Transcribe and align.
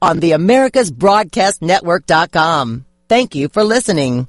on 0.00 0.20
the 0.20 0.30
AmericasBroadcastNetwork.com. 0.32 2.84
Thank 3.08 3.34
you 3.34 3.48
for 3.48 3.64
listening. 3.64 4.28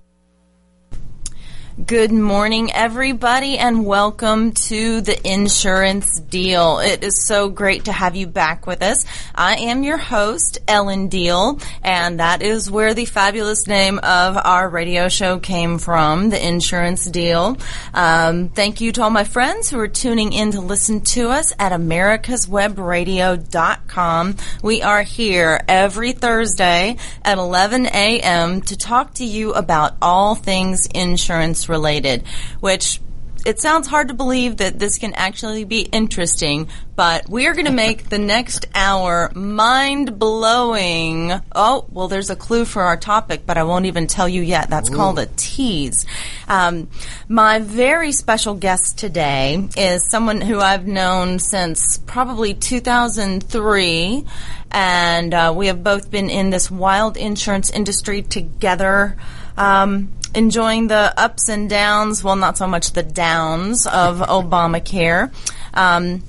Good 1.84 2.14
morning, 2.14 2.72
everybody, 2.72 3.58
and 3.58 3.86
welcome 3.86 4.54
to 4.54 5.02
the 5.02 5.20
insurance 5.30 6.22
deal. 6.22 6.80
It 6.80 7.04
is 7.04 7.22
so 7.22 7.50
great 7.50 7.84
to 7.86 7.92
have 7.92 8.16
you 8.16 8.28
back 8.28 8.66
with 8.66 8.82
us. 8.82 9.04
I 9.36 9.58
am 9.58 9.84
your 9.84 9.98
host, 9.98 10.60
Ellen 10.70 11.10
Deal, 11.10 11.60
and 11.84 12.22
that 12.22 12.42
is 12.42 12.72
where 12.72 12.94
the 12.94 13.04
fabulous 13.04 13.68
name 13.68 14.00
of 14.00 14.38
our 14.38 14.70
radio 14.70 15.10
show 15.10 15.38
came 15.38 15.78
from, 15.78 16.30
the 16.30 16.48
insurance 16.48 17.08
deal. 17.08 17.58
Um, 17.94 18.48
thank 18.48 18.80
you 18.80 18.94
to 18.94 19.04
all 19.04 19.10
my 19.10 19.26
friends 19.26 19.70
who 19.70 19.78
are 19.80 19.90
tuning 19.90 20.32
in 20.32 20.52
to 20.52 20.62
listen 20.62 21.02
to 21.02 21.28
us 21.28 21.52
at 21.60 21.74
americaswebradio.com. 21.74 24.36
We 24.64 24.82
are 24.82 25.04
here 25.04 25.62
every 25.68 26.14
Thursday 26.14 26.96
at 27.22 27.38
11 27.38 27.88
a.m. 27.88 28.62
to 28.62 28.78
talk 28.78 29.16
to 29.16 29.26
you 29.26 29.52
about 29.52 29.98
all 30.02 30.36
things 30.36 30.88
insurance 30.96 31.65
related, 31.70 32.24
which 32.60 33.00
it 33.46 33.60
sounds 33.60 33.88
hard 33.88 34.08
to 34.08 34.16
believe 34.16 34.58
that 34.58 34.80
this 34.80 34.98
can 34.98 35.14
actually 35.14 35.66
be 35.66 35.82
interesting, 35.82 36.68
but 36.96 37.30
we 37.30 37.46
are 37.46 37.54
going 37.54 37.68
to 37.68 37.72
make 37.72 38.10
the 38.10 38.18
next 38.18 38.66
hour 38.74 39.32
mind 39.36 40.18
blowing. 40.18 41.32
Oh, 41.54 41.86
well, 41.92 42.08
there's 42.08 42.32
a 42.32 42.36
clue 42.36 42.66
for 42.66 42.82
our 42.82 42.98
topic, 42.98 43.44
but 43.46 43.56
I 43.60 43.64
won't 43.64 43.86
even 43.86 44.08
tell 44.08 44.28
you 44.28 44.42
yet. 44.42 44.72
That's 44.72 44.90
Ooh. 44.90 44.96
called 44.96 45.20
a 45.20 45.28
tease. 45.28 46.08
Um, 46.48 46.90
my 47.30 47.60
very 47.60 48.12
special 48.14 48.56
guest 48.56 48.98
today 48.98 49.70
is 49.78 50.10
someone 50.10 50.42
who 50.42 50.60
I've 50.60 50.88
known 50.88 51.38
since 51.38 52.00
probably 52.00 52.56
2003, 52.56 54.26
and 54.72 55.34
uh, 55.36 55.54
we 55.56 55.68
have 55.68 55.84
both 55.84 56.10
been 56.10 56.32
in 56.32 56.50
this 56.50 56.72
wild 56.72 57.16
insurance 57.16 57.70
industry 57.70 58.24
together. 58.24 59.18
Um, 59.56 60.10
enjoying 60.36 60.88
the 60.88 61.14
ups 61.18 61.50
and 61.50 61.70
downs, 61.70 62.24
well, 62.24 62.36
not 62.36 62.58
so 62.58 62.68
much 62.68 62.92
the 62.92 63.04
downs 63.04 63.88
of 63.88 64.20
Obamacare. 64.20 65.34
Um, 65.74 66.24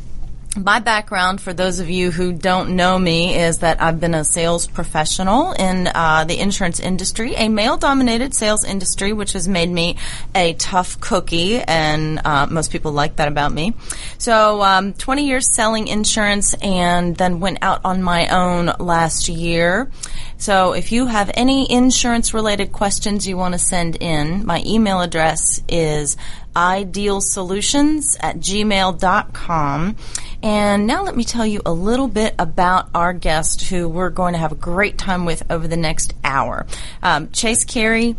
my 0.57 0.81
background, 0.81 1.41
for 1.41 1.53
those 1.53 1.81
of 1.81 1.91
you 1.91 2.11
who 2.11 2.33
don't 2.33 2.77
know 2.77 2.99
me, 2.99 3.37
is 3.37 3.59
that 3.59 3.81
I've 3.81 4.01
been 4.01 4.15
a 4.15 4.25
sales 4.25 4.67
professional 4.67 5.53
in 5.53 5.89
uh, 5.89 6.25
the 6.25 6.39
insurance 6.39 6.81
industry, 6.81 7.35
a 7.35 7.49
male-dominated 7.49 8.35
sales 8.35 8.65
industry, 8.65 9.13
which 9.13 9.33
has 9.33 9.47
made 9.49 9.71
me 9.71 9.97
a 10.35 10.55
tough 10.55 11.01
cookie, 11.01 11.61
and 11.61 12.21
uh, 12.25 12.47
most 12.47 12.71
people 12.71 12.93
like 12.93 13.17
that 13.17 13.29
about 13.29 13.53
me. 13.53 13.75
So, 14.19 14.63
um, 14.63 14.95
20 14.95 15.27
years 15.27 15.55
selling 15.55 15.89
insurance, 15.89 16.55
and 16.55 17.17
then 17.17 17.41
went 17.41 17.59
out 17.63 17.81
on 17.85 18.03
my 18.03 18.29
own 18.29 18.73
last 18.79 19.29
year. 19.29 19.91
So 20.39 20.75
if 20.75 20.93
you 20.93 21.07
have 21.07 21.31
any 21.33 21.71
insurance 21.71 22.35
related 22.35 22.71
questions 22.71 23.27
you 23.27 23.39
want 23.39 23.55
to 23.55 23.59
send 23.59 23.97
in, 23.97 24.45
my 24.45 24.63
email 24.67 25.01
address 25.01 25.63
is 25.67 26.19
idealsolutions 26.57 28.17
at 28.21 28.37
gmail.com. 28.37 29.97
And 30.43 30.87
now 30.87 31.03
let 31.05 31.15
me 31.15 31.25
tell 31.25 31.47
you 31.47 31.61
a 31.67 31.73
little 31.73 32.09
bit 32.09 32.35
about 32.39 32.89
our 32.95 33.13
guest 33.13 33.69
who 33.69 33.89
we're 33.89 34.11
going 34.11 34.33
to 34.33 34.39
have 34.39 34.53
a 34.53 34.57
great 34.57 34.97
time 34.97 35.25
with 35.27 35.43
over 35.51 35.69
the 35.69 35.77
next 35.77 36.15
hour. 36.25 36.67
Um, 37.03 37.31
Chase 37.31 37.65
Carey 37.65 38.17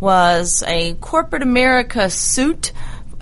was 0.00 0.62
a 0.66 0.94
corporate 0.94 1.42
America 1.42 2.10
suit 2.10 2.72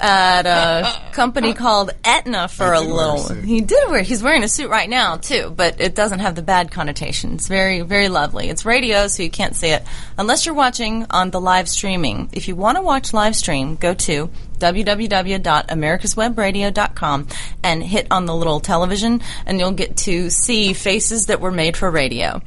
at 0.03 0.47
a 0.47 1.13
company 1.13 1.55
called 1.55 1.93
Aetna 2.05 2.49
for 2.49 2.73
a 2.73 2.81
little. 2.81 3.31
A 3.31 3.37
he 3.37 3.61
did 3.61 3.89
wear. 3.89 4.03
He's 4.03 4.21
wearing 4.23 4.43
a 4.43 4.49
suit 4.49 4.69
right 4.69 4.91
now 4.91 5.17
too, 5.17 5.55
but 5.57 5.81
it 5.81 5.95
doesn't 5.95 6.19
have 6.19 6.35
the 6.35 6.43
bad 6.43 6.73
connotation. 6.73 7.35
It's 7.35 7.47
very, 7.47 7.83
very 7.83 8.09
lovely. 8.09 8.49
It's 8.49 8.65
radio, 8.65 9.07
so 9.07 9.23
you 9.23 9.31
can't 9.31 9.55
see 9.55 9.69
it 9.69 9.85
unless 10.19 10.45
you're 10.45 10.57
watching 10.57 11.07
on 11.11 11.31
the 11.31 11.41
live 11.41 11.69
streaming. 11.69 12.31
If 12.33 12.49
you 12.49 12.57
want 12.57 12.79
to 12.79 12.83
watch 12.83 13.13
live 13.13 13.37
stream, 13.37 13.77
go 13.77 13.95
to 13.95 14.29
www.americaswebradio.com 14.59 17.29
and 17.63 17.83
hit 17.83 18.07
on 18.11 18.27
the 18.27 18.35
little 18.35 18.61
television, 18.61 19.21
and 19.47 19.61
you'll 19.61 19.73
get 19.73 19.97
to 19.99 20.31
see 20.31 20.73
faces 20.73 21.27
that 21.27 21.41
were 21.41 21.53
made 21.53 21.77
for 21.77 21.91
radio. 21.91 22.41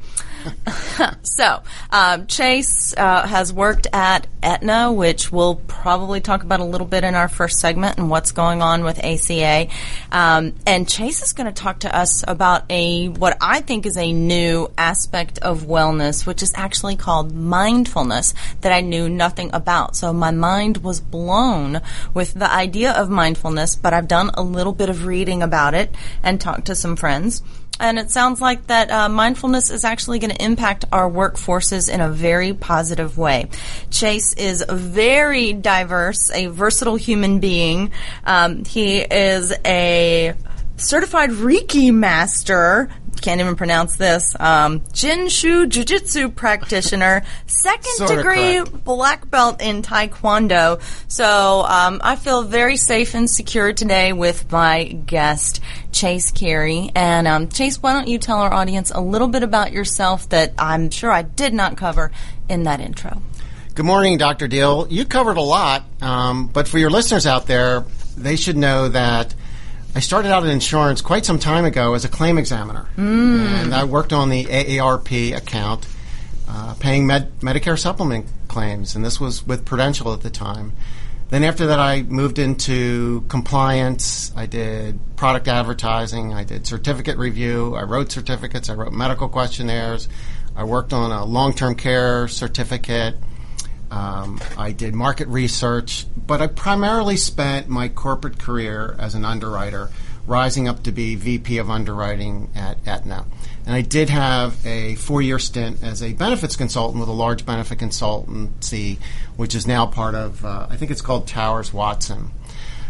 so, 1.22 1.62
um, 1.90 2.26
Chase 2.26 2.94
uh, 2.96 3.26
has 3.26 3.52
worked 3.52 3.86
at 3.92 4.26
Aetna, 4.42 4.92
which 4.92 5.32
we'll 5.32 5.56
probably 5.56 6.20
talk 6.20 6.42
about 6.42 6.60
a 6.60 6.64
little 6.64 6.86
bit 6.86 7.04
in 7.04 7.14
our 7.14 7.28
first 7.28 7.58
segment 7.58 7.98
and 7.98 8.10
what's 8.10 8.32
going 8.32 8.62
on 8.62 8.84
with 8.84 8.98
ACA. 9.02 9.68
Um, 10.12 10.54
and 10.66 10.88
Chase 10.88 11.22
is 11.22 11.32
going 11.32 11.46
to 11.46 11.52
talk 11.52 11.80
to 11.80 11.94
us 11.94 12.24
about 12.26 12.64
a 12.70 13.08
what 13.08 13.36
I 13.40 13.60
think 13.60 13.86
is 13.86 13.96
a 13.96 14.12
new 14.12 14.70
aspect 14.78 15.38
of 15.38 15.62
wellness, 15.62 16.26
which 16.26 16.42
is 16.42 16.52
actually 16.54 16.96
called 16.96 17.34
mindfulness 17.34 18.34
that 18.60 18.72
I 18.72 18.80
knew 18.80 19.08
nothing 19.08 19.50
about. 19.52 19.96
So 19.96 20.12
my 20.12 20.30
mind 20.30 20.78
was 20.78 21.00
blown 21.00 21.80
with 22.14 22.34
the 22.34 22.50
idea 22.50 22.92
of 22.92 23.10
mindfulness, 23.10 23.76
but 23.76 23.92
I've 23.92 24.08
done 24.08 24.30
a 24.34 24.42
little 24.42 24.72
bit 24.72 24.88
of 24.88 25.06
reading 25.06 25.42
about 25.42 25.74
it 25.74 25.94
and 26.22 26.40
talked 26.40 26.66
to 26.66 26.74
some 26.74 26.96
friends. 26.96 27.42
And 27.78 27.98
it 27.98 28.10
sounds 28.10 28.40
like 28.40 28.66
that 28.68 28.90
uh, 28.90 29.08
mindfulness 29.08 29.70
is 29.70 29.84
actually 29.84 30.18
going 30.18 30.34
to 30.34 30.42
impact 30.42 30.86
our 30.92 31.10
workforces 31.10 31.92
in 31.92 32.00
a 32.00 32.08
very 32.08 32.54
positive 32.54 33.18
way. 33.18 33.50
Chase 33.90 34.32
is 34.34 34.64
very 34.68 35.52
diverse, 35.52 36.30
a 36.30 36.46
versatile 36.46 36.96
human 36.96 37.38
being. 37.38 37.92
Um, 38.24 38.64
he 38.64 39.00
is 39.00 39.52
a 39.64 40.34
certified 40.76 41.30
Reiki 41.30 41.92
master. 41.92 42.90
Can't 43.20 43.40
even 43.40 43.56
pronounce 43.56 43.96
this. 43.96 44.36
Um, 44.38 44.80
Jinshu 44.80 45.68
Jiu 45.68 45.84
Jitsu 45.84 46.28
practitioner, 46.28 47.24
second 47.46 47.92
sort 47.96 48.10
degree 48.10 48.62
black 48.84 49.28
belt 49.30 49.62
in 49.62 49.82
Taekwondo. 49.82 50.80
So 51.10 51.64
um, 51.66 52.00
I 52.04 52.16
feel 52.16 52.42
very 52.42 52.76
safe 52.76 53.14
and 53.14 53.28
secure 53.28 53.72
today 53.72 54.12
with 54.12 54.52
my 54.52 54.84
guest, 54.84 55.62
Chase 55.96 56.30
Carey. 56.30 56.90
And 56.94 57.26
um, 57.26 57.48
Chase, 57.48 57.82
why 57.82 57.94
don't 57.94 58.06
you 58.06 58.18
tell 58.18 58.40
our 58.40 58.52
audience 58.52 58.92
a 58.94 59.00
little 59.00 59.28
bit 59.28 59.42
about 59.42 59.72
yourself 59.72 60.28
that 60.28 60.52
I'm 60.58 60.90
sure 60.90 61.10
I 61.10 61.22
did 61.22 61.54
not 61.54 61.78
cover 61.78 62.12
in 62.50 62.64
that 62.64 62.80
intro? 62.80 63.22
Good 63.74 63.86
morning, 63.86 64.18
Dr. 64.18 64.46
Deal. 64.46 64.86
You 64.90 65.06
covered 65.06 65.38
a 65.38 65.42
lot, 65.42 65.84
um, 66.02 66.48
but 66.48 66.68
for 66.68 66.76
your 66.76 66.90
listeners 66.90 67.26
out 67.26 67.46
there, 67.46 67.86
they 68.14 68.36
should 68.36 68.58
know 68.58 68.88
that 68.88 69.34
I 69.94 70.00
started 70.00 70.30
out 70.30 70.44
in 70.44 70.50
insurance 70.50 71.00
quite 71.00 71.24
some 71.24 71.38
time 71.38 71.64
ago 71.64 71.94
as 71.94 72.04
a 72.04 72.08
claim 72.08 72.36
examiner, 72.36 72.86
mm. 72.96 73.46
and 73.46 73.74
I 73.74 73.84
worked 73.84 74.12
on 74.12 74.28
the 74.28 74.44
AARP 74.44 75.34
account, 75.34 75.86
uh, 76.46 76.74
paying 76.78 77.06
med- 77.06 77.40
Medicare 77.40 77.78
supplement 77.78 78.26
claims, 78.48 78.94
and 78.94 79.02
this 79.02 79.18
was 79.18 79.46
with 79.46 79.64
Prudential 79.64 80.12
at 80.12 80.20
the 80.20 80.30
time. 80.30 80.72
Then 81.28 81.42
after 81.42 81.66
that, 81.66 81.80
I 81.80 82.02
moved 82.02 82.38
into 82.38 83.22
compliance. 83.28 84.32
I 84.36 84.46
did 84.46 85.00
product 85.16 85.48
advertising. 85.48 86.32
I 86.32 86.44
did 86.44 86.66
certificate 86.66 87.18
review. 87.18 87.74
I 87.74 87.82
wrote 87.82 88.12
certificates. 88.12 88.70
I 88.70 88.74
wrote 88.74 88.92
medical 88.92 89.28
questionnaires. 89.28 90.08
I 90.54 90.64
worked 90.64 90.92
on 90.92 91.10
a 91.10 91.24
long-term 91.24 91.74
care 91.74 92.28
certificate. 92.28 93.16
Um, 93.90 94.40
I 94.56 94.72
did 94.72 94.94
market 94.94 95.28
research, 95.28 96.06
but 96.16 96.40
I 96.40 96.46
primarily 96.46 97.16
spent 97.16 97.68
my 97.68 97.88
corporate 97.88 98.38
career 98.38 98.96
as 98.98 99.14
an 99.14 99.24
underwriter, 99.24 99.90
rising 100.26 100.68
up 100.68 100.82
to 100.84 100.92
be 100.92 101.14
VP 101.14 101.58
of 101.58 101.70
underwriting 101.70 102.50
at 102.54 102.78
Aetna. 102.86 103.26
And 103.66 103.74
I 103.74 103.80
did 103.80 104.08
have 104.10 104.64
a 104.64 104.94
four 104.94 105.20
year 105.20 105.40
stint 105.40 105.82
as 105.82 106.02
a 106.02 106.12
benefits 106.12 106.54
consultant 106.54 107.00
with 107.00 107.08
a 107.08 107.12
large 107.12 107.44
benefit 107.44 107.78
consultancy, 107.78 108.98
which 109.36 109.54
is 109.56 109.66
now 109.66 109.86
part 109.86 110.14
of, 110.14 110.44
uh, 110.44 110.68
I 110.70 110.76
think 110.76 110.92
it's 110.92 111.02
called 111.02 111.26
Towers 111.26 111.72
Watson. 111.72 112.30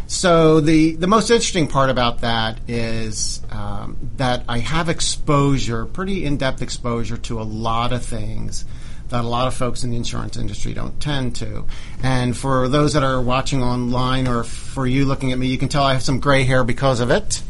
So 0.06 0.60
the, 0.60 0.94
the 0.94 1.08
most 1.08 1.30
interesting 1.30 1.66
part 1.66 1.90
about 1.90 2.20
that 2.20 2.60
is 2.68 3.40
um, 3.50 3.96
that 4.18 4.44
I 4.48 4.58
have 4.58 4.88
exposure, 4.88 5.84
pretty 5.86 6.24
in 6.24 6.36
depth 6.36 6.62
exposure 6.62 7.16
to 7.16 7.40
a 7.40 7.42
lot 7.42 7.92
of 7.92 8.04
things 8.04 8.64
that 9.08 9.24
a 9.24 9.28
lot 9.28 9.46
of 9.46 9.54
folks 9.54 9.82
in 9.82 9.90
the 9.90 9.96
insurance 9.96 10.36
industry 10.36 10.74
don't 10.74 11.00
tend 11.00 11.36
to. 11.36 11.64
And 12.02 12.36
for 12.36 12.68
those 12.68 12.92
that 12.92 13.02
are 13.02 13.20
watching 13.20 13.62
online 13.62 14.28
or 14.28 14.44
for 14.44 14.86
you 14.86 15.04
looking 15.06 15.32
at 15.32 15.38
me, 15.38 15.46
you 15.46 15.58
can 15.58 15.68
tell 15.68 15.84
I 15.84 15.94
have 15.94 16.02
some 16.02 16.20
gray 16.20 16.44
hair 16.44 16.64
because 16.64 17.00
of 17.00 17.10
it. 17.10 17.42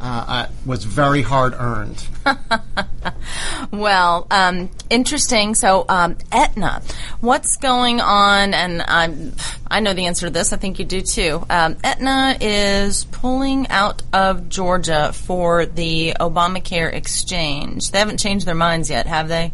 Uh, 0.00 0.46
was 0.64 0.84
very 0.84 1.20
hard 1.20 1.52
earned. 1.52 2.06
well, 3.70 4.26
um, 4.30 4.70
interesting. 4.88 5.54
So, 5.54 5.84
um, 5.90 6.16
Aetna, 6.32 6.80
what's 7.20 7.56
going 7.56 8.00
on? 8.00 8.54
And 8.54 8.80
I'm, 8.80 9.34
I 9.70 9.80
know 9.80 9.92
the 9.92 10.06
answer 10.06 10.26
to 10.26 10.30
this. 10.32 10.54
I 10.54 10.56
think 10.56 10.78
you 10.78 10.86
do 10.86 11.02
too. 11.02 11.44
Um, 11.50 11.76
Aetna 11.84 12.38
is 12.40 13.04
pulling 13.04 13.68
out 13.68 14.02
of 14.14 14.48
Georgia 14.48 15.12
for 15.12 15.66
the 15.66 16.14
Obamacare 16.18 16.92
exchange. 16.92 17.90
They 17.90 17.98
haven't 17.98 18.20
changed 18.20 18.46
their 18.46 18.54
minds 18.54 18.88
yet, 18.88 19.06
have 19.06 19.28
they? 19.28 19.52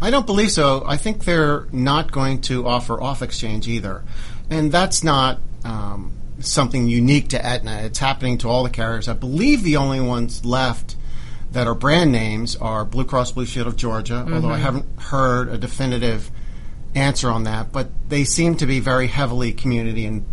I 0.00 0.10
don't 0.10 0.26
believe 0.26 0.50
so. 0.50 0.82
I 0.84 0.96
think 0.96 1.24
they're 1.24 1.66
not 1.70 2.10
going 2.10 2.40
to 2.42 2.66
offer 2.66 3.00
off 3.00 3.22
exchange 3.22 3.68
either. 3.68 4.02
And 4.50 4.72
that's 4.72 5.04
not 5.04 5.40
um, 5.64 6.12
something 6.46 6.86
unique 6.86 7.28
to 7.28 7.44
Aetna. 7.44 7.82
It's 7.84 7.98
happening 7.98 8.38
to 8.38 8.48
all 8.48 8.62
the 8.62 8.70
carriers. 8.70 9.08
I 9.08 9.14
believe 9.14 9.62
the 9.62 9.76
only 9.76 10.00
ones 10.00 10.44
left 10.44 10.96
that 11.52 11.66
are 11.66 11.74
brand 11.74 12.12
names 12.12 12.56
are 12.56 12.84
Blue 12.84 13.04
Cross 13.04 13.32
Blue 13.32 13.46
Shield 13.46 13.68
of 13.68 13.76
Georgia, 13.76 14.26
although 14.30 14.50
I 14.50 14.58
haven't 14.58 14.86
heard 14.98 15.48
a 15.48 15.56
definitive 15.56 16.30
answer 16.94 17.30
on 17.30 17.44
that, 17.44 17.72
but 17.72 17.88
they 18.08 18.24
seem 18.24 18.56
to 18.56 18.66
be 18.66 18.80
very 18.80 19.06
heavily 19.06 19.52
community 19.52 20.04
in, 20.04 20.24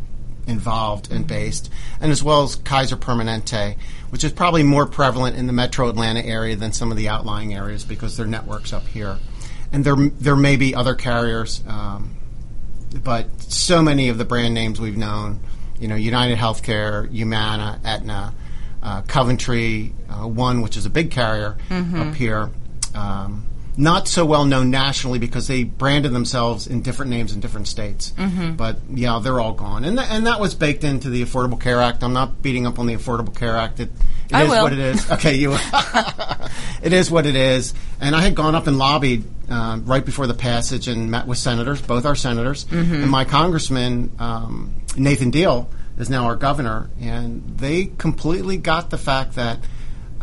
involved 0.48 1.12
and 1.12 1.28
based, 1.28 1.72
and 2.00 2.12
as 2.12 2.24
well 2.24 2.44
as 2.44 2.56
Kaiser 2.56 2.98
Permanente, 2.98 3.78
which 4.10 4.24
is 4.24 4.32
probably 4.32 4.64
more 4.64 4.86
prevalent 4.86 5.38
in 5.38 5.48
the 5.48 5.54
metro 5.54 5.90
Atlanta 5.90 6.22
area 6.22 6.56
than 6.56 6.72
some 6.72 6.92
of 6.92 6.98
the 6.98 7.10
outlying 7.10 7.54
areas 7.54 7.84
because 7.84 8.18
their 8.18 8.28
networks 8.28 8.74
up 8.74 8.88
here. 8.88 9.18
And 9.72 9.86
there, 9.86 9.96
there 9.96 10.36
may 10.36 10.58
be 10.58 10.76
other 10.76 10.96
carriers, 10.96 11.64
um, 11.68 12.16
but 13.04 13.42
so 13.42 13.82
many 13.82 14.10
of 14.10 14.18
the 14.18 14.26
brand 14.26 14.54
names 14.54 14.82
we've 14.82 14.98
known, 14.98 15.40
you 15.82 15.88
know, 15.88 15.96
United 15.96 16.38
Healthcare, 16.38 17.10
Humana, 17.12 17.80
Aetna, 17.84 18.34
uh, 18.84 19.02
Coventry, 19.04 19.94
uh, 20.10 20.28
one 20.28 20.62
which 20.62 20.78
is 20.78 20.86
a 20.86 20.90
big 20.90 21.12
carrier 21.12 21.58
up 22.10 22.16
here. 22.16 22.50
Um, 22.96 23.46
not 23.78 24.08
so 24.08 24.26
well 24.26 24.46
known 24.46 24.70
nationally 24.70 25.18
because 25.18 25.48
they 25.48 25.64
branded 25.64 26.12
themselves 26.12 26.68
in 26.68 26.82
different 26.82 27.10
names 27.10 27.34
in 27.34 27.40
different 27.40 27.68
states. 27.68 28.14
But 28.58 28.78
yeah, 28.90 29.20
they're 29.24 29.40
all 29.40 29.54
gone, 29.54 29.86
and 29.86 29.98
th- 29.98 30.10
and 30.12 30.28
that 30.28 30.40
was 30.40 30.54
baked 30.56 30.84
into 30.84 31.10
the 31.10 31.24
Affordable 31.24 31.60
Care 31.60 31.82
Act. 31.82 32.04
I'm 32.04 32.14
not 32.14 32.42
beating 32.42 32.68
up 32.68 32.80
on 32.80 32.86
the 32.86 32.96
Affordable 32.96 33.36
Care 33.36 33.58
Act. 33.58 33.80
It, 33.80 33.90
it 34.30 34.36
is 34.36 34.50
what 34.50 34.74
it 34.74 34.80
is. 34.80 35.12
Okay, 35.12 35.36
you. 35.36 35.54
it 36.84 36.94
is 36.94 37.10
what 37.10 37.26
it 37.26 37.36
is. 37.36 37.74
And 38.00 38.16
I 38.16 38.22
had 38.22 38.36
gone 38.36 38.56
up 38.56 38.68
and 38.68 38.78
lobbied 38.78 39.24
uh, 39.52 39.78
right 39.84 40.06
before 40.06 40.28
the 40.28 40.34
passage 40.34 40.88
and 40.88 41.12
met 41.12 41.28
with 41.28 41.38
senators, 41.38 41.82
both 41.82 42.06
our 42.06 42.16
senators, 42.16 42.66
and 42.72 43.10
my 43.10 43.26
congressman 43.26 44.12
um, 44.20 44.74
Nathan 44.98 45.30
Deal 45.32 45.70
is 45.98 46.10
now 46.10 46.26
our 46.26 46.36
governor, 46.36 46.90
and 47.00 47.44
they 47.58 47.86
completely 47.98 48.58
got 48.58 48.90
the 48.90 48.98
fact 48.98 49.36
that. 49.36 49.60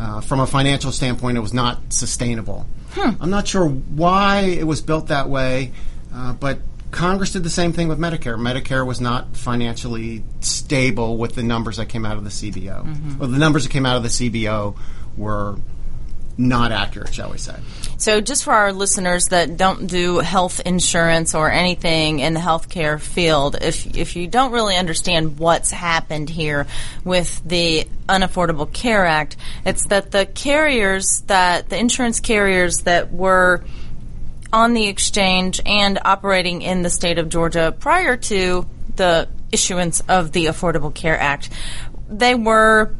Uh, 0.01 0.21
from 0.21 0.39
a 0.39 0.47
financial 0.47 0.93
standpoint, 0.93 1.35
it 1.35 1.41
was 1.41 1.53
not 1.53 1.91
sustainable. 1.91 2.65
I'm 3.19 3.29
not 3.29 3.45
sure 3.49 3.67
why 3.67 4.43
it 4.43 4.63
was 4.65 4.81
built 4.81 5.07
that 5.07 5.27
way, 5.27 5.73
uh, 6.15 6.31
but 6.31 6.59
Congress 6.91 7.33
did 7.33 7.43
the 7.43 7.49
same 7.49 7.73
thing 7.73 7.89
with 7.89 7.99
Medicare. 7.99 8.37
Medicare 8.37 8.85
was 8.87 9.01
not 9.01 9.35
financially 9.35 10.23
stable 10.39 11.17
with 11.17 11.35
the 11.35 11.43
numbers 11.43 11.75
that 11.77 11.87
came 11.87 12.05
out 12.05 12.15
of 12.15 12.23
the 12.23 12.29
CBO. 12.29 13.19
Well, 13.19 13.27
the 13.27 13.37
numbers 13.37 13.63
that 13.65 13.71
came 13.73 13.85
out 13.85 13.97
of 13.97 14.03
the 14.03 14.07
CBO 14.09 14.77
were 15.17 15.57
not 16.39 16.71
accurate, 16.71 17.13
shall 17.13 17.29
we 17.29 17.37
say. 17.37 17.55
So, 17.97 18.21
just 18.21 18.45
for 18.45 18.53
our 18.53 18.71
listeners 18.71 19.27
that 19.27 19.57
don't 19.57 19.87
do 19.87 20.19
health 20.19 20.61
insurance 20.61 21.35
or 21.35 21.51
anything 21.51 22.19
in 22.19 22.33
the 22.33 22.39
healthcare 22.39 22.99
field, 22.99 23.57
if 23.61 23.85
if 23.97 24.15
you 24.15 24.25
don't 24.25 24.53
really 24.53 24.77
understand 24.77 25.37
what's 25.37 25.69
happened 25.69 26.29
here 26.29 26.65
with 27.03 27.41
the 27.43 27.87
Unaffordable 28.07 28.71
Care 28.71 29.05
Act, 29.05 29.35
it's 29.65 29.87
that 29.87 30.11
the 30.11 30.25
carriers 30.25 31.21
that 31.27 31.69
the 31.69 31.77
insurance 31.77 32.21
carriers 32.21 32.79
that 32.83 33.11
were 33.11 33.65
on 34.53 34.73
the 34.73 34.87
exchange 34.87 35.59
and 35.65 35.99
operating 36.05 36.61
in 36.61 36.83
the 36.83 36.89
state 36.89 37.19
of 37.19 37.27
Georgia 37.27 37.75
prior 37.77 38.15
to 38.15 38.65
the 38.95 39.27
issuance 39.51 39.99
of 40.07 40.31
the 40.31 40.45
Affordable 40.45 40.93
Care 40.95 41.19
Act, 41.19 41.49
they 42.07 42.33
were 42.33 42.95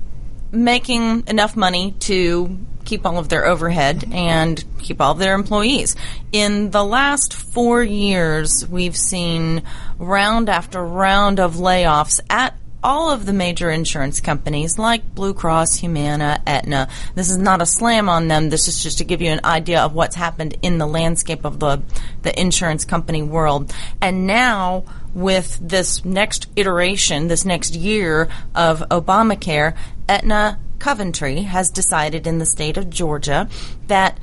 making 0.52 1.24
enough 1.28 1.56
money 1.56 1.94
to 2.00 2.58
keep 2.90 3.06
all 3.06 3.20
of 3.20 3.30
their 3.30 3.46
overhead 3.46 4.04
and 4.12 4.64
keep 4.80 5.00
all 5.00 5.12
of 5.12 5.20
their 5.20 5.36
employees. 5.36 5.96
In 6.32 6.72
the 6.72 6.84
last 6.84 7.36
four 7.36 7.84
years, 7.84 8.68
we've 8.68 8.98
seen 8.98 9.62
round 10.00 10.50
after 10.50 10.84
round 10.84 11.40
of 11.40 11.54
layoffs 11.56 12.20
at 12.32 12.56
all 12.84 13.12
of 13.12 13.28
the 13.28 13.34
major 13.34 13.70
insurance 13.70 14.22
companies 14.22 14.80
like 14.80 15.14
Blue 15.14 15.36
Cross, 15.36 15.76
Humana, 15.76 16.42
Aetna. 16.48 16.88
This 17.14 17.30
is 17.30 17.38
not 17.38 17.62
a 17.62 17.66
slam 17.66 18.10
on 18.10 18.28
them. 18.28 18.50
This 18.50 18.68
is 18.68 18.82
just 18.82 18.98
to 19.00 19.04
give 19.04 19.22
you 19.22 19.30
an 19.30 19.42
idea 19.44 19.82
of 19.82 19.94
what's 19.94 20.16
happened 20.16 20.58
in 20.64 20.80
the 20.80 20.88
landscape 20.88 21.46
of 21.46 21.60
the 21.60 21.84
the 22.24 22.40
insurance 22.40 22.86
company 22.86 23.22
world. 23.22 23.72
And 24.02 24.26
now 24.26 24.86
with 25.14 25.60
this 25.62 26.04
next 26.06 26.48
iteration, 26.56 27.28
this 27.28 27.46
next 27.46 27.76
year 27.76 28.30
of 28.56 28.80
Obamacare, 28.90 29.76
Aetna 30.08 30.60
Coventry 30.80 31.42
has 31.44 31.70
decided 31.70 32.26
in 32.26 32.40
the 32.40 32.46
state 32.46 32.78
of 32.78 32.90
Georgia 32.90 33.48
that 33.88 34.18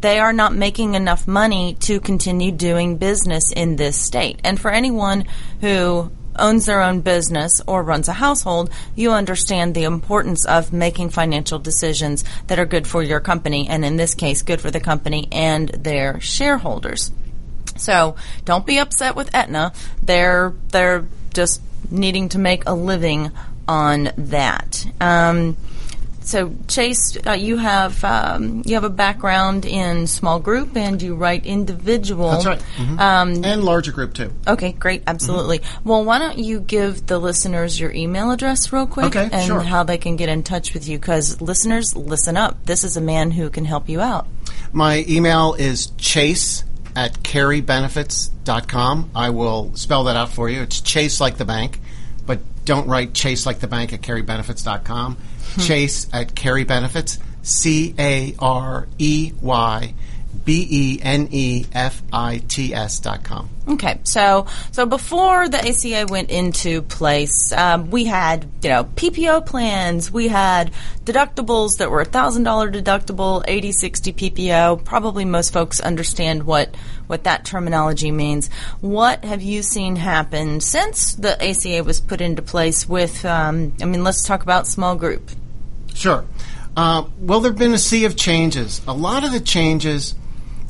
they 0.00 0.18
are 0.18 0.32
not 0.32 0.54
making 0.54 0.94
enough 0.94 1.28
money 1.28 1.74
to 1.80 2.00
continue 2.00 2.52
doing 2.52 2.96
business 2.96 3.52
in 3.52 3.76
this 3.76 3.96
state. 3.96 4.40
And 4.44 4.58
for 4.58 4.70
anyone 4.70 5.26
who 5.60 6.10
owns 6.38 6.66
their 6.66 6.82
own 6.82 7.00
business 7.00 7.60
or 7.66 7.82
runs 7.82 8.08
a 8.08 8.14
household, 8.14 8.70
you 8.94 9.10
understand 9.10 9.74
the 9.74 9.84
importance 9.84 10.44
of 10.46 10.72
making 10.72 11.10
financial 11.10 11.58
decisions 11.58 12.24
that 12.46 12.58
are 12.58 12.66
good 12.66 12.86
for 12.86 13.02
your 13.02 13.20
company, 13.20 13.68
and 13.68 13.84
in 13.84 13.96
this 13.96 14.14
case, 14.14 14.42
good 14.42 14.60
for 14.60 14.70
the 14.70 14.80
company 14.80 15.28
and 15.30 15.68
their 15.68 16.18
shareholders. 16.20 17.12
So 17.76 18.16
don't 18.44 18.66
be 18.66 18.78
upset 18.78 19.16
with 19.16 19.34
Aetna. 19.34 19.72
They're 20.02 20.54
they're 20.70 21.06
just 21.34 21.62
needing 21.90 22.28
to 22.30 22.38
make 22.38 22.62
a 22.66 22.74
living 22.74 23.30
on 23.66 24.10
that. 24.16 24.86
Um, 25.00 25.56
so 26.30 26.54
Chase, 26.68 27.18
uh, 27.26 27.32
you 27.32 27.56
have 27.56 28.02
um, 28.04 28.62
you 28.64 28.74
have 28.74 28.84
a 28.84 28.88
background 28.90 29.66
in 29.66 30.06
small 30.06 30.38
group 30.38 30.76
and 30.76 31.02
you 31.02 31.14
write 31.16 31.44
individual. 31.44 32.30
That's 32.30 32.46
right. 32.46 32.62
Mhm. 32.76 32.98
Um, 33.00 33.44
and 33.44 33.64
larger 33.64 33.90
group, 33.92 34.14
too. 34.14 34.32
Okay, 34.46 34.72
great, 34.72 35.02
absolutely. 35.06 35.60
Well, 35.84 36.04
why 36.04 36.18
don't 36.20 36.38
you 36.38 36.60
give 36.60 37.06
the 37.06 37.18
listeners 37.18 37.78
your 37.80 37.92
email 37.92 38.30
address 38.30 38.72
real 38.72 38.86
quick 38.86 39.16
Okay, 39.16 39.28
and 39.32 39.46
sure. 39.46 39.60
how 39.60 39.82
they 39.82 39.98
can 39.98 40.16
get 40.16 40.28
in 40.28 40.42
touch 40.42 40.72
with 40.72 40.88
you? 40.88 40.98
Because 40.98 41.40
listeners, 41.40 41.96
listen 41.96 42.36
up. 42.36 42.64
This 42.66 42.84
is 42.84 42.96
a 42.96 43.00
man 43.00 43.32
who 43.32 43.50
can 43.50 43.64
help 43.64 43.88
you 43.88 44.00
out. 44.00 44.26
My 44.72 45.04
email 45.08 45.54
is 45.54 45.86
chase 45.98 46.62
at 46.94 47.22
careybenefits.com. 47.24 49.10
I 49.14 49.30
will 49.30 49.72
spell 49.74 50.04
that 50.04 50.16
out 50.16 50.30
for 50.30 50.48
you. 50.48 50.62
It's 50.62 50.80
chase 50.80 51.20
like 51.20 51.36
the 51.38 51.44
bank, 51.44 51.80
but 52.26 52.40
don't 52.64 52.86
write 52.86 53.14
chase 53.14 53.46
like 53.46 53.60
the 53.60 53.66
bank 53.66 53.92
at 53.92 54.00
careybenefits.com. 54.02 55.16
Chase 55.58 56.06
at 56.12 56.34
careybenefits, 56.34 57.18
C 57.42 57.94
A 57.98 58.34
R 58.38 58.86
E 58.98 59.32
Y 59.40 59.94
B 60.44 60.66
E 60.70 61.00
N 61.02 61.28
E 61.30 61.66
F 61.72 62.02
I 62.12 62.38
T 62.48 62.74
S 62.74 62.98
dot 63.00 63.22
com. 63.22 63.48
Okay, 63.68 64.00
so 64.04 64.46
so 64.72 64.86
before 64.86 65.48
the 65.48 65.58
ACA 65.58 66.06
went 66.10 66.30
into 66.30 66.82
place, 66.82 67.52
um, 67.52 67.90
we 67.90 68.04
had 68.04 68.48
you 68.62 68.70
know 68.70 68.84
PPO 68.84 69.46
plans, 69.46 70.10
we 70.10 70.28
had 70.28 70.72
deductibles 71.04 71.78
that 71.78 71.90
were 71.90 72.00
a 72.00 72.06
thousand 72.06 72.44
dollar 72.44 72.70
deductible, 72.70 73.44
80, 73.46 73.72
60 73.72 74.12
PPO. 74.12 74.84
Probably 74.84 75.24
most 75.24 75.52
folks 75.52 75.78
understand 75.78 76.44
what 76.44 76.74
what 77.06 77.24
that 77.24 77.44
terminology 77.44 78.10
means. 78.10 78.48
What 78.80 79.24
have 79.24 79.42
you 79.42 79.62
seen 79.62 79.96
happen 79.96 80.60
since 80.60 81.14
the 81.14 81.40
ACA 81.42 81.84
was 81.84 82.00
put 82.00 82.20
into 82.20 82.42
place? 82.42 82.88
With 82.88 83.24
um, 83.24 83.74
I 83.80 83.84
mean, 83.84 84.02
let's 84.02 84.24
talk 84.24 84.42
about 84.42 84.66
small 84.66 84.96
group. 84.96 85.30
Sure. 85.94 86.24
Uh, 86.76 87.04
well, 87.18 87.40
there 87.40 87.50
have 87.50 87.58
been 87.58 87.74
a 87.74 87.78
sea 87.78 88.04
of 88.04 88.16
changes. 88.16 88.80
A 88.86 88.94
lot 88.94 89.24
of 89.24 89.32
the 89.32 89.40
changes 89.40 90.14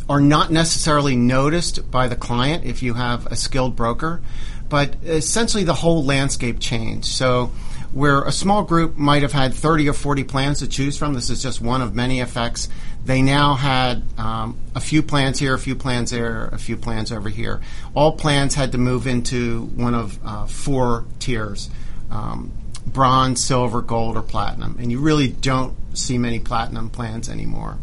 are 0.09 0.21
not 0.21 0.51
necessarily 0.51 1.15
noticed 1.15 1.89
by 1.91 2.09
the 2.09 2.17
client 2.17 2.65
if 2.65 2.83
you 2.83 2.95
have 2.95 3.27
a 3.27 3.37
skilled 3.37 3.77
broker, 3.77 4.21
but 4.69 4.97
essentially 5.05 5.63
the 5.63 5.75
whole 5.75 6.05
landscape 6.05 6.59
changed. 6.59 7.07
So, 7.07 7.53
where 7.93 8.23
a 8.23 8.33
small 8.33 8.63
group 8.63 8.97
might 8.97 9.23
have 9.23 9.33
had 9.33 9.53
30 9.53 9.89
or 9.89 9.93
40 9.93 10.25
plans 10.25 10.61
to 10.61 10.69
choose 10.69 10.97
from, 10.97 11.15
this 11.15 11.29
is 11.29 11.43
just 11.43 11.61
one 11.61 11.83
of 11.83 11.95
many 11.95 12.21
effects. 12.21 12.69
They 13.05 13.21
now 13.23 13.55
had 13.55 14.03
um, 14.19 14.59
a 14.75 14.81
few 14.81 15.03
plans 15.03 15.39
here, 15.39 15.55
a 15.55 15.59
few 15.59 15.75
plans 15.75 16.11
there, 16.11 16.47
a 16.49 16.59
few 16.59 16.77
plans 16.77 17.11
over 17.11 17.29
here. 17.29 17.61
All 17.95 18.13
plans 18.13 18.55
had 18.55 18.73
to 18.73 18.79
move 18.79 19.07
into 19.07 19.63
one 19.75 19.95
of 19.95 20.19
uh, 20.25 20.47
four 20.47 21.05
tiers. 21.19 21.71
Um, 22.11 22.53
bronze, 22.93 23.45
silver, 23.45 23.83
gold, 23.83 24.17
or 24.17 24.23
platinum. 24.23 24.77
And 24.79 24.91
you 24.91 25.01
really 25.01 25.29
don't 25.29 25.77
see 25.97 26.19
many 26.19 26.39
platinum 26.39 26.91
plans 26.91 27.29
anymore. 27.29 27.79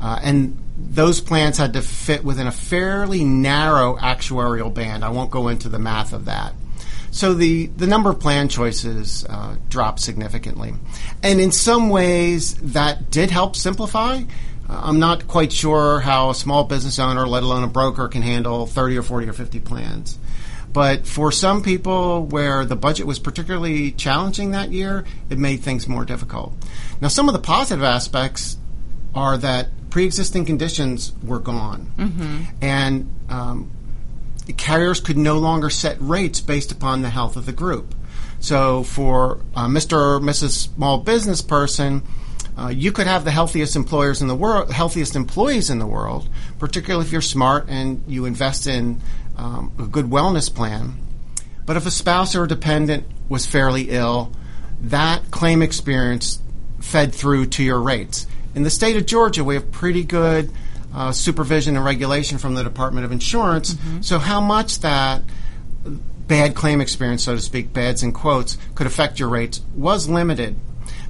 Uh, 0.00 0.18
and 0.22 0.62
those 0.76 1.20
plans 1.20 1.58
had 1.58 1.72
to 1.72 1.82
fit 1.82 2.22
within 2.22 2.46
a 2.46 2.52
fairly 2.52 3.24
narrow 3.24 3.96
actuarial 3.96 4.72
band. 4.72 5.04
I 5.04 5.08
won't 5.08 5.30
go 5.30 5.48
into 5.48 5.68
the 5.68 5.78
math 5.78 6.12
of 6.12 6.26
that. 6.26 6.52
So 7.10 7.32
the, 7.32 7.66
the 7.66 7.86
number 7.86 8.10
of 8.10 8.20
plan 8.20 8.48
choices 8.48 9.24
uh, 9.24 9.56
dropped 9.70 10.00
significantly. 10.00 10.74
And 11.22 11.40
in 11.40 11.50
some 11.50 11.88
ways, 11.88 12.56
that 12.56 13.10
did 13.10 13.30
help 13.30 13.56
simplify. 13.56 14.22
Uh, 14.68 14.80
I'm 14.82 14.98
not 14.98 15.26
quite 15.26 15.50
sure 15.50 16.00
how 16.00 16.30
a 16.30 16.34
small 16.34 16.64
business 16.64 16.98
owner, 16.98 17.26
let 17.26 17.42
alone 17.42 17.62
a 17.62 17.68
broker, 17.68 18.08
can 18.08 18.20
handle 18.20 18.66
30 18.66 18.98
or 18.98 19.02
40 19.02 19.28
or 19.28 19.32
50 19.32 19.60
plans. 19.60 20.18
But 20.76 21.06
for 21.06 21.32
some 21.32 21.62
people 21.62 22.26
where 22.26 22.66
the 22.66 22.76
budget 22.76 23.06
was 23.06 23.18
particularly 23.18 23.92
challenging 23.92 24.50
that 24.50 24.72
year, 24.72 25.06
it 25.30 25.38
made 25.38 25.62
things 25.62 25.88
more 25.88 26.04
difficult. 26.04 26.52
Now, 27.00 27.08
some 27.08 27.30
of 27.30 27.32
the 27.32 27.40
positive 27.40 27.82
aspects 27.82 28.58
are 29.14 29.38
that 29.38 29.70
pre-existing 29.88 30.44
conditions 30.44 31.14
were 31.24 31.38
gone, 31.38 31.80
and 32.60 33.08
um, 33.30 33.70
carriers 34.58 35.00
could 35.00 35.16
no 35.16 35.38
longer 35.38 35.70
set 35.70 35.96
rates 35.98 36.42
based 36.42 36.70
upon 36.72 37.00
the 37.00 37.08
health 37.08 37.36
of 37.36 37.46
the 37.46 37.52
group. 37.52 37.94
So, 38.40 38.82
for 38.82 39.40
uh, 39.54 39.68
Mr. 39.68 39.92
or 39.92 40.20
Mrs. 40.20 40.50
Small 40.74 40.98
Business 40.98 41.40
person, 41.40 42.02
Uh, 42.58 42.68
you 42.68 42.90
could 42.90 43.06
have 43.06 43.22
the 43.24 43.30
healthiest 43.30 43.76
employers 43.76 44.22
in 44.22 44.28
the 44.28 44.34
world, 44.34 44.72
healthiest 44.72 45.14
employees 45.14 45.68
in 45.68 45.78
the 45.78 45.86
world, 45.86 46.26
particularly 46.58 47.04
if 47.04 47.12
you're 47.12 47.20
smart 47.20 47.68
and 47.68 48.00
you 48.08 48.24
invest 48.24 48.66
in 48.66 48.98
um, 49.36 49.72
a 49.78 49.86
good 49.86 50.06
wellness 50.06 50.52
plan. 50.52 50.98
But 51.64 51.76
if 51.76 51.86
a 51.86 51.90
spouse 51.90 52.34
or 52.34 52.44
a 52.44 52.48
dependent 52.48 53.06
was 53.28 53.46
fairly 53.46 53.90
ill, 53.90 54.32
that 54.80 55.30
claim 55.30 55.62
experience 55.62 56.40
fed 56.80 57.14
through 57.14 57.46
to 57.46 57.62
your 57.62 57.80
rates. 57.80 58.26
In 58.54 58.62
the 58.62 58.70
state 58.70 58.96
of 58.96 59.06
Georgia, 59.06 59.44
we 59.44 59.54
have 59.54 59.70
pretty 59.70 60.04
good 60.04 60.50
uh, 60.94 61.12
supervision 61.12 61.76
and 61.76 61.84
regulation 61.84 62.38
from 62.38 62.54
the 62.54 62.62
Department 62.62 63.04
of 63.04 63.12
Insurance. 63.12 63.74
Mm-hmm. 63.74 64.02
So, 64.02 64.18
how 64.18 64.40
much 64.40 64.80
that 64.80 65.22
bad 66.26 66.54
claim 66.54 66.80
experience, 66.80 67.24
so 67.24 67.34
to 67.34 67.40
speak, 67.40 67.72
bads 67.72 68.02
in 68.02 68.12
quotes, 68.12 68.56
could 68.74 68.86
affect 68.86 69.18
your 69.18 69.28
rates 69.28 69.60
was 69.74 70.08
limited. 70.08 70.56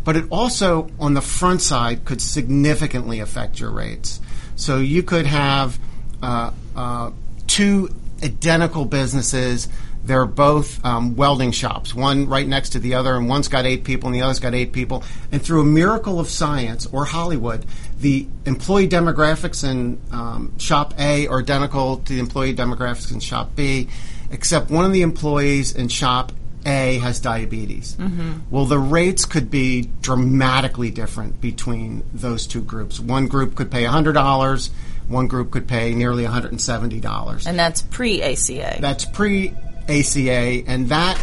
But 0.05 0.17
it 0.17 0.25
also, 0.31 0.91
on 0.99 1.15
the 1.15 1.21
front 1.21 1.63
side, 1.63 2.05
could 2.05 2.21
significantly 2.21 3.21
affect 3.21 3.61
your 3.61 3.71
rates. 3.71 4.21
So, 4.57 4.79
you 4.79 5.03
could 5.03 5.27
have 5.27 5.79
uh, 6.23 6.51
uh, 6.75 7.11
two 7.47 7.91
identical 8.23 8.85
businesses 8.85 9.69
they're 10.07 10.27
both 10.27 10.85
um, 10.85 11.17
welding 11.17 11.51
shops, 11.51 11.95
one 11.95 12.29
right 12.29 12.47
next 12.47 12.71
to 12.71 12.79
the 12.79 12.95
other, 12.95 13.17
and 13.17 13.29
one's 13.29 13.49
got 13.49 13.67
eight 13.67 13.85
people 13.85 14.07
and 14.07 14.15
the 14.15 14.23
other's 14.23 14.39
got 14.39 14.55
eight 14.55 14.73
people. 14.73 15.03
And 15.33 15.43
through 15.43 15.61
a 15.61 15.65
miracle 15.65 16.21
of 16.21 16.29
science 16.29 16.87
or 16.87 17.05
Hollywood, 17.05 17.67
the 17.99 18.29
employee 18.45 18.89
demographics 18.89 19.69
in 19.69 20.01
um, 20.13 20.57
shop 20.59 20.95
A 20.99 21.27
are 21.27 21.41
identical 21.41 21.99
to 21.99 22.13
the 22.13 22.21
employee 22.21 22.55
demographics 22.55 23.13
in 23.13 23.21
shop 23.21 23.57
B, 23.57 23.89
except 24.31 24.71
one 24.71 24.85
of 24.85 24.93
the 24.93 25.03
employees 25.03 25.75
in 25.75 25.89
shop 25.89 26.33
a 26.65 26.99
has 26.99 27.21
diabetes. 27.21 27.97
Mm-hmm. 27.97 28.39
Well, 28.51 28.67
the 28.67 28.79
rates 28.79 29.25
could 29.25 29.51
be 29.51 29.91
dramatically 30.03 30.91
different 30.91 31.41
between 31.41 32.03
those 32.13 32.47
two 32.47 32.63
groups. 32.63 32.99
One 32.99 33.29
group 33.29 33.55
could 33.55 33.71
pay 33.71 33.85
$100, 33.85 34.71
one 35.09 35.27
group 35.29 35.51
could 35.51 35.69
pay 35.69 35.95
nearly 35.95 36.25
$170. 36.25 37.47
And 37.47 37.59
that's 37.59 37.83
pre 37.83 38.23
ACA. 38.23 38.79
That's 38.81 39.05
pre 39.05 39.55
ACA, 39.89 40.65
and 40.67 40.89
that 40.89 41.23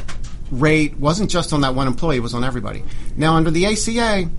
rate 0.52 0.98
wasn't 0.98 1.30
just 1.30 1.54
on 1.54 1.62
that 1.62 1.75
one 1.75 1.88
employee, 1.88 2.18
it 2.18 2.22
was 2.22 2.34
on 2.34 2.44
everybody. 2.44 2.84
Now, 3.18 3.36
under 3.36 3.52
the 3.52 3.66
ACA, 3.66 4.30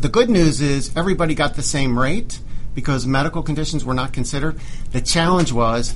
the 0.00 0.08
good 0.08 0.30
news 0.30 0.60
is 0.60 0.94
everybody 0.96 1.34
got 1.34 1.54
the 1.54 1.62
same 1.62 1.98
rate 1.98 2.40
because 2.74 3.06
medical 3.06 3.42
conditions 3.42 3.84
were 3.84 3.94
not 3.94 4.12
considered. 4.12 4.60
The 4.92 5.00
challenge 5.00 5.52
was 5.52 5.94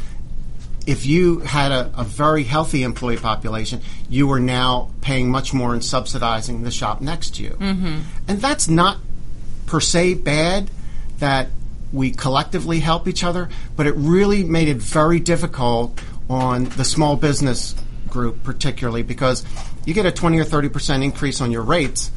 if 0.87 1.05
you 1.05 1.41
had 1.41 1.73
a, 1.73 1.91
a, 1.97 2.05
very 2.05 2.45
healthy 2.45 2.85
employee 2.85 3.17
population, 3.17 3.81
you 4.09 4.29
were 4.29 4.39
now 4.39 4.91
paying 5.01 5.31
much 5.31 5.53
more 5.53 5.73
and 5.73 5.85
subsidizing 5.85 6.63
the 6.63 6.71
shop 6.71 7.01
next 7.01 7.37
to 7.37 7.43
you. 7.43 7.51
Mm-hmm. 7.51 8.01
And 8.29 8.41
that's 8.41 8.69
not 8.69 8.99
per 9.67 9.81
se 9.81 10.15
bad 10.15 10.71
that 11.19 11.49
we 11.93 12.11
collectively 12.11 12.81
help 12.81 13.09
each 13.09 13.25
other, 13.25 13.49
but 13.77 13.87
it 13.87 13.95
really 13.97 14.45
made 14.45 14.69
it 14.69 14.79
very 14.79 15.21
difficult 15.21 16.01
on 16.29 16.65
the 16.65 16.85
small 16.85 17.17
business 17.17 17.75
group, 18.09 18.43
particularly 18.43 19.03
because 19.03 19.45
you 19.85 19.95
get 19.95 20.07
a 20.07 20.13
20 20.13 20.39
or 20.39 20.45
30 20.45 20.69
percent 20.69 21.03
increase 21.05 21.41
on 21.41 21.53
your 21.53 21.63
rates. 21.63 22.11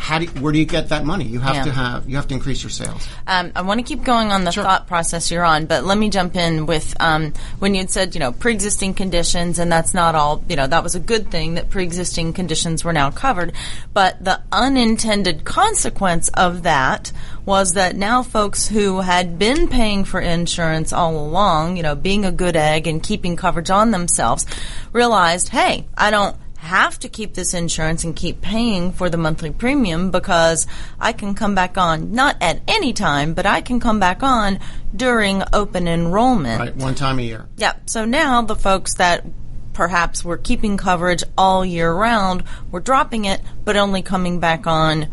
How 0.00 0.18
do 0.18 0.24
you, 0.24 0.30
where 0.40 0.50
do 0.50 0.58
you 0.58 0.64
get 0.64 0.88
that 0.88 1.04
money? 1.04 1.24
You 1.24 1.40
have 1.40 1.56
yeah. 1.56 1.64
to 1.64 1.72
have 1.72 2.08
you 2.08 2.16
have 2.16 2.26
to 2.28 2.34
increase 2.34 2.62
your 2.62 2.70
sales. 2.70 3.06
Um, 3.26 3.52
I 3.54 3.60
want 3.60 3.80
to 3.80 3.84
keep 3.84 4.02
going 4.02 4.32
on 4.32 4.44
the 4.44 4.50
sure. 4.50 4.64
thought 4.64 4.86
process 4.86 5.30
you're 5.30 5.44
on, 5.44 5.66
but 5.66 5.84
let 5.84 5.98
me 5.98 6.08
jump 6.08 6.36
in 6.36 6.64
with 6.64 6.94
um, 7.00 7.34
when 7.58 7.74
you 7.74 7.86
said 7.86 8.14
you 8.14 8.18
know 8.18 8.32
pre-existing 8.32 8.94
conditions, 8.94 9.58
and 9.58 9.70
that's 9.70 9.92
not 9.92 10.14
all. 10.14 10.42
You 10.48 10.56
know 10.56 10.66
that 10.66 10.82
was 10.82 10.94
a 10.94 11.00
good 11.00 11.30
thing 11.30 11.54
that 11.54 11.68
pre-existing 11.68 12.32
conditions 12.32 12.82
were 12.82 12.94
now 12.94 13.10
covered, 13.10 13.52
but 13.92 14.24
the 14.24 14.40
unintended 14.50 15.44
consequence 15.44 16.30
of 16.30 16.62
that 16.62 17.12
was 17.44 17.74
that 17.74 17.96
now 17.96 18.22
folks 18.22 18.68
who 18.68 19.00
had 19.00 19.38
been 19.38 19.68
paying 19.68 20.04
for 20.04 20.20
insurance 20.20 20.92
all 20.92 21.16
along, 21.16 21.76
you 21.76 21.82
know, 21.82 21.94
being 21.94 22.24
a 22.24 22.32
good 22.32 22.56
egg 22.56 22.86
and 22.86 23.02
keeping 23.02 23.36
coverage 23.36 23.70
on 23.70 23.90
themselves, 23.90 24.46
realized, 24.92 25.48
hey, 25.48 25.86
I 25.96 26.10
don't 26.10 26.36
have 26.60 26.98
to 26.98 27.08
keep 27.08 27.32
this 27.32 27.54
insurance 27.54 28.04
and 28.04 28.14
keep 28.14 28.42
paying 28.42 28.92
for 28.92 29.08
the 29.08 29.16
monthly 29.16 29.50
premium 29.50 30.10
because 30.10 30.66
I 31.00 31.12
can 31.14 31.34
come 31.34 31.54
back 31.54 31.78
on 31.78 32.12
not 32.12 32.36
at 32.42 32.60
any 32.68 32.92
time, 32.92 33.32
but 33.32 33.46
I 33.46 33.62
can 33.62 33.80
come 33.80 33.98
back 33.98 34.22
on 34.22 34.60
during 34.94 35.42
open 35.54 35.88
enrollment. 35.88 36.60
Right, 36.60 36.76
one 36.76 36.94
time 36.94 37.18
a 37.18 37.22
year. 37.22 37.48
Yep. 37.56 37.88
So 37.88 38.04
now 38.04 38.42
the 38.42 38.56
folks 38.56 38.94
that 38.96 39.24
perhaps 39.72 40.22
were 40.22 40.36
keeping 40.36 40.76
coverage 40.76 41.24
all 41.38 41.64
year 41.64 41.90
round 41.90 42.44
were 42.70 42.80
dropping 42.80 43.24
it, 43.24 43.40
but 43.64 43.78
only 43.78 44.02
coming 44.02 44.38
back 44.38 44.66
on 44.66 45.08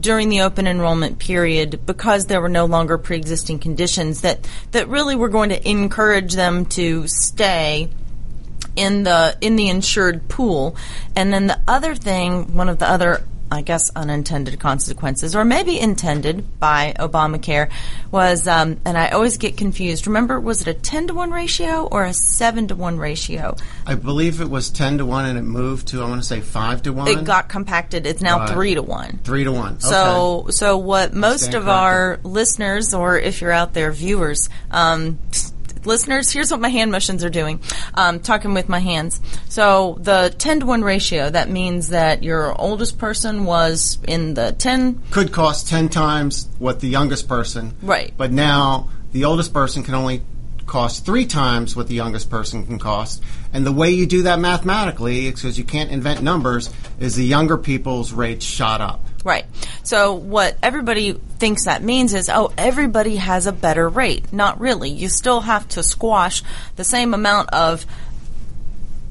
during 0.00 0.30
the 0.30 0.40
open 0.40 0.66
enrollment 0.66 1.18
period 1.18 1.84
because 1.84 2.24
there 2.24 2.40
were 2.40 2.48
no 2.48 2.64
longer 2.64 2.96
pre-existing 2.96 3.58
conditions 3.58 4.22
that 4.22 4.48
that 4.70 4.88
really 4.88 5.14
were 5.14 5.28
going 5.28 5.50
to 5.50 5.68
encourage 5.68 6.32
them 6.32 6.64
to 6.64 7.06
stay 7.06 7.90
in 8.76 9.02
the 9.04 9.36
in 9.40 9.56
the 9.56 9.68
insured 9.68 10.28
pool. 10.28 10.76
And 11.16 11.32
then 11.32 11.46
the 11.46 11.60
other 11.68 11.94
thing, 11.94 12.54
one 12.54 12.68
of 12.68 12.78
the 12.78 12.88
other 12.88 13.22
I 13.52 13.60
guess 13.60 13.90
unintended 13.94 14.58
consequences, 14.58 15.36
or 15.36 15.44
maybe 15.44 15.78
intended 15.78 16.58
by 16.58 16.94
Obamacare, 16.98 17.70
was, 18.10 18.48
um, 18.48 18.80
and 18.86 18.96
I 18.96 19.10
always 19.10 19.36
get 19.36 19.58
confused. 19.58 20.06
Remember, 20.06 20.40
was 20.40 20.62
it 20.62 20.68
a 20.68 20.74
10 20.74 21.08
to 21.08 21.14
1 21.14 21.30
ratio 21.30 21.86
or 21.86 22.04
a 22.04 22.14
7 22.14 22.68
to 22.68 22.74
1 22.74 22.96
ratio? 22.96 23.54
I 23.86 23.94
believe 23.94 24.40
it 24.40 24.48
was 24.48 24.70
10 24.70 24.98
to 24.98 25.04
1 25.04 25.26
and 25.26 25.38
it 25.38 25.42
moved 25.42 25.88
to, 25.88 26.02
I 26.02 26.08
want 26.08 26.22
to 26.22 26.26
say 26.26 26.40
5 26.40 26.84
to 26.84 26.94
1. 26.94 27.08
It 27.08 27.24
got 27.24 27.50
compacted. 27.50 28.06
It's 28.06 28.22
now 28.22 28.46
3 28.46 28.76
to 28.76 28.82
1. 28.82 29.20
3 29.22 29.44
to 29.44 29.52
1. 29.52 29.72
Okay. 29.74 29.80
So, 29.80 30.46
so 30.48 30.78
what 30.78 31.12
most 31.12 31.52
of 31.52 31.68
our 31.68 32.20
listeners, 32.22 32.94
or 32.94 33.18
if 33.18 33.42
you're 33.42 33.52
out 33.52 33.74
there, 33.74 33.92
viewers, 33.92 34.48
um, 34.70 35.18
listeners, 35.84 36.30
here's 36.30 36.50
what 36.50 36.60
my 36.60 36.68
hand 36.68 36.90
motions 36.90 37.24
are 37.24 37.30
doing. 37.30 37.60
Um, 37.94 38.20
talking 38.20 38.54
with 38.54 38.68
my 38.68 38.78
hands. 38.78 39.20
So 39.48 39.98
the 40.00 40.34
10 40.38 40.60
to 40.60 40.66
1 40.66 40.82
ratio, 40.82 41.30
that 41.30 41.50
means 41.50 41.88
that 41.88 42.22
your 42.22 42.58
oldest 42.60 42.98
person 42.98 43.44
was 43.44 43.98
in 44.06 44.34
the 44.34 44.52
10. 44.52 45.02
Could 45.10 45.32
cost 45.32 45.68
10 45.68 45.88
times 45.88 46.48
what 46.58 46.80
the 46.80 46.88
youngest 46.88 47.28
person. 47.28 47.74
Right. 47.82 48.12
But 48.16 48.32
now 48.32 48.88
the 49.12 49.24
oldest 49.24 49.52
person 49.52 49.82
can 49.82 49.94
only 49.94 50.22
cost 50.66 51.04
three 51.04 51.26
times 51.26 51.76
what 51.76 51.88
the 51.88 51.94
youngest 51.94 52.30
person 52.30 52.64
can 52.64 52.78
cost. 52.78 53.22
And 53.52 53.66
the 53.66 53.72
way 53.72 53.90
you 53.90 54.06
do 54.06 54.22
that 54.22 54.38
mathematically, 54.38 55.30
because 55.30 55.58
you 55.58 55.64
can't 55.64 55.90
invent 55.90 56.22
numbers, 56.22 56.70
is 56.98 57.16
the 57.16 57.24
younger 57.24 57.58
people's 57.58 58.12
rates 58.12 58.44
shot 58.44 58.80
up. 58.80 59.04
Right. 59.24 59.46
So 59.84 60.14
what 60.14 60.56
everybody 60.62 61.12
thinks 61.12 61.66
that 61.66 61.82
means 61.82 62.14
is, 62.14 62.28
oh, 62.28 62.52
everybody 62.58 63.16
has 63.16 63.46
a 63.46 63.52
better 63.52 63.88
rate. 63.88 64.32
Not 64.32 64.60
really. 64.60 64.90
You 64.90 65.08
still 65.08 65.40
have 65.40 65.68
to 65.70 65.82
squash 65.82 66.42
the 66.76 66.84
same 66.84 67.14
amount 67.14 67.50
of 67.50 67.86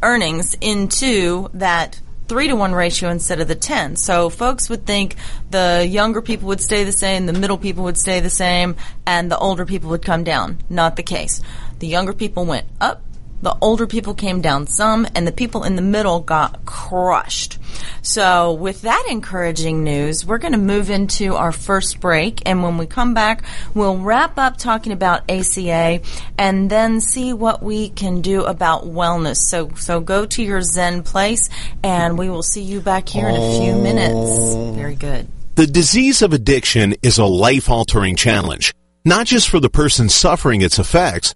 earnings 0.03 0.55
into 0.59 1.49
that 1.53 1.99
three 2.27 2.47
to 2.47 2.55
one 2.55 2.73
ratio 2.73 3.09
instead 3.09 3.41
of 3.41 3.47
the 3.49 3.55
10. 3.55 3.97
So 3.97 4.29
folks 4.29 4.69
would 4.69 4.85
think 4.85 5.15
the 5.49 5.85
younger 5.85 6.21
people 6.21 6.47
would 6.47 6.61
stay 6.61 6.85
the 6.85 6.93
same, 6.93 7.25
the 7.25 7.33
middle 7.33 7.57
people 7.57 7.83
would 7.83 7.97
stay 7.97 8.21
the 8.21 8.29
same, 8.29 8.77
and 9.05 9.29
the 9.29 9.37
older 9.37 9.65
people 9.65 9.89
would 9.89 10.01
come 10.01 10.23
down. 10.23 10.59
Not 10.69 10.95
the 10.95 11.03
case. 11.03 11.41
The 11.79 11.87
younger 11.87 12.13
people 12.13 12.45
went 12.45 12.67
up, 12.79 13.03
the 13.41 13.57
older 13.61 13.87
people 13.87 14.13
came 14.13 14.41
down 14.41 14.67
some, 14.67 15.07
and 15.15 15.25
the 15.25 15.31
people 15.31 15.63
in 15.63 15.75
the 15.75 15.81
middle 15.81 16.19
got 16.19 16.65
crushed. 16.65 17.57
So, 18.01 18.53
with 18.53 18.81
that 18.83 19.07
encouraging 19.09 19.83
news, 19.83 20.25
we're 20.25 20.37
going 20.37 20.51
to 20.53 20.59
move 20.59 20.89
into 20.89 21.35
our 21.35 21.51
first 21.51 21.99
break. 21.99 22.41
And 22.45 22.63
when 22.63 22.77
we 22.77 22.85
come 22.85 23.13
back, 23.13 23.43
we'll 23.73 23.97
wrap 23.97 24.37
up 24.37 24.57
talking 24.57 24.91
about 24.91 25.29
ACA 25.29 26.01
and 26.37 26.69
then 26.69 27.01
see 27.01 27.33
what 27.33 27.63
we 27.63 27.89
can 27.89 28.21
do 28.21 28.43
about 28.43 28.85
wellness. 28.85 29.37
So, 29.37 29.71
so 29.75 29.99
go 29.99 30.25
to 30.27 30.43
your 30.43 30.61
Zen 30.61 31.03
place, 31.03 31.49
and 31.83 32.17
we 32.17 32.29
will 32.29 32.43
see 32.43 32.61
you 32.61 32.79
back 32.79 33.09
here 33.09 33.27
in 33.27 33.35
a 33.35 33.59
few 33.59 33.75
minutes. 33.75 34.53
Oh. 34.53 34.73
Very 34.73 34.95
good. 34.95 35.27
The 35.55 35.67
disease 35.67 36.21
of 36.21 36.33
addiction 36.33 36.95
is 37.01 37.17
a 37.17 37.25
life 37.25 37.69
altering 37.69 38.15
challenge, 38.15 38.73
not 39.03 39.27
just 39.27 39.49
for 39.49 39.59
the 39.59 39.69
person 39.69 40.09
suffering 40.09 40.61
its 40.61 40.79
effects 40.79 41.35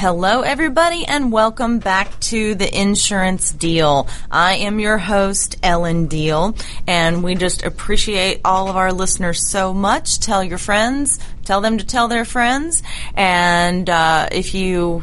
Hello, 0.00 0.42
everybody, 0.42 1.04
and 1.04 1.32
welcome 1.32 1.80
back 1.80 2.20
to 2.20 2.54
the 2.54 2.72
Insurance 2.72 3.50
Deal. 3.50 4.06
I 4.30 4.58
am 4.58 4.78
your 4.78 4.96
host, 4.96 5.56
Ellen 5.60 6.06
Deal, 6.06 6.54
and 6.86 7.24
we 7.24 7.34
just 7.34 7.64
appreciate 7.64 8.42
all 8.44 8.68
of 8.68 8.76
our 8.76 8.92
listeners 8.92 9.44
so 9.44 9.74
much. 9.74 10.20
Tell 10.20 10.44
your 10.44 10.58
friends, 10.58 11.18
tell 11.44 11.60
them 11.60 11.78
to 11.78 11.84
tell 11.84 12.06
their 12.06 12.24
friends, 12.24 12.80
and 13.16 13.90
uh, 13.90 14.28
if 14.30 14.54
you 14.54 15.02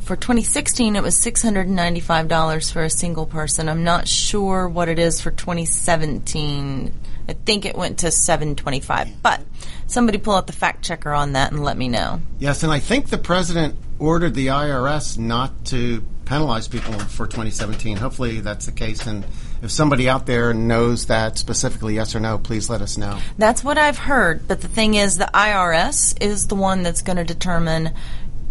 for 0.02 0.14
2016 0.14 0.94
it 0.94 1.02
was 1.02 1.16
$695 1.16 2.72
for 2.72 2.82
a 2.82 2.90
single 2.90 3.26
person. 3.26 3.68
I'm 3.68 3.84
not 3.84 4.06
sure 4.06 4.68
what 4.68 4.88
it 4.88 4.98
is 4.98 5.20
for 5.20 5.30
2017. 5.30 6.92
I 7.28 7.32
think 7.32 7.64
it 7.64 7.76
went 7.76 7.98
to 8.00 8.10
725. 8.12 9.22
But 9.22 9.42
somebody 9.88 10.18
pull 10.18 10.34
out 10.34 10.46
the 10.46 10.52
fact 10.52 10.84
checker 10.84 11.12
on 11.12 11.32
that 11.32 11.50
and 11.50 11.64
let 11.64 11.76
me 11.76 11.88
know. 11.88 12.20
Yes, 12.38 12.62
and 12.62 12.72
I 12.72 12.78
think 12.78 13.08
the 13.08 13.18
president 13.18 13.74
ordered 13.98 14.34
the 14.34 14.48
IRS 14.48 15.18
not 15.18 15.64
to 15.66 16.04
penalize 16.26 16.68
people 16.68 16.92
for 16.92 17.26
2017. 17.26 17.96
Hopefully 17.96 18.40
that's 18.40 18.66
the 18.66 18.72
case. 18.72 19.06
And 19.06 19.24
if 19.62 19.70
somebody 19.70 20.08
out 20.08 20.26
there 20.26 20.52
knows 20.52 21.06
that 21.06 21.38
specifically, 21.38 21.94
yes 21.94 22.14
or 22.14 22.20
no, 22.20 22.36
please 22.36 22.68
let 22.68 22.82
us 22.82 22.98
know. 22.98 23.18
That's 23.38 23.64
what 23.64 23.78
I've 23.78 23.96
heard. 23.96 24.46
But 24.46 24.60
the 24.60 24.68
thing 24.68 24.94
is, 24.94 25.16
the 25.16 25.30
IRS 25.32 26.20
is 26.20 26.48
the 26.48 26.56
one 26.56 26.82
that's 26.82 27.00
going 27.02 27.16
to 27.16 27.24
determine 27.24 27.94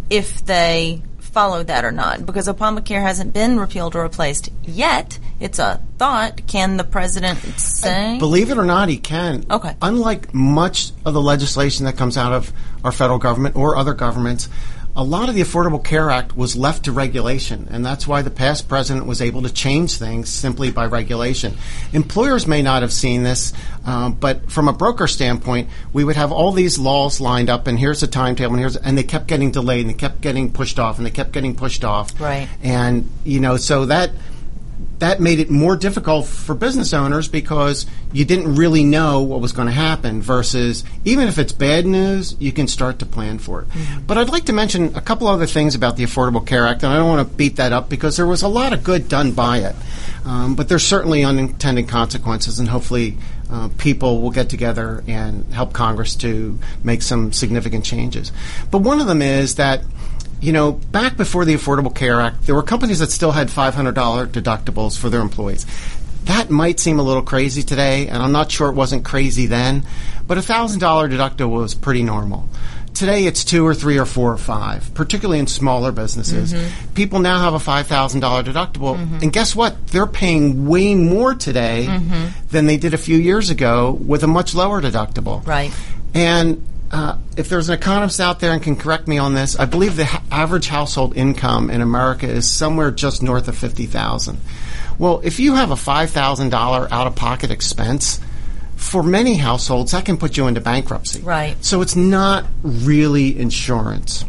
if 0.09 0.43
they 0.45 1.03
follow 1.19 1.63
that 1.63 1.83
or 1.83 1.91
not 1.91 2.25
because 2.25 2.47
Obamacare 2.47 3.01
hasn't 3.01 3.33
been 3.33 3.59
repealed 3.59 3.93
or 3.93 4.03
replaced 4.03 4.49
yet. 4.63 5.19
It's 5.41 5.59
a 5.59 5.81
thought. 5.97 6.47
Can 6.47 6.77
the 6.77 6.85
president 6.85 7.39
say? 7.59 8.15
Uh, 8.15 8.19
believe 8.19 8.51
it 8.51 8.57
or 8.57 8.63
not, 8.63 8.87
he 8.87 8.97
can. 8.97 9.45
Okay. 9.51 9.75
Unlike 9.81 10.33
much 10.33 10.91
of 11.03 11.13
the 11.13 11.21
legislation 11.21 11.85
that 11.87 11.97
comes 11.97 12.17
out 12.17 12.31
of 12.31 12.53
our 12.85 12.93
federal 12.93 13.19
government 13.19 13.57
or 13.57 13.75
other 13.75 13.93
governments, 13.93 14.47
a 14.95 15.03
lot 15.03 15.27
of 15.27 15.35
the 15.35 15.41
Affordable 15.41 15.83
Care 15.83 16.09
Act 16.09 16.37
was 16.37 16.55
left 16.55 16.85
to 16.85 16.91
regulation, 16.91 17.67
and 17.69 17.85
that's 17.85 18.07
why 18.07 18.21
the 18.21 18.29
past 18.29 18.69
president 18.69 19.05
was 19.05 19.21
able 19.21 19.41
to 19.41 19.51
change 19.51 19.97
things 19.97 20.29
simply 20.29 20.71
by 20.71 20.85
regulation. 20.85 21.57
Employers 21.91 22.47
may 22.47 22.61
not 22.61 22.81
have 22.81 22.93
seen 22.93 23.23
this, 23.23 23.51
um, 23.85 24.13
but 24.13 24.49
from 24.49 24.69
a 24.69 24.73
broker 24.73 25.07
standpoint, 25.07 25.69
we 25.91 26.03
would 26.03 26.15
have 26.15 26.31
all 26.31 26.53
these 26.53 26.79
laws 26.79 27.19
lined 27.19 27.49
up, 27.49 27.67
and 27.67 27.77
here's 27.77 27.99
the 27.99 28.07
timetable, 28.07 28.53
and 28.53 28.61
here's, 28.61 28.77
and 28.77 28.97
they 28.97 29.03
kept 29.03 29.27
getting 29.27 29.51
delayed, 29.51 29.81
and 29.81 29.89
they 29.89 29.97
kept 29.97 30.21
getting 30.21 30.51
pushed 30.51 30.79
off, 30.79 30.97
and 30.97 31.05
they 31.05 31.11
kept 31.11 31.33
getting 31.33 31.55
pushed 31.55 31.83
off. 31.83 32.19
Right. 32.19 32.47
And 32.63 33.09
you 33.25 33.41
know, 33.41 33.57
so 33.57 33.85
that 33.87 34.11
that 34.99 35.19
made 35.19 35.39
it 35.39 35.49
more 35.49 35.75
difficult 35.75 36.25
for 36.25 36.55
business 36.55 36.93
owners 36.93 37.27
because 37.27 37.85
you 38.13 38.23
didn't 38.25 38.55
really 38.55 38.83
know 38.83 39.21
what 39.21 39.41
was 39.41 39.51
going 39.51 39.67
to 39.67 39.73
happen 39.73 40.21
versus 40.21 40.83
even 41.03 41.27
if 41.27 41.37
it's 41.37 41.51
bad 41.51 41.85
news 41.85 42.35
you 42.39 42.51
can 42.51 42.67
start 42.67 42.99
to 42.99 43.05
plan 43.05 43.37
for 43.37 43.61
it. 43.63 43.69
Mm-hmm. 43.69 44.05
but 44.05 44.17
i'd 44.17 44.29
like 44.29 44.45
to 44.45 44.53
mention 44.53 44.95
a 44.95 45.01
couple 45.01 45.27
other 45.27 45.45
things 45.45 45.75
about 45.75 45.97
the 45.97 46.03
affordable 46.03 46.45
care 46.45 46.65
act 46.65 46.83
and 46.83 46.93
i 46.93 46.97
don't 46.97 47.09
want 47.09 47.27
to 47.27 47.35
beat 47.35 47.57
that 47.57 47.73
up 47.73 47.89
because 47.89 48.15
there 48.17 48.27
was 48.27 48.41
a 48.41 48.47
lot 48.47 48.73
of 48.73 48.83
good 48.83 49.09
done 49.09 49.31
by 49.31 49.59
it. 49.59 49.75
Um, 50.25 50.55
but 50.55 50.69
there's 50.69 50.83
certainly 50.83 51.23
unintended 51.23 51.87
consequences 51.87 52.59
and 52.59 52.67
hopefully 52.67 53.17
uh, 53.51 53.69
people 53.77 54.21
will 54.21 54.31
get 54.31 54.49
together 54.49 55.03
and 55.07 55.45
help 55.53 55.73
congress 55.73 56.15
to 56.17 56.57
make 56.83 57.01
some 57.01 57.31
significant 57.31 57.85
changes. 57.85 58.31
But 58.71 58.79
one 58.79 58.99
of 58.99 59.07
them 59.07 59.21
is 59.21 59.55
that 59.55 59.83
you 60.45 60.53
know, 60.53 60.73
back 60.73 61.17
before 61.17 61.43
the 61.43 61.55
Affordable 61.55 61.93
Care 61.93 62.21
Act, 62.21 62.45
there 62.45 62.53
were 62.55 62.63
companies 62.63 62.99
that 62.99 63.09
still 63.11 63.31
had 63.31 63.47
$500 63.47 64.27
deductibles 64.27 64.97
for 64.97 65.09
their 65.09 65.21
employees. 65.21 65.65
That 66.25 66.49
might 66.49 66.79
seem 66.79 66.99
a 66.99 67.03
little 67.03 67.23
crazy 67.23 67.63
today, 67.63 68.07
and 68.07 68.21
I'm 68.21 68.31
not 68.31 68.51
sure 68.51 68.69
it 68.69 68.75
wasn't 68.75 69.03
crazy 69.05 69.47
then, 69.47 69.83
but 70.27 70.37
a 70.37 70.41
$1,000 70.41 70.79
deductible 71.09 71.49
was 71.51 71.73
pretty 71.75 72.03
normal. 72.03 72.47
Today 72.93 73.25
it's 73.25 73.43
two 73.43 73.65
or 73.67 73.73
three 73.75 73.97
or 73.97 74.05
four 74.05 74.31
or 74.31 74.37
five, 74.37 74.93
particularly 74.93 75.39
in 75.39 75.47
smaller 75.47 75.91
businesses. 75.91 76.53
Mm-hmm. 76.53 76.93
People 76.93 77.19
now 77.19 77.39
have 77.39 77.53
a 77.53 77.57
$5,000 77.57 78.43
deductible, 78.43 78.95
and 79.21 79.33
guess 79.33 79.55
what? 79.55 79.87
They're 79.87 80.07
paying 80.07 80.67
way 80.67 80.95
more 80.95 81.33
today 81.35 81.87
Mm-hmm. 81.89 82.47
than 82.51 82.67
they 82.67 82.77
did 82.77 82.93
a 82.93 82.97
few 82.97 83.17
years 83.17 83.49
ago 83.49 83.91
with 83.91 84.23
a 84.23 84.27
much 84.27 84.53
lower 84.55 84.81
deductible. 84.81 85.45
Right. 85.45 85.73
And 86.13 86.65
uh, 86.95 87.17
if 87.35 87.49
there's 87.49 87.67
an 87.67 87.75
economist 87.75 88.21
out 88.21 88.39
there 88.39 88.53
and 88.53 88.63
can 88.63 88.77
correct 88.77 89.05
me 89.05 89.17
on 89.17 89.33
this, 89.33 89.59
I 89.59 89.65
believe 89.65 89.97
the 89.97 90.05
ha- 90.05 90.23
average 90.31 90.69
household 90.69 91.17
income 91.17 91.69
in 91.69 91.81
America 91.81 92.25
is 92.25 92.49
somewhere 92.49 92.89
just 92.89 93.21
north 93.21 93.49
of 93.49 93.57
fifty 93.57 93.85
thousand. 93.85 94.39
Well, 94.97 95.19
if 95.21 95.37
you 95.37 95.55
have 95.55 95.71
a 95.71 95.75
five 95.75 96.11
thousand 96.11 96.51
dollar 96.51 96.87
out 96.89 97.05
of 97.05 97.13
pocket 97.13 97.51
expense, 97.51 98.21
for 98.77 99.03
many 99.03 99.35
households 99.35 99.91
that 99.91 100.05
can 100.05 100.15
put 100.15 100.37
you 100.37 100.47
into 100.47 100.61
bankruptcy. 100.61 101.19
Right. 101.19 101.61
So 101.65 101.81
it's 101.81 101.97
not 101.97 102.45
really 102.63 103.37
insurance. 103.37 104.23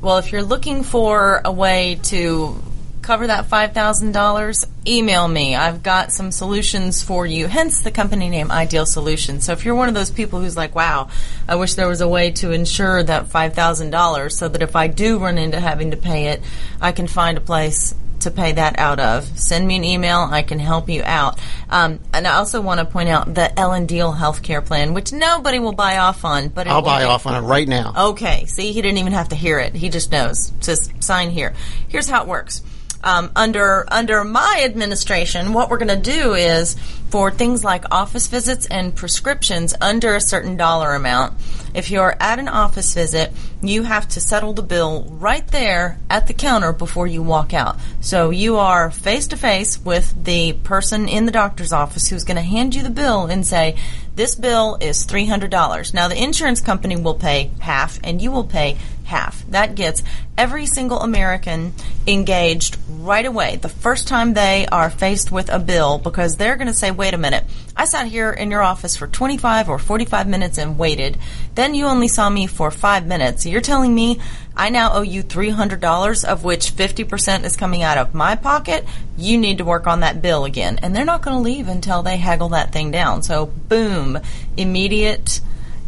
Well, 0.00 0.16
if 0.16 0.32
you're 0.32 0.42
looking 0.42 0.82
for 0.82 1.42
a 1.44 1.52
way 1.52 2.00
to 2.04 2.58
cover 3.02 3.26
that 3.26 3.48
$5,000, 3.48 4.66
email 4.86 5.26
me. 5.26 5.54
I've 5.54 5.82
got 5.82 6.12
some 6.12 6.30
solutions 6.30 7.02
for 7.02 7.26
you, 7.26 7.46
hence 7.46 7.82
the 7.82 7.90
company 7.90 8.28
name 8.28 8.50
Ideal 8.50 8.86
Solutions. 8.86 9.44
So 9.44 9.52
if 9.52 9.64
you're 9.64 9.74
one 9.74 9.88
of 9.88 9.94
those 9.94 10.10
people 10.10 10.40
who's 10.40 10.56
like, 10.56 10.74
wow, 10.74 11.08
I 11.48 11.56
wish 11.56 11.74
there 11.74 11.88
was 11.88 12.00
a 12.00 12.08
way 12.08 12.30
to 12.32 12.52
insure 12.52 13.02
that 13.02 13.26
$5,000 13.26 14.32
so 14.32 14.48
that 14.48 14.62
if 14.62 14.76
I 14.76 14.86
do 14.86 15.18
run 15.18 15.38
into 15.38 15.60
having 15.60 15.90
to 15.92 15.96
pay 15.96 16.28
it, 16.28 16.42
I 16.80 16.92
can 16.92 17.06
find 17.06 17.38
a 17.38 17.40
place 17.40 17.94
to 18.20 18.30
pay 18.30 18.52
that 18.52 18.78
out 18.78 19.00
of. 19.00 19.24
Send 19.38 19.66
me 19.66 19.76
an 19.76 19.84
email. 19.84 20.18
I 20.30 20.42
can 20.42 20.58
help 20.58 20.88
you 20.88 21.02
out. 21.04 21.38
Um, 21.68 22.00
and 22.12 22.26
I 22.26 22.36
also 22.36 22.60
want 22.60 22.80
to 22.80 22.86
point 22.86 23.08
out 23.08 23.34
the 23.34 23.58
Ellen 23.58 23.86
Deal 23.86 24.12
healthcare 24.12 24.64
plan, 24.64 24.94
which 24.94 25.12
nobody 25.12 25.58
will 25.58 25.72
buy 25.72 25.98
off 25.98 26.24
on, 26.24 26.48
but 26.48 26.66
I'll 26.66 26.82
buy 26.82 27.04
off 27.04 27.26
on 27.26 27.42
it 27.42 27.46
right 27.46 27.66
now. 27.66 28.10
Okay. 28.10 28.44
See, 28.46 28.72
he 28.72 28.82
didn't 28.82 28.98
even 28.98 29.12
have 29.12 29.30
to 29.30 29.36
hear 29.36 29.58
it. 29.58 29.74
He 29.74 29.88
just 29.88 30.12
knows. 30.12 30.52
Says 30.60 30.90
sign 31.00 31.30
here. 31.30 31.54
Here's 31.88 32.08
how 32.08 32.22
it 32.22 32.28
works. 32.28 32.62
Um, 33.02 33.30
under 33.34 33.86
under 33.88 34.24
my 34.24 34.62
administration, 34.64 35.54
what 35.54 35.70
we're 35.70 35.78
going 35.78 36.02
to 36.02 36.10
do 36.12 36.34
is 36.34 36.76
for 37.10 37.30
things 37.30 37.64
like 37.64 37.84
office 37.90 38.28
visits 38.28 38.66
and 38.66 38.94
prescriptions 38.94 39.74
under 39.80 40.14
a 40.14 40.20
certain 40.20 40.56
dollar 40.56 40.94
amount. 40.94 41.34
If 41.74 41.90
you're 41.90 42.14
at 42.20 42.38
an 42.38 42.48
office 42.48 42.94
visit, 42.94 43.32
you 43.62 43.82
have 43.82 44.08
to 44.08 44.20
settle 44.20 44.52
the 44.52 44.62
bill 44.62 45.06
right 45.10 45.46
there 45.48 45.98
at 46.08 46.26
the 46.26 46.34
counter 46.34 46.72
before 46.72 47.06
you 47.06 47.22
walk 47.22 47.54
out. 47.54 47.78
So 48.00 48.30
you 48.30 48.56
are 48.56 48.90
face 48.90 49.28
to 49.28 49.36
face 49.36 49.78
with 49.78 50.24
the 50.24 50.52
person 50.52 51.08
in 51.08 51.26
the 51.26 51.32
doctor's 51.32 51.72
office 51.72 52.08
who's 52.08 52.24
going 52.24 52.36
to 52.36 52.42
hand 52.42 52.74
you 52.74 52.82
the 52.82 52.90
bill 52.90 53.26
and 53.26 53.46
say, 53.46 53.76
this 54.20 54.34
bill 54.34 54.76
is 54.82 55.06
$300. 55.06 55.94
Now, 55.94 56.08
the 56.08 56.22
insurance 56.22 56.60
company 56.60 56.94
will 56.94 57.14
pay 57.14 57.50
half, 57.58 57.98
and 58.04 58.20
you 58.20 58.30
will 58.30 58.44
pay 58.44 58.76
half. 59.04 59.42
That 59.48 59.74
gets 59.74 60.02
every 60.36 60.66
single 60.66 61.00
American 61.00 61.72
engaged 62.06 62.76
right 62.88 63.24
away 63.24 63.56
the 63.56 63.70
first 63.70 64.08
time 64.08 64.34
they 64.34 64.66
are 64.70 64.90
faced 64.90 65.32
with 65.32 65.50
a 65.50 65.58
bill 65.58 65.96
because 65.96 66.36
they're 66.36 66.56
going 66.56 66.66
to 66.66 66.74
say, 66.74 66.90
wait 66.90 67.14
a 67.14 67.18
minute, 67.18 67.44
I 67.74 67.86
sat 67.86 68.08
here 68.08 68.30
in 68.30 68.50
your 68.50 68.62
office 68.62 68.94
for 68.94 69.06
25 69.06 69.70
or 69.70 69.78
45 69.78 70.28
minutes 70.28 70.58
and 70.58 70.78
waited. 70.78 71.16
Then 71.54 71.74
you 71.74 71.86
only 71.86 72.08
saw 72.08 72.30
me 72.30 72.46
for 72.46 72.70
five 72.70 73.06
minutes. 73.06 73.46
You're 73.46 73.60
telling 73.60 73.94
me 73.94 74.20
I 74.56 74.68
now 74.68 74.92
owe 74.92 75.02
you 75.02 75.22
$300, 75.22 76.24
of 76.24 76.44
which 76.44 76.72
50% 76.72 77.44
is 77.44 77.56
coming 77.56 77.82
out 77.82 77.98
of 77.98 78.14
my 78.14 78.36
pocket. 78.36 78.84
You 79.16 79.38
need 79.38 79.58
to 79.58 79.64
work 79.64 79.86
on 79.86 80.00
that 80.00 80.20
bill 80.20 80.44
again. 80.44 80.78
And 80.82 80.94
they're 80.94 81.04
not 81.04 81.22
going 81.22 81.36
to 81.36 81.42
leave 81.42 81.68
until 81.68 82.02
they 82.02 82.16
haggle 82.18 82.50
that 82.50 82.72
thing 82.72 82.90
down. 82.90 83.22
So, 83.22 83.46
boom, 83.46 84.18
immediate 84.56 85.40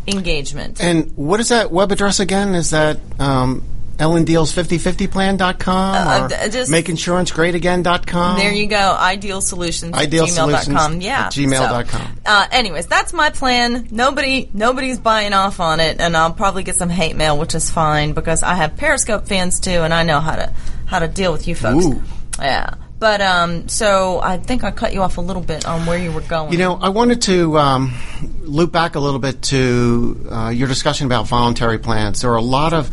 engagement. 0.07 0.83
And 0.83 1.12
what 1.16 1.40
is 1.40 1.51
that 1.51 1.70
web 1.70 1.92
address 1.92 2.18
again? 2.18 2.55
Is 2.55 2.70
that 2.70 2.98
um, 3.18 3.62
ellendeals5050plan.com 3.98 5.94
Uh, 5.94 6.24
or 6.24 6.28
d- 6.28 6.35
just- 6.50 6.70
makeinsuranceGreatAgain.com? 6.70 8.37
There 8.38 8.52
you 8.52 8.66
go. 8.66 8.96
Ideal 8.98 9.40
Solutions. 9.40 9.94
Ideal. 9.94 10.26
Solutions 10.26 11.02
Yeah. 11.05 11.28
gmail.com. 11.28 11.85
So, 12.00 12.07
uh, 12.26 12.46
anyways, 12.50 12.87
that's 12.87 13.12
my 13.12 13.31
plan. 13.31 13.88
Nobody, 13.90 14.48
nobody's 14.55 14.98
buying 14.98 15.33
off 15.33 15.61
on 15.61 15.81
it, 15.81 16.00
and 16.00 16.16
I'll 16.16 16.33
probably 16.33 16.62
get 16.62 16.76
some 16.76 16.88
hate 16.90 17.16
mail, 17.16 17.38
which 17.38 17.55
is 17.55 17.70
fine 17.70 18.12
because 18.12 18.42
I 18.42 18.55
have 18.55 18.76
Periscope 18.76 19.26
fans 19.26 19.61
too, 19.61 19.83
and 19.83 19.92
I 19.94 20.02
know 20.02 20.20
how 20.20 20.37
to 20.37 20.50
how 20.87 20.98
to 20.98 21.09
deal 21.09 21.33
with 21.33 21.48
you 21.48 21.55
folks. 21.55 21.87
Ooh. 21.87 22.02
Yeah. 22.38 22.70
But 22.98 23.20
um, 23.20 23.66
so 23.68 24.20
I 24.22 24.37
think 24.37 24.62
I 24.62 24.70
cut 24.70 24.92
you 24.92 25.02
off 25.02 25.16
a 25.18 25.20
little 25.22 25.42
bit 25.42 25.66
on 25.66 25.87
where 25.87 25.98
you 25.98 26.12
were 26.12 26.20
going. 26.20 26.52
You 26.52 26.59
know, 26.59 26.74
I 26.81 26.90
wanted 26.90 27.22
to 27.22 27.59
um, 27.59 27.94
loop 28.42 28.70
back 28.70 28.94
a 28.94 29.00
little 29.00 29.18
bit 29.18 29.42
to 29.44 30.28
uh, 30.31 30.48
your 30.50 30.68
discussion 30.68 31.07
about 31.07 31.26
voluntary 31.26 31.78
plans. 31.78 32.20
There 32.20 32.31
are 32.31 32.37
a 32.37 32.42
lot 32.42 32.72
of 32.74 32.90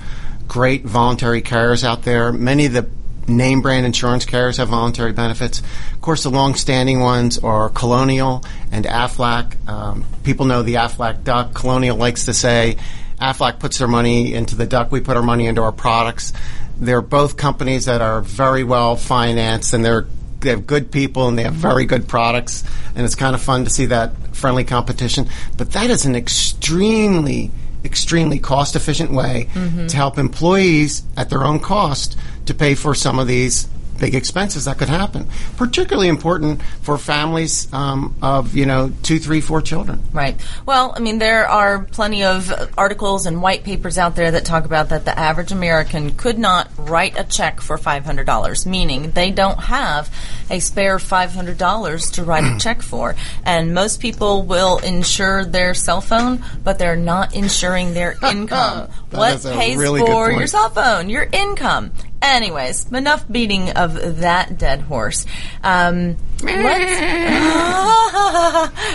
great 0.49 0.83
voluntary 0.83 1.41
carriers 1.41 1.85
out 1.85 2.03
there. 2.03 2.33
Many 2.33 2.65
of 2.65 2.73
the 2.73 2.89
name 3.29 3.62
brand 3.62 3.85
insurance 3.85 4.25
carriers 4.25 4.57
have 4.57 4.67
voluntary 4.67 5.13
benefits. 5.13 5.62
Of 5.93 6.01
course, 6.01 6.23
the 6.23 6.31
long-standing 6.31 6.99
ones 6.99 7.38
are 7.38 7.69
Colonial 7.69 8.43
and 8.71 8.83
Aflac. 8.83 9.69
Um, 9.69 10.03
people 10.23 10.45
know 10.47 10.63
the 10.63 10.73
Aflac 10.73 11.23
duck. 11.23 11.53
Colonial 11.53 11.95
likes 11.95 12.25
to 12.25 12.33
say 12.33 12.77
Aflac 13.21 13.59
puts 13.59 13.77
their 13.77 13.88
money 13.88 14.33
into 14.33 14.55
the 14.55 14.65
duck. 14.65 14.91
We 14.91 15.01
put 15.01 15.15
our 15.15 15.23
money 15.23 15.45
into 15.45 15.62
our 15.62 15.71
products. 15.71 16.33
They're 16.79 17.01
both 17.01 17.38
companies 17.38 17.85
that 17.85 18.01
are 18.01 18.21
very 18.21 18.63
well 18.63 18.95
financed 18.95 19.73
and 19.73 19.85
they're 19.85 20.07
they 20.39 20.51
have 20.51 20.65
good 20.65 20.89
people 20.89 21.27
and 21.27 21.38
they 21.38 21.43
have 21.43 21.53
very 21.53 21.83
good 21.83 22.07
products 22.07 22.63
and 22.95 23.05
it's 23.05 23.15
kind 23.15 23.35
of 23.35 23.41
fun 23.41 23.65
to 23.65 23.69
see 23.69 23.88
that 23.88 24.33
friendly 24.33 24.63
competition. 24.63 25.27
But 25.57 25.71
that 25.71 25.89
is 25.89 26.05
an 26.05 26.15
extremely 26.15 27.51
extremely 27.83 28.39
cost 28.39 28.75
efficient 28.75 29.11
way 29.11 29.47
to 29.87 29.95
help 29.95 30.17
employees 30.17 31.03
at 31.15 31.29
their 31.29 31.43
own 31.43 31.59
cost 31.59 32.17
to 32.45 32.53
pay 32.53 32.75
for 32.75 32.93
some 32.95 33.19
of 33.19 33.27
these 33.27 33.67
big 33.99 34.15
expenses 34.15 34.65
that 34.65 34.77
could 34.77 34.89
happen. 34.89 35.27
Particularly 35.57 36.07
important 36.07 36.62
for 36.81 36.97
families 36.97 37.71
um, 37.73 38.15
of 38.21 38.55
you 38.55 38.65
know 38.65 38.91
two, 39.03 39.19
three, 39.19 39.41
four 39.41 39.62
children. 39.62 40.03
Right. 40.13 40.39
Well, 40.65 40.93
I 40.95 40.99
mean, 40.99 41.19
there 41.19 41.47
are 41.47 41.83
plenty 41.85 42.23
of 42.23 42.51
articles 42.77 43.25
and 43.25 43.41
white 43.41 43.63
papers 43.63 43.97
out 43.97 44.15
there 44.15 44.31
that 44.31 44.45
talk 44.45 44.65
about 44.65 44.89
that 44.89 45.05
the 45.05 45.17
average 45.17 45.51
American 45.51 46.12
could 46.15 46.38
not 46.38 46.69
write 46.77 47.17
a 47.17 47.23
check 47.23 47.62
for 47.62 47.77
$500, 47.77 48.65
meaning 48.65 49.12
they 49.12 49.31
don't 49.31 49.59
have 49.59 50.13
a 50.49 50.59
spare 50.59 50.97
$500 50.97 52.12
to 52.13 52.23
write 52.23 52.43
a 52.43 52.57
check 52.59 52.81
for. 52.81 53.15
And 53.43 53.73
most 53.73 53.99
people 53.99 54.43
will 54.43 54.79
insure 54.79 55.45
their 55.45 55.73
cell 55.73 56.01
phone, 56.01 56.43
but 56.63 56.79
they're 56.79 56.95
not 56.95 57.33
insuring 57.33 57.93
their 57.93 58.15
income. 58.23 58.89
What 59.12 59.35
is 59.35 59.45
a 59.45 59.53
pays 59.53 59.69
pays 59.69 59.77
really 59.77 60.01
for 60.01 60.31
your 60.31 60.47
cell 60.47 60.69
phone? 60.69 61.09
Your 61.09 61.27
income. 61.31 61.91
Anyways, 62.21 62.91
enough 62.91 63.25
beating 63.32 63.69
of 63.71 64.17
that 64.19 64.58
dead 64.58 64.82
horse. 64.82 65.25
Um, 65.63 66.17
let's, 66.43 66.99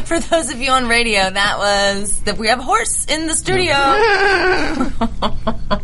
for 0.09 0.21
those 0.21 0.51
of 0.51 0.61
you 0.61 0.71
on 0.71 0.89
radio, 0.89 1.31
that 1.31 1.59
was 1.59 2.21
that 2.25 2.37
we 2.37 2.49
have 2.49 2.59
a 2.59 2.63
horse 2.63 3.07
in 3.07 3.27
the 3.27 3.35
studio. 3.35 3.75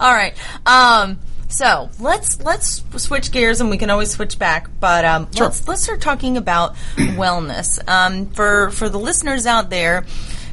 All 0.00 0.14
right. 0.14 0.34
Um, 0.66 1.18
so 1.48 1.90
let's 2.00 2.40
let's 2.42 2.82
switch 2.96 3.30
gears, 3.32 3.60
and 3.60 3.70
we 3.70 3.76
can 3.76 3.90
always 3.90 4.10
switch 4.10 4.38
back. 4.38 4.68
But 4.80 5.04
um, 5.04 5.28
Sure. 5.34 5.46
let's 5.46 5.66
let's 5.68 5.82
start 5.82 6.00
talking 6.00 6.36
about 6.36 6.74
wellness. 6.96 7.78
Um, 7.88 8.26
for 8.30 8.70
for 8.70 8.88
the 8.88 8.98
listeners 8.98 9.46
out 9.46 9.70
there 9.70 10.04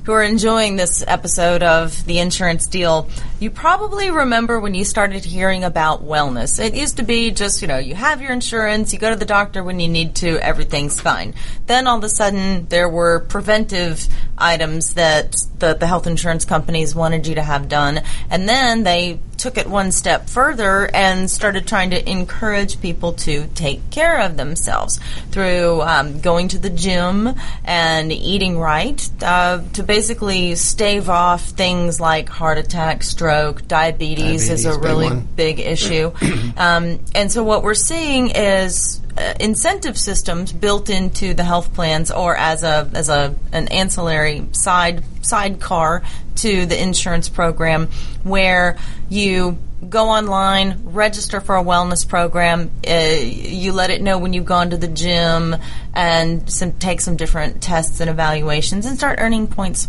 who 0.06 0.12
are 0.14 0.24
enjoying 0.24 0.76
this 0.76 1.04
episode 1.08 1.64
of 1.64 2.06
the 2.06 2.20
insurance 2.20 2.68
deal, 2.68 3.10
you 3.42 3.50
probably 3.50 4.12
remember 4.12 4.60
when 4.60 4.76
you 4.76 4.86
started 4.86 5.26
hearing 5.26 5.64
about 5.64 6.06
wellness. 6.06 6.64
It 6.64 6.76
used 6.76 6.98
to 6.98 7.04
be 7.04 7.32
just, 7.32 7.64
you 7.64 7.68
know, 7.68 7.80
you 7.80 7.96
have 7.96 8.22
your 8.22 8.32
insurance, 8.32 8.94
you 8.94 9.00
go 9.00 9.10
to 9.10 9.16
the 9.16 9.26
doctor 9.26 9.64
when 9.64 9.80
you 9.80 9.88
need 9.88 10.14
to, 10.18 10.38
everything's 10.38 11.02
fine. 11.02 11.34
Then 11.66 11.88
all 11.88 11.98
of 11.98 12.04
a 12.04 12.10
sudden 12.10 12.68
there 12.68 12.88
were 12.88 13.22
preventive 13.22 14.08
items 14.38 14.94
that 14.94 15.44
the, 15.58 15.74
the 15.74 15.88
health 15.88 16.06
insurance 16.06 16.46
companies 16.46 16.94
wanted 16.94 17.26
you 17.26 17.34
to 17.36 17.42
have 17.42 17.68
done. 17.68 18.02
And 18.30 18.48
then 18.48 18.84
they 18.84 19.20
took 19.38 19.58
it 19.58 19.66
one 19.66 19.92
step 19.92 20.30
further 20.30 20.88
and 20.94 21.30
started 21.30 21.66
trying 21.66 21.90
to 21.90 22.10
encourage 22.10 22.80
people 22.80 23.14
to 23.14 23.48
take 23.56 23.90
care 23.90 24.22
of 24.22 24.38
themselves 24.38 25.00
through 25.32 25.82
um, 25.82 26.22
going 26.22 26.48
to 26.48 26.60
the 26.60 26.70
gym 26.70 27.34
and 27.66 28.12
eating 28.12 28.60
right 28.60 29.10
uh, 29.24 29.64
to 29.74 29.82
basically 29.82 30.54
stave 30.54 31.10
off 31.10 31.44
things 31.44 32.00
like 32.00 32.30
heart 32.30 32.60
attack, 32.60 33.02
stroke, 33.02 33.31
diabetes, 33.68 34.50
is 34.50 34.66
a 34.66 34.78
really 34.80 35.08
one. 35.08 35.28
big 35.36 35.60
issue. 35.60 36.12
um, 36.58 37.00
and 37.16 37.32
so 37.32 37.44
what 37.44 37.64
we're 37.64 37.74
seeing 37.74 38.32
is 38.32 39.02
uh, 39.18 39.34
incentive 39.40 39.98
systems 39.98 40.54
built 40.54 40.90
into 40.90 41.34
the 41.34 41.44
health 41.44 41.74
plans 41.74 42.12
or 42.12 42.36
as 42.36 42.64
a 42.64 42.90
as 42.94 43.10
a 43.10 43.36
an 43.52 43.68
ancillary 43.68 44.48
side 44.52 45.04
sidecar 45.22 46.04
to 46.36 46.66
the 46.66 46.82
insurance 46.82 47.30
program 47.30 47.88
where 48.24 48.78
you 49.10 49.58
go 49.90 50.10
online, 50.10 50.82
register 50.86 51.42
for 51.42 51.58
a 51.58 51.64
wellness 51.64 52.08
program. 52.08 52.72
Uh, 52.88 52.94
you 52.94 53.74
let 53.74 53.90
it 53.90 54.02
know 54.02 54.18
when 54.20 54.34
you've 54.34 54.46
gone 54.46 54.70
to 54.70 54.78
the 54.78 54.88
gym 54.88 55.56
and 55.94 56.50
some, 56.50 56.74
take 56.74 57.02
some 57.02 57.16
different 57.16 57.62
tests 57.62 58.00
and 58.00 58.10
evaluations 58.10 58.86
and 58.86 58.98
start 58.98 59.20
earning 59.20 59.48
points 59.48 59.88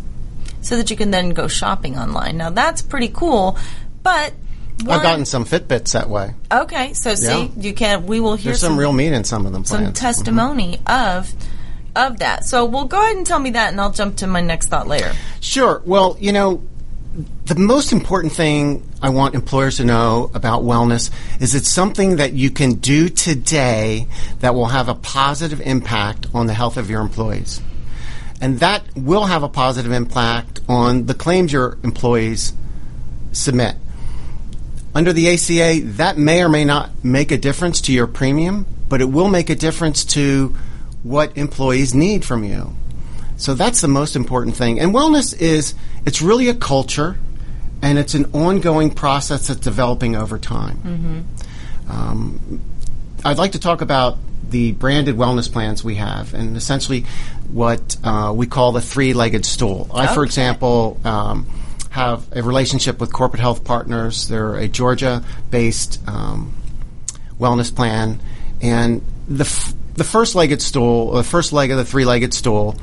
so 0.63 0.77
that 0.77 0.91
you 0.91 0.97
can 0.97 1.11
then 1.11 1.31
go 1.31 1.49
shopping 1.49 1.99
online. 1.99 2.39
Now 2.39 2.51
that's 2.51 2.83
pretty 2.83 3.09
cool, 3.09 3.59
but 4.03 4.33
one, 4.85 4.97
I've 4.99 5.03
gotten 5.03 5.25
some 5.25 5.45
Fitbits 5.45 5.93
that 5.93 6.09
way. 6.09 6.35
Okay, 6.51 6.93
so 6.95 7.15
see, 7.15 7.27
Yeah. 7.27 7.49
you 7.57 7.75
can. 7.75 8.07
We 8.07 8.21
will 8.21 8.35
hear 8.35 8.53
There's 8.53 8.61
some, 8.61 8.79
real 8.79 8.93
meat 8.93 9.13
in 9.13 9.25
some 9.25 9.47
of 9.47 9.53
them 9.53 9.65
some 9.65 9.83
plans. 9.83 9.99
testimony 9.99 10.79
mm-hmm. 10.85 11.19
of 11.19 11.33
of 11.95 12.19
that. 12.19 12.47
So, 12.47 12.65
well, 12.65 12.87
go 12.87 13.03
ahead 13.03 13.17
and 13.17 13.27
tell 13.27 13.39
me 13.39 13.51
that, 13.51 13.71
and 13.71 13.81
I'll 13.81 13.93
jump 13.93 14.17
to 14.17 14.27
my 14.27 14.41
next 14.41 14.69
thought 14.69 14.89
later. 14.89 15.13
Sure. 15.41 15.83
Well, 15.85 16.17
you 16.19 16.33
know, 16.33 16.63
the 17.45 17.55
most 17.55 17.93
important 17.93 18.33
thing 18.33 18.89
I 19.03 19.11
want 19.11 19.35
employers 19.35 19.77
to 19.77 19.85
know 19.85 20.31
about 20.35 20.63
wellness 20.63 21.11
is 21.41 21.55
it's 21.55 21.69
something 21.69 22.17
that 22.17 22.33
you 22.33 22.51
can 22.51 22.75
do 22.75 23.09
today 23.09 24.07
that 24.41 24.55
will 24.55 24.67
have 24.67 24.89
a 24.89 24.95
positive 24.95 25.61
impact 25.61 26.27
on 26.33 26.47
the 26.47 26.55
health 26.55 26.77
of 26.77 26.89
your 26.89 27.03
employees. 27.03 27.61
And 28.41 28.59
that 28.61 28.83
will 28.97 29.27
have 29.27 29.43
a 29.43 29.49
positive 29.49 29.93
impact 29.93 30.52
on 30.73 31.05
the 31.05 31.15
claims 31.15 31.53
your 31.53 31.77
employees 31.85 32.55
submit. 33.33 33.77
Under 34.95 35.13
the 35.13 35.29
ACA, 35.29 35.81
that 35.97 36.17
may 36.17 36.43
or 36.43 36.49
may 36.49 36.65
not 36.65 36.91
make 37.05 37.31
a 37.31 37.37
difference 37.37 37.83
to 37.83 37.93
your 37.93 38.07
premium, 38.07 38.67
but 38.89 39.01
it 39.01 39.07
will 39.07 39.29
make 39.29 39.51
a 39.51 39.55
difference 39.55 40.05
to 40.05 40.57
what 41.03 41.37
employees 41.37 41.95
need 41.95 42.25
from 42.25 42.43
you. 42.43 42.75
So 43.37 43.55
that's 43.55 43.81
the 43.81 43.89
most 43.89 44.17
important 44.17 44.57
thing. 44.57 44.81
And 44.81 44.95
wellness 44.95 45.39
is, 45.39 45.75
it's 46.07 46.23
really 46.23 46.49
a 46.49 46.55
culture 46.55 47.17
and 47.83 47.99
it's 47.99 48.15
an 48.15 48.27
ongoing 48.33 48.91
process 48.91 49.49
that's 49.49 49.61
developing 49.61 50.17
over 50.17 50.39
time. 50.39 51.27
Um, 51.89 52.61
I'd 53.25 53.39
like 53.39 53.53
to 53.53 53.59
talk 53.59 53.81
about 53.83 54.19
the 54.49 54.73
branded 54.73 55.17
wellness 55.17 55.51
plans 55.51 55.83
we 55.83 55.97
have 55.97 56.35
and 56.35 56.57
essentially 56.57 57.07
what 57.49 57.97
uh, 58.05 58.33
we 58.35 58.47
call 58.47 58.73
the 58.73 58.81
three 58.81 59.13
legged 59.15 59.45
stool. 59.45 59.91
I, 59.93 60.15
for 60.15 60.25
example, 60.25 61.01
um, 61.05 61.47
have 61.91 62.25
a 62.37 62.43
relationship 62.43 63.01
with 63.01 63.13
Corporate 63.13 63.41
Health 63.41 63.65
Partners. 63.65 64.29
They're 64.29 64.57
a 64.57 64.69
Georgia 64.69 65.23
based 65.51 66.01
um, 66.09 66.55
wellness 67.39 67.75
plan. 67.75 68.21
And 68.61 69.03
the, 69.29 69.45
f- 69.45 69.75
the 69.95 70.05
first 70.05 70.35
legged 70.35 70.63
stool, 70.63 71.13
the 71.13 71.25
first 71.25 71.53
leg 71.53 71.71
of 71.71 71.77
the 71.77 71.85
three 71.85 72.05
legged 72.05 72.33
stool, 72.33 72.77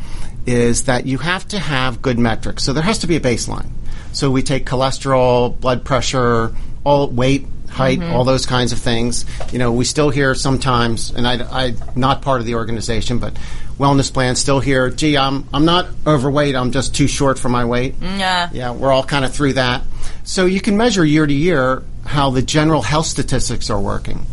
is 0.45 0.85
that 0.85 1.05
you 1.05 1.17
have 1.17 1.47
to 1.49 1.59
have 1.59 2.01
good 2.01 2.19
metrics. 2.19 2.63
So 2.63 2.73
there 2.73 2.83
has 2.83 2.99
to 2.99 3.07
be 3.07 3.15
a 3.15 3.19
baseline. 3.19 3.69
So 4.11 4.31
we 4.31 4.41
take 4.41 4.65
cholesterol, 4.65 5.59
blood 5.59 5.85
pressure, 5.85 6.55
all 6.83 7.07
weight, 7.07 7.45
height, 7.69 8.01
all 8.03 8.23
those 8.23 8.45
kinds 8.45 8.71
of 8.71 8.79
things. 8.79 9.25
You 9.51 9.59
know, 9.59 9.71
we 9.71 9.85
still 9.85 10.09
hear 10.09 10.35
sometimes, 10.35 11.11
and 11.11 11.27
I, 11.27 11.67
I'm 11.67 11.75
not 11.95 12.21
part 12.21 12.41
of 12.41 12.45
the 12.45 12.55
organization, 12.55 13.19
but 13.19 13.33
wellness 13.77 14.11
plans 14.11 14.39
still 14.39 14.59
hear, 14.59 14.89
gee, 14.89 15.17
I'm, 15.17 15.47
I'm 15.53 15.65
not 15.65 15.87
overweight, 16.05 16.55
I'm 16.55 16.71
just 16.71 16.93
too 16.95 17.07
short 17.07 17.39
for 17.39 17.49
my 17.49 17.65
weight. 17.65 17.95
Yeah. 18.01 18.49
Yeah, 18.51 18.71
we're 18.71 18.91
all 18.91 19.03
kind 19.03 19.23
of 19.23 19.33
through 19.33 19.53
that. 19.53 19.83
So 20.23 20.45
you 20.45 20.59
can 20.61 20.75
measure 20.75 21.05
year 21.05 21.25
to 21.25 21.33
year 21.33 21.83
how 22.05 22.31
the 22.31 22.41
general 22.41 22.81
health 22.81 23.05
statistics 23.05 23.69
are 23.69 23.79
working. 23.79 24.25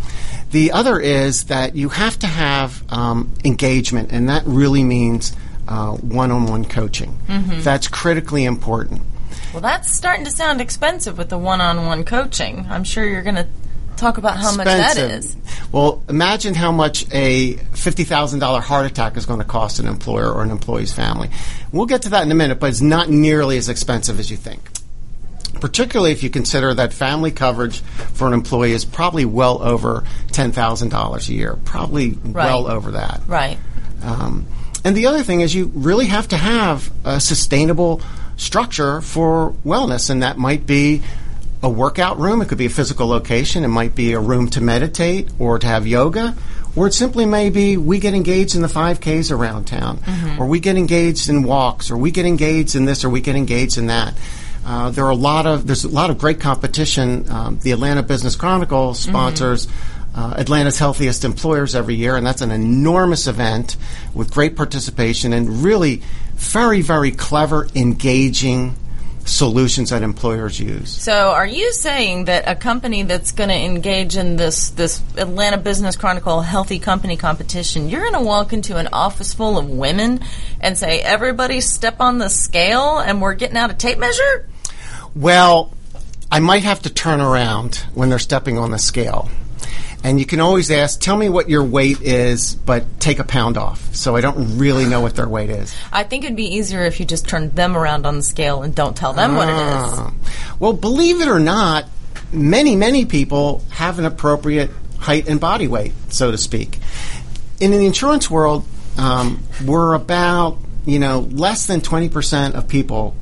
The 0.51 0.73
other 0.73 0.99
is 0.99 1.45
that 1.45 1.77
you 1.77 1.89
have 1.91 2.19
to 2.21 2.27
have 2.27 2.83
um, 2.93 3.33
engagement, 3.45 4.13
and 4.13 4.29
that 4.29 4.43
really 4.47 4.83
means 4.85 5.35
uh, 5.69 5.93
one-on-one 5.97 6.65
coaching. 6.67 7.19
That's 7.29 7.89
critically 7.89 8.45
important. 8.45 9.03
Well, 9.57 9.63
that's 9.63 9.91
starting 9.91 10.27
to 10.27 10.31
sound 10.31 10.61
expensive 10.61 11.17
with 11.17 11.31
the 11.31 11.39
one-on-one 11.39 12.05
coaching. 12.05 12.67
I'm 12.69 12.85
sure 12.85 13.07
you're 13.07 13.23
going 13.23 13.37
to 13.37 13.47
talk 13.97 14.19
about 14.19 14.37
how 14.37 14.55
much 14.55 14.67
that 14.67 14.99
is. 14.99 15.35
Well, 15.73 16.03
imagine 16.11 16.53
how 16.53 16.73
much 16.73 17.11
a 17.11 17.55
fifty 17.73 18.05
thousand 18.05 18.41
dollar 18.41 18.61
heart 18.61 18.85
attack 18.85 19.17
is 19.17 19.25
going 19.25 19.39
to 19.39 19.47
cost 19.47 19.79
an 19.79 19.87
employer 19.87 20.31
or 20.31 20.43
an 20.43 20.51
employee's 20.51 20.93
family. 20.93 21.31
We'll 21.73 21.87
get 21.87 22.03
to 22.03 22.11
that 22.11 22.23
in 22.23 22.31
a 22.31 22.35
minute, 22.35 22.61
but 22.61 22.69
it's 22.69 22.83
not 22.83 23.09
nearly 23.09 23.57
as 23.57 23.71
expensive 23.71 24.21
as 24.21 24.31
you 24.31 24.37
think. 24.37 24.61
Particularly 25.59 26.13
if 26.13 26.23
you 26.23 26.29
consider 26.29 26.75
that 26.75 26.93
family 26.93 27.31
coverage 27.31 27.81
for 27.81 28.27
an 28.27 28.35
employee 28.35 28.73
is 28.73 28.85
probably 28.85 29.25
well 29.25 29.63
over 29.63 30.05
ten 30.33 30.53
thousand 30.53 30.91
dollars 30.91 31.31
a 31.31 31.33
year, 31.33 31.57
probably 31.65 32.11
well 32.11 32.67
over 32.67 32.91
that. 32.91 33.23
Right. 33.27 33.57
Um, 34.03 34.47
and 34.85 34.95
the 34.95 35.07
other 35.07 35.23
thing 35.23 35.41
is 35.41 35.55
you 35.55 35.71
really 35.75 36.09
have 36.09 36.29
to 36.29 36.37
have 36.37 36.93
a 37.07 37.21
sustainable 37.21 38.03
structure 38.37 39.01
for 39.01 39.55
wellness, 39.65 40.11
and 40.11 40.23
that 40.23 40.39
might 40.39 40.67
be 40.67 41.03
a 41.63 41.69
workout 41.69 42.19
room. 42.19 42.43
It 42.43 42.49
could 42.49 42.59
be 42.59 42.67
a 42.67 42.71
physical 42.71 43.07
location. 43.07 43.65
It 43.65 43.69
might 43.69 43.95
be 43.95 44.13
a 44.13 44.21
room 44.21 44.49
to 44.51 44.61
meditate 44.61 45.29
or 45.39 45.59
to 45.59 45.67
have 45.67 45.87
yoga. 45.87 46.37
Or 46.77 46.87
it 46.87 46.93
simply 46.93 47.25
may 47.25 47.49
be 47.49 47.79
we 47.79 47.99
get 47.99 48.13
engaged 48.13 48.55
in 48.55 48.61
the 48.61 48.69
5Ks 48.69 49.31
around 49.31 49.65
town, 49.65 49.99
or 50.39 50.47
we 50.47 50.61
get 50.61 50.77
engaged 50.77 51.31
in 51.31 51.43
walks, 51.43 51.91
or 51.91 51.97
we 51.97 52.11
get 52.11 52.27
engaged 52.27 52.77
in 52.77 52.85
this, 52.85 53.03
or 53.03 53.09
we 53.09 53.23
get 53.23 53.35
engaged 53.35 53.79
in 53.79 53.87
that. 53.87 54.13
Uh, 54.65 54.91
there 54.91 55.07
are 55.07 55.11
a 55.11 55.15
lot 55.15 55.47
of 55.47 55.67
there's 55.67 55.85
a 55.85 55.89
lot 55.89 56.11
of 56.11 56.19
great 56.19 56.39
competition. 56.39 57.31
Um, 57.31 57.59
the 57.63 57.71
Atlanta 57.71 58.03
Business 58.03 58.37
Chronicle 58.37 58.93
sponsors 58.93 59.69
uh, 60.17 60.35
Atlanta's 60.39 60.79
Healthiest 60.79 61.25
Employers 61.25 61.75
every 61.75 61.95
year, 61.95 62.17
and 62.17 62.27
that's 62.27 62.41
an 62.41 62.51
enormous 62.51 63.27
event 63.27 63.77
with 64.15 64.33
great 64.33 64.57
participation 64.57 65.35
and 65.35 65.63
really 65.63 66.03
very, 66.37 66.83
very 66.83 67.11
clever, 67.11 67.69
engaging 67.75 68.77
solutions 69.25 69.91
that 69.91 70.03
employers 70.03 70.59
use. 70.61 70.91
So, 70.91 71.31
are 71.31 71.47
you 71.47 71.73
saying 71.73 72.27
that 72.27 72.45
a 72.47 72.55
company 72.55 73.03
that's 73.03 73.33
going 73.33 73.49
to 73.49 73.57
engage 73.57 74.17
in 74.17 74.37
this 74.37 74.71
this 74.71 75.03
Atlanta 75.17 75.59
Business 75.59 75.97
Chronicle 75.97 76.43
Healthy 76.43 76.79
Company 76.79 77.17
competition, 77.17 77.89
you're 77.89 78.03
going 78.03 78.15
to 78.15 78.21
walk 78.21 78.53
into 78.53 78.77
an 78.77 78.89
office 78.93 79.35
full 79.35 79.59
of 79.59 79.69
women 79.69 80.21
and 80.61 80.79
say, 80.79 81.01
"Everybody, 81.01 81.61
step 81.61 82.01
on 82.01 82.19
the 82.19 82.29
scale," 82.29 82.99
and 82.99 83.21
we're 83.21 83.35
getting 83.35 83.57
out 83.57 83.71
a 83.71 83.75
tape 83.75 83.99
measure? 83.99 84.49
Well, 85.15 85.73
I 86.31 86.41
might 86.41 86.65
have 86.65 86.83
to 86.83 86.91
turn 86.91 87.21
around 87.21 87.77
when 87.95 88.11
they're 88.11 88.19
stepping 88.19 88.59
on 88.59 88.71
the 88.71 88.79
scale. 88.79 89.31
And 90.07 90.21
you 90.21 90.25
can 90.25 90.39
always 90.39 90.71
ask, 90.71 91.01
tell 91.01 91.17
me 91.17 91.29
what 91.29 91.51
your 91.51 91.65
weight 91.65 92.01
is, 92.01 92.55
but 92.55 93.01
take 93.01 93.19
a 93.19 93.25
pound 93.25 93.59
off. 93.59 93.93
So 93.93 94.15
I 94.15 94.21
don't 94.21 94.57
really 94.57 94.85
know 94.85 95.01
what 95.01 95.17
their 95.17 95.29
weight 95.29 95.51
is. 95.51 95.75
I 95.93 96.05
think 96.05 96.23
it'd 96.23 96.37
be 96.37 96.45
easier 96.45 96.83
if 96.83 97.01
you 97.01 97.07
just 97.07 97.27
turned 97.27 97.57
them 97.57 97.77
around 97.77 98.07
on 98.07 98.15
the 98.15 98.23
scale 98.23 98.63
and 98.63 98.73
don't 98.73 98.97
tell 98.97 99.13
them 99.15 99.35
what 99.35 99.49
it 99.49 99.55
is. 99.55 99.59
Ah. 99.59 100.15
Well, 100.61 100.75
believe 100.75 101.21
it 101.21 101.27
or 101.27 101.41
not, 101.41 101.89
many, 102.33 102.77
many 102.77 103.05
people 103.05 103.65
have 103.71 103.99
an 103.99 104.05
appropriate 104.05 104.71
height 105.01 105.27
and 105.27 105.41
body 105.41 105.67
weight, 105.67 105.93
so 106.11 106.31
to 106.31 106.39
speak. 106.39 106.79
In 107.59 107.73
the 107.73 107.85
insurance 107.85 108.31
world, 108.31 108.65
um, 108.97 109.43
we're 109.65 109.95
about, 109.95 110.59
you 110.85 111.01
know, 111.01 111.19
less 111.19 111.67
than 111.67 111.81
20% 111.81 112.55
of 112.55 112.69
people 112.69 113.17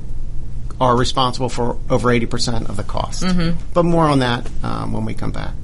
are 0.78 0.94
responsible 0.94 1.48
for 1.48 1.78
over 1.88 2.10
80% 2.10 2.68
of 2.68 2.76
the 2.76 2.82
cost. 2.82 3.22
Mm-hmm. 3.22 3.58
But 3.72 3.84
more 3.86 4.04
on 4.04 4.18
that 4.18 4.50
um, 4.62 4.92
when 4.92 5.06
we 5.06 5.14
come 5.14 5.32
back. 5.32 5.54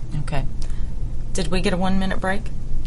Okay. 1.31 1.43
Did 1.43 1.51
we 1.51 1.61
get 1.61 1.73
a 1.73 1.77
one 1.77 1.99
minute 1.99 2.21
break? 2.21 2.43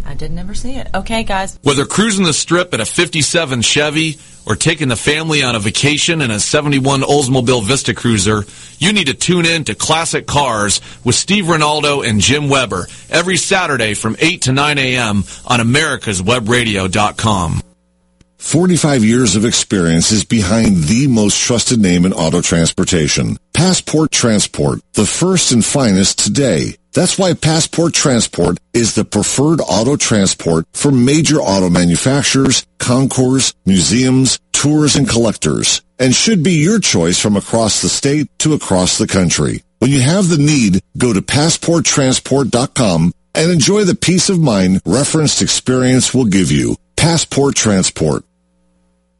I 0.05 0.13
did 0.15 0.31
never 0.31 0.53
see 0.53 0.75
it. 0.75 0.87
Okay, 0.93 1.23
guys. 1.23 1.57
Whether 1.63 1.85
cruising 1.85 2.25
the 2.25 2.33
strip 2.33 2.73
in 2.73 2.81
a 2.81 2.85
57 2.85 3.61
Chevy 3.61 4.17
or 4.45 4.57
taking 4.57 4.89
the 4.89 4.97
family 4.97 5.43
on 5.43 5.55
a 5.55 5.59
vacation 5.59 6.19
in 6.19 6.29
a 6.29 6.41
71 6.41 6.99
Oldsmobile 7.01 7.63
Vista 7.63 7.93
Cruiser, 7.93 8.43
you 8.79 8.91
need 8.91 9.07
to 9.07 9.13
tune 9.13 9.45
in 9.45 9.63
to 9.65 9.75
Classic 9.75 10.27
Cars 10.27 10.81
with 11.05 11.15
Steve 11.15 11.45
Ronaldo 11.45 12.05
and 12.05 12.19
Jim 12.19 12.49
Weber 12.49 12.87
every 13.09 13.37
Saturday 13.37 13.93
from 13.93 14.17
8 14.19 14.41
to 14.41 14.51
9 14.51 14.77
a.m. 14.77 15.23
on 15.45 15.59
americaswebradio.com. 15.61 17.61
45 18.39 19.05
years 19.05 19.37
of 19.37 19.45
experience 19.45 20.11
is 20.11 20.25
behind 20.25 20.83
the 20.83 21.07
most 21.07 21.39
trusted 21.39 21.79
name 21.79 22.05
in 22.05 22.11
auto 22.11 22.41
transportation. 22.41 23.37
Passport 23.53 24.11
Transport, 24.11 24.81
the 24.95 25.05
first 25.05 25.53
and 25.53 25.63
finest 25.63 26.19
today. 26.19 26.75
That's 26.93 27.17
why 27.17 27.33
Passport 27.33 27.93
Transport 27.93 28.59
is 28.71 28.93
the 28.93 29.03
preferred 29.03 29.61
auto 29.61 29.95
transport 29.95 30.65
for 30.73 30.91
major 30.91 31.37
auto 31.37 31.69
manufacturers, 31.69 32.65
concours, 32.77 33.55
museums, 33.65 34.39
tours, 34.51 34.95
and 34.95 35.09
collectors, 35.09 35.81
and 35.97 36.13
should 36.13 36.43
be 36.43 36.53
your 36.53 36.79
choice 36.79 37.19
from 37.19 37.35
across 37.35 37.81
the 37.81 37.89
state 37.89 38.27
to 38.39 38.53
across 38.53 38.97
the 38.99 39.07
country. 39.07 39.63
When 39.79 39.91
you 39.91 40.01
have 40.01 40.29
the 40.29 40.37
need, 40.37 40.81
go 40.97 41.11
to 41.13 41.21
passporttransport.com 41.21 43.11
and 43.35 43.51
enjoy 43.51 43.83
the 43.83 43.95
peace 43.95 44.29
of 44.29 44.39
mind 44.39 44.81
referenced 44.85 45.41
experience 45.41 46.13
will 46.13 46.25
give 46.25 46.51
you. 46.51 46.75
Passport 46.95 47.55
Transport. 47.55 48.23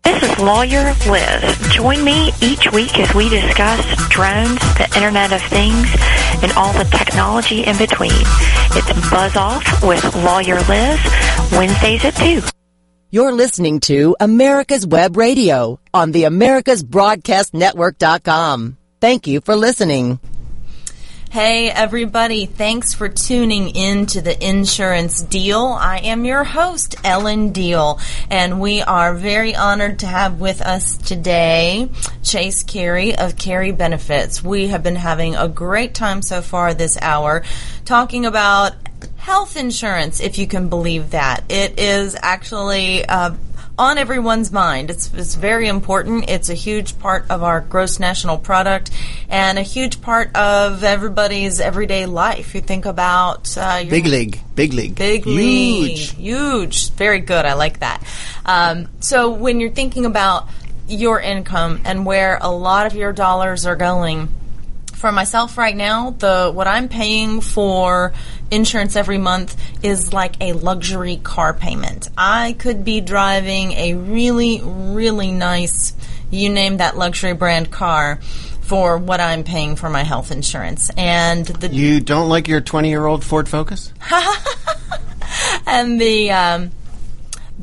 This 0.04 0.22
is 0.24 0.40
Lawyer 0.40 0.94
Liz. 1.10 1.58
Join 1.72 2.04
me 2.04 2.32
each 2.42 2.70
week 2.72 3.00
as 3.00 3.14
we 3.16 3.30
discuss 3.30 3.80
drones, 4.10 4.60
the 4.76 4.92
Internet 4.96 5.32
of 5.32 5.42
Things, 5.44 5.88
and 6.44 6.52
all 6.54 6.74
the 6.74 6.84
technology 6.86 7.64
in 7.64 7.78
between. 7.78 8.12
It's 8.12 9.10
Buzz 9.10 9.36
Off 9.38 9.64
with 9.84 10.04
Lawyer 10.18 10.60
Liz, 10.64 11.00
Wednesdays 11.54 12.04
at 12.06 12.16
2. 12.18 12.42
You're 13.12 13.32
listening 13.32 13.80
to 13.82 14.16
America's 14.20 14.86
Web 14.86 15.16
Radio 15.16 15.80
on 15.94 16.12
the 16.12 16.24
AmericasBroadcastNetwork.com. 16.24 18.78
Thank 19.00 19.28
you 19.28 19.40
for 19.42 19.56
listening. 19.56 20.20
Hey, 21.34 21.72
everybody. 21.72 22.46
Thanks 22.46 22.94
for 22.94 23.10
tuning 23.10 23.70
in 23.70 24.06
to 24.06 24.22
the 24.22 24.38
Insurance 24.48 25.20
Deal. 25.20 25.66
I 25.66 25.98
am 25.98 26.26
your 26.26 26.44
host, 26.44 26.94
Ellen 27.04 27.52
Deal, 27.52 28.00
and 28.30 28.62
we 28.62 28.84
are 28.84 29.16
very 29.16 29.56
honored 29.56 29.98
to 30.02 30.06
have 30.06 30.40
with 30.40 30.62
us 30.62 30.96
today 30.96 31.90
Chase 32.22 32.62
Carey 32.62 33.16
of 33.18 33.36
Carey 33.36 33.72
Benefits. 33.72 34.44
We 34.44 34.68
have 34.68 34.84
been 34.84 34.96
having 34.96 35.36
a 35.36 35.48
great 35.48 35.96
time 35.96 36.22
so 36.22 36.44
far 36.44 36.76
this 36.76 37.00
hour 37.02 37.44
talking 37.84 38.28
about 38.28 38.74
health 39.18 39.58
insurance, 39.58 40.20
if 40.20 40.38
you 40.38 40.46
can 40.46 40.70
believe 40.70 41.10
that. 41.12 41.46
It 41.50 41.80
is 41.80 42.16
actually 42.22 43.06
uh, 43.06 43.32
on 43.78 43.98
everyone's 43.98 44.52
mind. 44.52 44.90
It's, 44.92 45.12
it's 45.14 45.36
very 45.36 45.68
important. 45.68 46.30
It's 46.30 46.50
a 46.50 46.54
huge 46.54 47.00
part 47.00 47.26
of 47.32 47.42
our 47.42 47.62
gross 47.62 48.00
national 48.00 48.38
product 48.38 48.92
and 49.30 49.58
a 49.58 49.64
huge 49.64 50.02
part 50.02 50.36
of 50.36 50.84
everybody's 50.84 51.60
everyday 51.60 52.06
life. 52.06 52.54
You 52.54 52.62
think 52.62 52.86
about 52.86 53.58
uh, 53.58 53.80
your 53.82 53.90
Big 53.90 54.06
league, 54.06 54.40
big 54.56 54.74
league, 54.74 54.96
Big 54.96 55.24
huge. 55.24 55.36
league. 55.36 55.98
Huge. 55.98 56.92
Very 56.92 57.20
good. 57.20 57.46
I 57.46 57.54
like 57.54 57.80
that. 57.80 58.04
Um, 58.46 58.90
so 59.00 59.32
when 59.32 59.60
you're 59.60 59.72
thinking 59.72 60.06
about 60.06 60.48
your 60.88 61.20
income 61.20 61.82
and 61.86 62.06
where 62.06 62.38
a 62.42 62.52
lot 62.52 62.86
of 62.86 62.96
your 62.96 63.14
dollars 63.14 63.66
are 63.66 63.76
going, 63.76 64.28
for 65.04 65.12
myself 65.12 65.58
right 65.58 65.76
now, 65.76 66.12
the 66.12 66.50
what 66.56 66.66
I'm 66.66 66.88
paying 66.88 67.42
for 67.42 68.14
insurance 68.50 68.96
every 68.96 69.18
month 69.18 69.62
is 69.84 70.14
like 70.14 70.42
a 70.42 70.54
luxury 70.54 71.18
car 71.18 71.54
payment. 71.54 72.08
I 72.18 72.56
could 72.58 72.86
be 72.86 73.02
driving 73.02 73.74
a 73.74 73.96
really, 73.96 74.62
really 74.64 75.34
nice, 75.34 75.92
you 76.32 76.50
name 76.50 76.78
that 76.78 76.96
luxury 76.96 77.34
brand 77.34 77.70
car 77.70 78.22
for 78.62 78.98
what 78.98 79.20
I'm 79.20 79.44
paying 79.44 79.76
for 79.76 79.90
my 79.90 80.04
health 80.04 80.32
insurance. 80.32 80.90
And 80.96 81.48
the 81.48 81.68
You 81.68 82.00
don't 82.00 82.30
like 82.30 82.48
your 82.48 82.62
20 82.62 82.88
year 82.88 83.06
old 83.06 83.26
Ford 83.26 83.50
Focus? 83.50 83.92
and 85.68 86.00
the 86.00 86.32
um, 86.32 86.72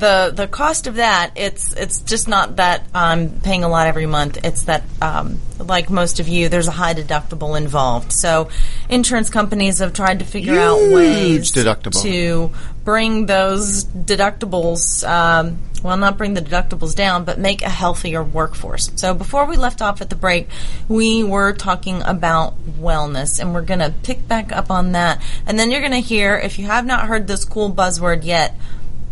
the 0.01 0.33
the 0.35 0.47
cost 0.47 0.87
of 0.87 0.95
that 0.95 1.31
it's 1.35 1.73
it's 1.73 2.01
just 2.01 2.27
not 2.27 2.55
that 2.55 2.85
I'm 2.93 3.39
paying 3.39 3.63
a 3.63 3.69
lot 3.69 3.87
every 3.87 4.07
month. 4.07 4.43
It's 4.43 4.63
that 4.63 4.83
um, 5.01 5.39
like 5.59 5.89
most 5.89 6.19
of 6.19 6.27
you, 6.27 6.49
there's 6.49 6.67
a 6.67 6.71
high 6.71 6.95
deductible 6.95 7.55
involved. 7.55 8.11
So 8.11 8.49
insurance 8.89 9.29
companies 9.29 9.79
have 9.79 9.93
tried 9.93 10.19
to 10.19 10.25
figure 10.25 10.59
out 10.59 10.79
Huge 10.79 10.93
ways 10.93 11.51
deductible. 11.51 12.01
to 12.01 12.51
bring 12.83 13.27
those 13.27 13.85
deductibles. 13.85 15.07
Um, 15.07 15.59
well, 15.83 15.97
not 15.97 16.17
bring 16.17 16.33
the 16.33 16.41
deductibles 16.41 16.95
down, 16.95 17.23
but 17.23 17.39
make 17.39 17.61
a 17.61 17.69
healthier 17.69 18.23
workforce. 18.23 18.91
So 18.95 19.13
before 19.13 19.45
we 19.45 19.57
left 19.57 19.81
off 19.81 20.01
at 20.01 20.09
the 20.09 20.15
break, 20.15 20.47
we 20.87 21.23
were 21.23 21.53
talking 21.53 22.01
about 22.03 22.53
wellness, 22.79 23.39
and 23.39 23.53
we're 23.53 23.63
going 23.63 23.79
to 23.79 23.91
pick 24.03 24.27
back 24.27 24.51
up 24.51 24.69
on 24.69 24.91
that. 24.91 25.21
And 25.47 25.57
then 25.57 25.71
you're 25.71 25.79
going 25.79 25.91
to 25.91 25.97
hear, 25.97 26.35
if 26.35 26.59
you 26.59 26.65
have 26.65 26.85
not 26.85 27.07
heard 27.07 27.25
this 27.27 27.45
cool 27.45 27.71
buzzword 27.73 28.23
yet, 28.25 28.55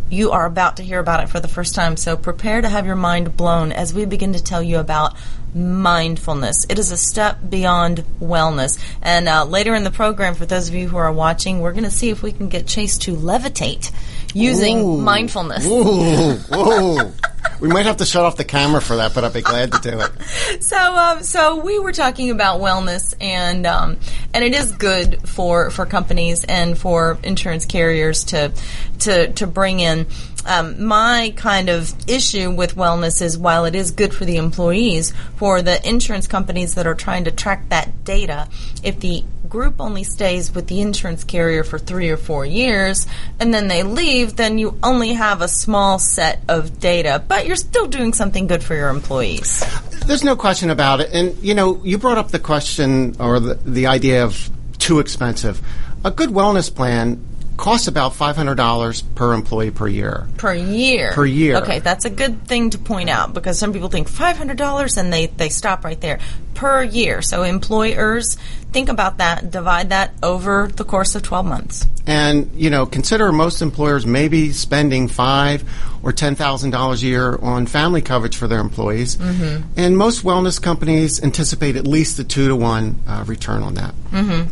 you 0.10 0.32
are 0.32 0.46
about 0.46 0.78
to 0.78 0.84
hear 0.84 1.00
about 1.00 1.24
it 1.24 1.30
for 1.30 1.40
the 1.40 1.48
first 1.48 1.76
time. 1.76 1.98
So 1.98 2.18
prepare 2.18 2.62
to 2.62 2.70
have 2.70 2.86
your 2.86 2.96
mind 2.96 3.38
blown 3.38 3.72
as 3.72 3.94
we 3.94 4.06
begin 4.06 4.34
to 4.34 4.44
tell 4.44 4.62
you 4.62 4.80
about 4.80 5.16
mindfulness. 5.54 6.66
It 6.70 6.80
is 6.80 6.92
a 6.92 6.98
step 6.98 7.38
beyond 7.48 8.04
wellness. 8.20 8.80
And 9.02 9.28
uh, 9.28 9.46
later 9.46 9.76
in 9.76 9.84
the 9.84 9.92
program, 9.92 10.36
for 10.36 10.46
those 10.46 10.70
of 10.70 10.76
you 10.76 10.88
who 10.88 10.98
are 10.98 11.12
watching, 11.12 11.60
we're 11.60 11.74
going 11.74 11.84
to 11.84 11.92
see 11.92 12.10
if 12.10 12.22
we 12.24 12.32
can 12.32 12.50
get 12.50 12.68
Chase 12.68 12.98
to 13.00 13.16
levitate 13.16 13.92
using 14.34 14.80
Ooh. 14.80 14.98
mindfulness. 14.98 15.66
Ooh, 15.66 16.36
whoa. 16.50 17.12
we 17.60 17.68
might 17.68 17.86
have 17.86 17.98
to 17.98 18.06
shut 18.06 18.24
off 18.24 18.38
the 18.38 18.44
camera 18.44 18.82
for 18.82 18.98
that, 18.98 19.14
but 19.14 19.24
I'd 19.24 19.34
be 19.34 19.42
glad 19.42 19.72
to 19.74 19.80
do 19.80 20.00
it. 20.00 20.62
so 20.64 20.78
um, 20.78 21.24
so 21.24 21.60
we 21.60 21.80
were 21.80 21.92
talking 21.92 22.32
about 22.32 22.62
wellness 22.62 23.14
and 23.20 23.66
um, 23.66 23.98
and 24.34 24.44
it 24.44 24.54
is 24.54 24.72
good 24.74 25.28
for 25.28 25.70
for 25.70 25.86
companies 25.86 26.44
and 26.44 26.78
for 26.78 27.18
insurance 27.24 27.66
carriers 27.66 28.24
to 28.26 28.52
to 29.00 29.32
to 29.34 29.48
bring 29.48 29.80
in 29.80 30.08
um, 30.46 30.84
my 30.84 31.34
kind 31.36 31.70
of 31.70 31.94
issue 32.10 32.50
with 32.50 32.76
wellness 32.76 33.22
is 33.22 33.38
while 33.38 33.66
it 33.66 33.76
is 33.76 33.92
good 33.92 34.14
for 34.14 34.26
the 34.26 34.38
employees, 34.38 35.14
for 35.36 35.62
the 35.62 35.86
insurance 35.88 36.28
companies 36.28 36.76
that 36.76 36.88
are 36.88 36.96
trying 36.96 37.26
to 37.26 37.32
track 37.32 37.70
that 37.70 38.04
data, 38.04 38.48
if 38.84 39.00
the 39.00 39.24
group 39.50 39.76
only 39.80 40.04
stays 40.04 40.54
with 40.54 40.68
the 40.68 40.82
insurance 40.82 41.24
carrier 41.24 41.64
for 41.64 41.80
three 41.80 42.10
or 42.10 42.18
four 42.18 42.46
years 42.46 43.08
and 43.40 43.54
then 43.54 43.68
they 43.68 43.84
leave, 43.84 44.36
then 44.36 44.58
you 44.58 44.78
only 44.84 45.14
have 45.14 45.42
a 45.42 45.48
small 45.48 46.00
set 46.00 46.42
of 46.48 46.80
data, 46.80 47.24
but 47.28 47.46
you're 47.46 47.56
still 47.56 47.88
doing 47.88 48.14
something 48.14 48.48
good 48.48 48.64
for 48.64 48.76
your 48.76 48.90
employees. 48.90 49.64
There's 50.06 50.24
no 50.24 50.36
question 50.36 50.70
about 50.70 51.02
it. 51.02 51.12
And, 51.12 51.38
you 51.44 51.54
know, 51.54 51.82
you 51.84 51.98
brought 51.98 52.18
up 52.18 52.30
the 52.30 52.40
question 52.40 53.16
or 53.20 53.40
the, 53.40 53.56
the 53.56 53.88
idea 53.88 54.24
of 54.24 54.50
too 54.78 55.00
expensive. 55.00 55.62
A 56.06 56.12
good 56.12 56.30
wellness 56.30 56.74
plan 56.74 57.24
costs 57.60 57.88
about 57.88 58.14
$500 58.14 59.04
per 59.16 59.34
employee 59.34 59.72
per 59.72 59.88
year. 59.88 60.28
Per 60.38 60.54
year. 60.54 61.12
Per 61.14 61.26
year. 61.26 61.58
Okay, 61.58 61.80
that's 61.80 62.06
a 62.06 62.10
good 62.10 62.48
thing 62.48 62.70
to 62.72 62.78
point 62.78 63.10
out 63.10 63.34
because 63.34 63.60
some 63.60 63.74
people 63.74 63.90
think 63.90 64.10
$500 64.10 64.98
and 64.98 65.12
they, 65.14 65.28
they 65.28 65.50
stop 65.50 65.84
right 65.84 66.00
there. 66.00 66.20
Per 66.56 66.84
year. 66.84 67.22
So 67.22 67.44
employers, 67.44 68.36
think 68.72 68.90
about 68.90 69.18
that, 69.20 69.52
divide 69.52 69.90
that 69.90 70.14
over 70.24 70.68
the 70.74 70.84
course 70.84 71.16
of 71.16 71.24
12 71.24 71.46
months. 71.46 71.86
And 72.08 72.50
you 72.56 72.70
know, 72.70 72.86
consider 72.86 73.32
most 73.32 73.62
employers 73.62 74.06
maybe 74.06 74.52
spending 74.52 75.08
five 75.08 75.64
or 76.02 76.12
ten 76.12 76.34
thousand 76.36 76.72
dollars 76.72 77.04
a 77.04 77.06
year 77.06 77.38
on 77.42 77.68
family 77.68 78.02
coverage 78.02 78.36
for 78.36 78.48
their 78.48 78.60
employees, 78.62 79.16
Mm-hmm. 79.18 79.64
and 79.78 79.96
most 79.98 80.24
wellness 80.24 80.60
companies 80.62 81.22
anticipate 81.22 81.76
at 81.76 81.86
least 81.86 82.18
a 82.18 82.24
two 82.24 82.48
to 82.48 82.56
one 82.56 83.00
uh, 83.08 83.24
return 83.28 83.62
on 83.62 83.76
that. 83.76 83.94
Mm-hmm. 84.12 84.50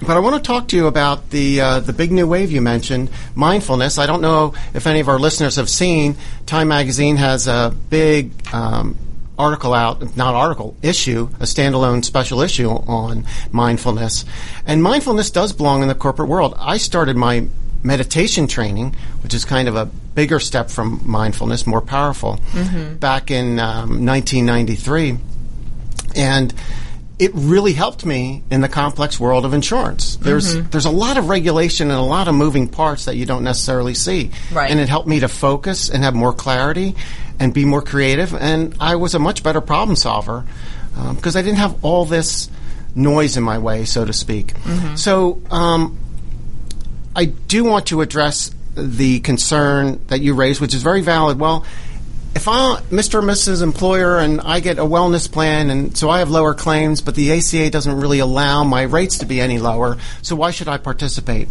But 0.00 0.16
I 0.16 0.20
want 0.20 0.36
to 0.36 0.46
talk 0.46 0.68
to 0.68 0.76
you 0.76 0.86
about 0.86 1.30
the 1.30 1.60
uh, 1.60 1.80
the 1.80 1.92
big 1.92 2.12
new 2.12 2.26
wave 2.26 2.52
you 2.52 2.60
mentioned, 2.60 3.10
mindfulness. 3.34 3.98
I 3.98 4.06
don't 4.06 4.22
know 4.22 4.54
if 4.72 4.86
any 4.86 5.00
of 5.00 5.08
our 5.08 5.18
listeners 5.18 5.56
have 5.56 5.68
seen. 5.68 6.16
Time 6.46 6.68
Magazine 6.68 7.16
has 7.16 7.48
a 7.48 7.74
big 7.90 8.32
um, 8.54 8.96
article 9.38 9.74
out, 9.74 10.16
not 10.16 10.34
article, 10.34 10.76
issue, 10.82 11.28
a 11.40 11.44
standalone 11.44 12.04
special 12.04 12.40
issue 12.40 12.68
on 12.68 13.24
mindfulness. 13.52 14.24
And 14.66 14.82
mindfulness 14.82 15.30
does 15.30 15.52
belong 15.52 15.82
in 15.82 15.88
the 15.88 15.94
corporate 15.94 16.28
world. 16.28 16.54
I 16.58 16.76
started 16.78 17.16
my 17.16 17.48
meditation 17.82 18.48
training, 18.48 18.96
which 19.22 19.34
is 19.34 19.44
kind 19.44 19.68
of 19.68 19.76
a 19.76 19.86
bigger 19.86 20.40
step 20.40 20.70
from 20.70 21.00
mindfulness, 21.04 21.66
more 21.66 21.80
powerful, 21.80 22.40
back 22.98 23.30
in 23.30 23.60
um, 23.60 24.04
1993. 24.04 25.18
And 26.16 26.52
it 27.18 27.32
really 27.34 27.72
helped 27.72 28.06
me 28.06 28.42
in 28.50 28.60
the 28.60 28.68
complex 28.68 29.18
world 29.18 29.44
of 29.44 29.52
insurance. 29.52 30.16
There's 30.16 30.54
mm-hmm. 30.54 30.70
there's 30.70 30.84
a 30.84 30.90
lot 30.90 31.16
of 31.16 31.28
regulation 31.28 31.90
and 31.90 31.98
a 31.98 32.02
lot 32.02 32.28
of 32.28 32.34
moving 32.34 32.68
parts 32.68 33.06
that 33.06 33.16
you 33.16 33.26
don't 33.26 33.42
necessarily 33.42 33.94
see. 33.94 34.30
Right. 34.52 34.70
And 34.70 34.78
it 34.78 34.88
helped 34.88 35.08
me 35.08 35.20
to 35.20 35.28
focus 35.28 35.90
and 35.90 36.04
have 36.04 36.14
more 36.14 36.32
clarity 36.32 36.94
and 37.40 37.52
be 37.52 37.64
more 37.64 37.82
creative. 37.82 38.34
And 38.34 38.76
I 38.80 38.96
was 38.96 39.14
a 39.14 39.18
much 39.18 39.42
better 39.42 39.60
problem 39.60 39.96
solver 39.96 40.44
um, 40.96 41.16
because 41.16 41.34
I 41.34 41.42
didn't 41.42 41.58
have 41.58 41.84
all 41.84 42.04
this 42.04 42.50
noise 42.94 43.36
in 43.36 43.42
my 43.42 43.58
way, 43.58 43.84
so 43.84 44.04
to 44.04 44.12
speak. 44.12 44.54
Mm-hmm. 44.54 44.94
So 44.96 45.42
um, 45.50 45.98
I 47.16 47.26
do 47.26 47.64
want 47.64 47.86
to 47.86 48.00
address 48.00 48.54
the 48.74 49.20
concern 49.20 50.00
that 50.06 50.20
you 50.20 50.34
raised, 50.34 50.60
which 50.60 50.74
is 50.74 50.82
very 50.82 51.00
valid. 51.00 51.40
Well, 51.40 51.64
if 52.34 52.46
I, 52.46 52.80
Mr. 52.90 53.14
or 53.14 53.22
Mrs. 53.22 53.62
Employer, 53.62 54.18
and 54.18 54.40
I 54.40 54.60
get 54.60 54.78
a 54.78 54.82
wellness 54.82 55.30
plan, 55.30 55.70
and 55.70 55.96
so 55.96 56.08
I 56.10 56.20
have 56.20 56.30
lower 56.30 56.54
claims, 56.54 57.00
but 57.00 57.14
the 57.14 57.32
ACA 57.32 57.70
doesn't 57.70 58.00
really 58.00 58.18
allow 58.20 58.64
my 58.64 58.82
rates 58.82 59.18
to 59.18 59.26
be 59.26 59.40
any 59.40 59.58
lower, 59.58 59.98
so 60.22 60.36
why 60.36 60.50
should 60.50 60.68
I 60.68 60.78
participate? 60.78 61.48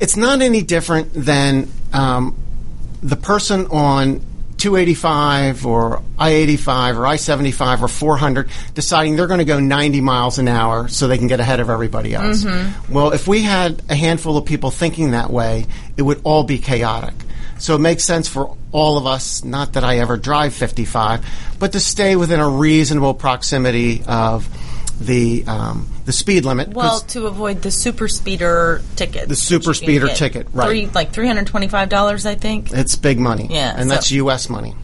It's 0.00 0.16
not 0.16 0.42
any 0.42 0.62
different 0.62 1.12
than 1.14 1.70
um, 1.92 2.36
the 3.02 3.16
person 3.16 3.66
on 3.66 4.20
285 4.58 5.66
or 5.66 6.02
I-85 6.18 6.96
or 6.96 7.06
I-75 7.06 7.82
or 7.82 7.88
400 7.88 8.48
deciding 8.74 9.16
they're 9.16 9.26
going 9.26 9.38
to 9.38 9.44
go 9.44 9.60
90 9.60 10.00
miles 10.00 10.38
an 10.38 10.48
hour 10.48 10.88
so 10.88 11.06
they 11.06 11.18
can 11.18 11.26
get 11.26 11.38
ahead 11.38 11.60
of 11.60 11.68
everybody 11.68 12.14
else. 12.14 12.44
Well, 12.88 13.12
if 13.12 13.28
we 13.28 13.42
had 13.42 13.82
a 13.90 13.94
handful 13.94 14.38
of 14.38 14.46
people 14.46 14.70
thinking 14.70 15.10
that 15.10 15.30
way, 15.30 15.66
it 15.96 16.02
would 16.02 16.20
all 16.24 16.44
be 16.44 16.58
chaotic. 16.58 17.12
So 17.64 17.74
it 17.74 17.78
makes 17.78 18.04
sense 18.04 18.28
for 18.28 18.54
all 18.72 18.98
of 18.98 19.06
us, 19.06 19.42
not 19.42 19.72
that 19.72 19.84
I 19.84 20.00
ever 20.00 20.18
drive 20.18 20.52
55, 20.52 21.24
but 21.58 21.72
to 21.72 21.80
stay 21.80 22.14
within 22.14 22.38
a 22.38 22.46
reasonable 22.46 23.14
proximity 23.14 24.02
of 24.06 24.46
the 25.00 25.44
um, 25.46 25.88
the 26.04 26.12
speed 26.12 26.44
limit. 26.44 26.68
Well, 26.68 27.00
to 27.00 27.26
avoid 27.26 27.62
the 27.62 27.70
super 27.70 28.06
speeder 28.06 28.82
ticket. 28.96 29.30
The 29.30 29.34
super 29.34 29.70
which 29.70 29.80
you 29.80 29.86
can 29.86 29.94
speeder 29.96 30.14
ticket, 30.14 30.48
right. 30.52 30.68
Three, 30.68 30.86
like 30.88 31.14
$325, 31.14 32.26
I 32.26 32.34
think. 32.34 32.70
it's 32.70 32.96
big 32.96 33.18
money. 33.18 33.48
Yeah, 33.50 33.72
And 33.74 33.88
so- 33.88 33.94
that's 33.94 34.10
U.S. 34.12 34.50
money. 34.50 34.74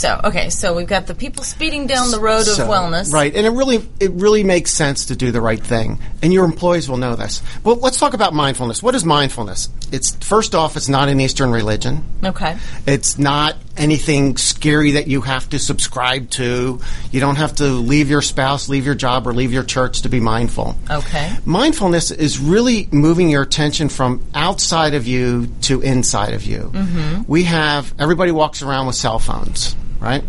So 0.00 0.18
okay, 0.24 0.48
so 0.48 0.74
we've 0.74 0.86
got 0.86 1.06
the 1.06 1.14
people 1.14 1.44
speeding 1.44 1.86
down 1.86 2.10
the 2.10 2.20
road 2.20 2.48
of 2.48 2.56
wellness. 2.56 3.12
Right, 3.12 3.36
and 3.36 3.46
it 3.46 3.50
really 3.50 3.86
it 4.00 4.12
really 4.12 4.42
makes 4.42 4.72
sense 4.72 5.04
to 5.06 5.14
do 5.14 5.30
the 5.30 5.42
right 5.42 5.62
thing, 5.62 5.98
and 6.22 6.32
your 6.32 6.46
employees 6.46 6.88
will 6.88 6.96
know 6.96 7.16
this. 7.16 7.42
But 7.62 7.82
let's 7.82 7.98
talk 7.98 8.14
about 8.14 8.32
mindfulness. 8.32 8.82
What 8.82 8.94
is 8.94 9.04
mindfulness? 9.04 9.68
It's 9.92 10.14
first 10.24 10.54
off, 10.54 10.78
it's 10.78 10.88
not 10.88 11.10
an 11.10 11.20
Eastern 11.20 11.50
religion. 11.50 12.02
Okay. 12.24 12.56
It's 12.86 13.18
not 13.18 13.56
anything 13.76 14.38
scary 14.38 14.92
that 14.92 15.06
you 15.06 15.20
have 15.20 15.50
to 15.50 15.58
subscribe 15.58 16.30
to. 16.30 16.80
You 17.10 17.20
don't 17.20 17.36
have 17.36 17.56
to 17.56 17.64
leave 17.64 18.08
your 18.08 18.22
spouse, 18.22 18.70
leave 18.70 18.86
your 18.86 18.94
job, 18.94 19.26
or 19.26 19.34
leave 19.34 19.52
your 19.52 19.64
church 19.64 20.00
to 20.02 20.08
be 20.08 20.18
mindful. 20.18 20.76
Okay. 20.90 21.36
Mindfulness 21.44 22.10
is 22.10 22.38
really 22.38 22.88
moving 22.90 23.28
your 23.28 23.42
attention 23.42 23.90
from 23.90 24.24
outside 24.34 24.94
of 24.94 25.06
you 25.06 25.48
to 25.62 25.82
inside 25.82 26.32
of 26.32 26.44
you. 26.44 26.70
Mm-hmm. 26.72 27.22
We 27.26 27.44
have 27.44 27.92
everybody 27.98 28.32
walks 28.32 28.62
around 28.62 28.86
with 28.86 28.96
cell 28.96 29.18
phones, 29.18 29.76
right? 30.00 30.24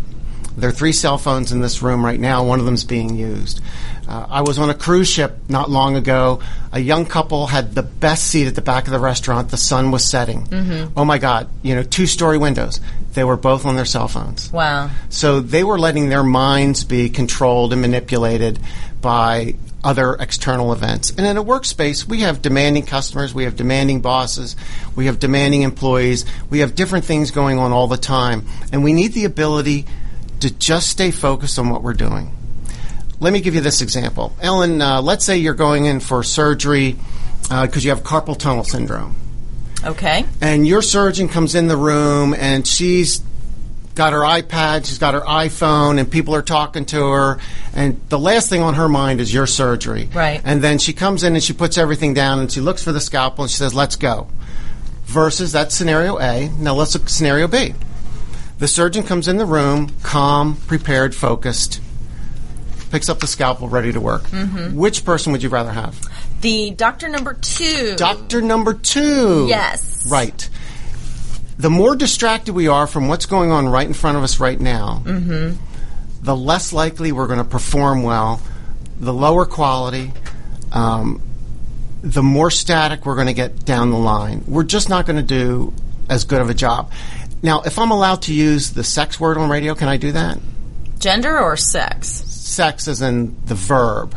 There 0.56 0.68
are 0.68 0.72
three 0.72 0.92
cell 0.92 1.16
phones 1.16 1.50
in 1.50 1.60
this 1.60 1.82
room 1.82 2.04
right 2.04 2.20
now. 2.20 2.44
One 2.44 2.60
of 2.60 2.66
them's 2.66 2.84
being 2.84 3.16
used. 3.16 3.60
Uh, 4.06 4.26
I 4.28 4.42
was 4.42 4.58
on 4.58 4.68
a 4.68 4.74
cruise 4.74 5.08
ship 5.08 5.38
not 5.48 5.70
long 5.70 5.96
ago. 5.96 6.40
A 6.72 6.80
young 6.80 7.06
couple 7.06 7.46
had 7.46 7.74
the 7.74 7.82
best 7.82 8.24
seat 8.24 8.46
at 8.46 8.54
the 8.54 8.60
back 8.60 8.86
of 8.86 8.92
the 8.92 8.98
restaurant. 8.98 9.48
The 9.50 9.56
sun 9.56 9.90
was 9.90 10.04
setting. 10.04 10.46
Oh 10.94 11.04
my 11.06 11.16
God! 11.18 11.48
You 11.62 11.74
know, 11.74 11.82
two-story 11.82 12.36
windows. 12.36 12.80
They 13.14 13.24
were 13.24 13.36
both 13.36 13.64
on 13.64 13.76
their 13.76 13.84
cell 13.86 14.08
phones. 14.08 14.52
Wow. 14.52 14.90
So 15.08 15.40
they 15.40 15.64
were 15.64 15.78
letting 15.78 16.08
their 16.08 16.24
minds 16.24 16.84
be 16.84 17.08
controlled 17.08 17.72
and 17.72 17.80
manipulated 17.80 18.58
by 19.02 19.54
other 19.84 20.14
external 20.14 20.72
events. 20.72 21.10
And 21.10 21.26
in 21.26 21.36
a 21.36 21.42
workspace, 21.44 22.06
we 22.08 22.20
have 22.20 22.40
demanding 22.40 22.86
customers, 22.86 23.34
we 23.34 23.44
have 23.44 23.56
demanding 23.56 24.00
bosses, 24.00 24.56
we 24.94 25.06
have 25.06 25.18
demanding 25.18 25.62
employees, 25.62 26.24
we 26.48 26.60
have 26.60 26.74
different 26.74 27.04
things 27.04 27.30
going 27.32 27.58
on 27.58 27.72
all 27.72 27.88
the 27.88 27.96
time. 27.96 28.46
And 28.72 28.84
we 28.84 28.92
need 28.92 29.12
the 29.12 29.24
ability 29.24 29.86
to 30.40 30.50
just 30.54 30.88
stay 30.88 31.10
focused 31.10 31.58
on 31.58 31.68
what 31.68 31.82
we're 31.82 31.94
doing. 31.94 32.34
Let 33.20 33.32
me 33.32 33.40
give 33.40 33.54
you 33.54 33.60
this 33.60 33.82
example. 33.82 34.32
Ellen, 34.40 34.80
uh, 34.80 35.02
let's 35.02 35.24
say 35.24 35.36
you're 35.36 35.54
going 35.54 35.84
in 35.86 36.00
for 36.00 36.22
surgery 36.22 36.96
because 37.42 37.84
you 37.84 37.90
have 37.90 38.02
carpal 38.02 38.36
tunnel 38.38 38.64
syndrome 38.64 39.14
Okay. 39.84 40.24
and 40.40 40.66
your 40.66 40.80
surgeon 40.80 41.28
comes 41.28 41.54
in 41.54 41.68
the 41.68 41.76
room 41.76 42.34
and 42.34 42.66
she's 42.66 43.20
got 43.94 44.12
her 44.12 44.20
iPad, 44.20 44.86
she's 44.86 44.98
got 44.98 45.14
her 45.14 45.20
iPhone, 45.20 45.98
and 45.98 46.10
people 46.10 46.34
are 46.34 46.42
talking 46.42 46.84
to 46.86 47.10
her, 47.10 47.38
and 47.74 48.00
the 48.08 48.18
last 48.18 48.48
thing 48.48 48.62
on 48.62 48.74
her 48.74 48.88
mind 48.88 49.20
is 49.20 49.32
your 49.32 49.46
surgery. 49.46 50.08
Right. 50.14 50.40
And 50.44 50.62
then 50.62 50.78
she 50.78 50.92
comes 50.92 51.22
in 51.22 51.34
and 51.34 51.42
she 51.42 51.52
puts 51.52 51.78
everything 51.78 52.14
down 52.14 52.38
and 52.38 52.50
she 52.50 52.60
looks 52.60 52.82
for 52.82 52.92
the 52.92 53.00
scalpel 53.00 53.44
and 53.44 53.50
she 53.50 53.56
says, 53.56 53.74
"Let's 53.74 53.96
go." 53.96 54.28
Versus 55.04 55.52
that's 55.52 55.74
scenario 55.74 56.18
A. 56.18 56.48
Now 56.58 56.74
let's 56.74 56.94
look 56.94 57.04
at 57.04 57.10
scenario 57.10 57.48
B. 57.48 57.74
The 58.58 58.68
surgeon 58.68 59.02
comes 59.02 59.28
in 59.28 59.38
the 59.38 59.44
room, 59.44 59.90
calm, 60.02 60.56
prepared, 60.66 61.14
focused, 61.14 61.80
picks 62.90 63.08
up 63.08 63.18
the 63.18 63.26
scalpel, 63.26 63.68
ready 63.68 63.92
to 63.92 64.00
work. 64.00 64.22
Mm-hmm. 64.24 64.76
Which 64.76 65.04
person 65.04 65.32
would 65.32 65.42
you 65.42 65.48
rather 65.48 65.72
have? 65.72 65.98
The 66.40 66.70
doctor 66.70 67.08
number 67.08 67.34
two. 67.34 67.94
Doctor 67.96 68.40
number 68.40 68.74
two. 68.74 69.46
Yes. 69.48 70.06
Right. 70.10 70.48
The 71.58 71.70
more 71.70 71.94
distracted 71.94 72.54
we 72.54 72.68
are 72.68 72.86
from 72.86 73.08
what's 73.08 73.26
going 73.26 73.50
on 73.50 73.68
right 73.68 73.86
in 73.86 73.94
front 73.94 74.16
of 74.16 74.22
us 74.24 74.40
right 74.40 74.58
now, 74.58 75.02
the 76.22 76.36
less 76.36 76.72
likely 76.72 77.12
we're 77.12 77.26
going 77.26 77.38
to 77.38 77.44
perform 77.44 78.02
well, 78.02 78.40
the 78.98 79.12
lower 79.12 79.44
quality, 79.44 80.12
um, 80.72 81.20
the 82.02 82.22
more 82.22 82.50
static 82.50 83.04
we're 83.06 83.14
going 83.14 83.26
to 83.26 83.34
get 83.34 83.64
down 83.64 83.90
the 83.90 83.98
line. 83.98 84.44
We're 84.46 84.64
just 84.64 84.88
not 84.88 85.06
going 85.06 85.16
to 85.16 85.22
do 85.22 85.72
as 86.08 86.24
good 86.24 86.40
of 86.40 86.50
a 86.50 86.54
job. 86.54 86.90
Now, 87.42 87.62
if 87.62 87.78
I'm 87.78 87.90
allowed 87.90 88.22
to 88.22 88.34
use 88.34 88.70
the 88.70 88.84
sex 88.84 89.18
word 89.18 89.36
on 89.36 89.50
radio, 89.50 89.74
can 89.74 89.88
I 89.88 89.96
do 89.96 90.12
that? 90.12 90.38
Gender 90.98 91.38
or 91.38 91.56
sex? 91.56 92.08
Sex 92.08 92.86
is 92.86 93.02
in 93.02 93.36
the 93.46 93.54
verb. 93.54 94.16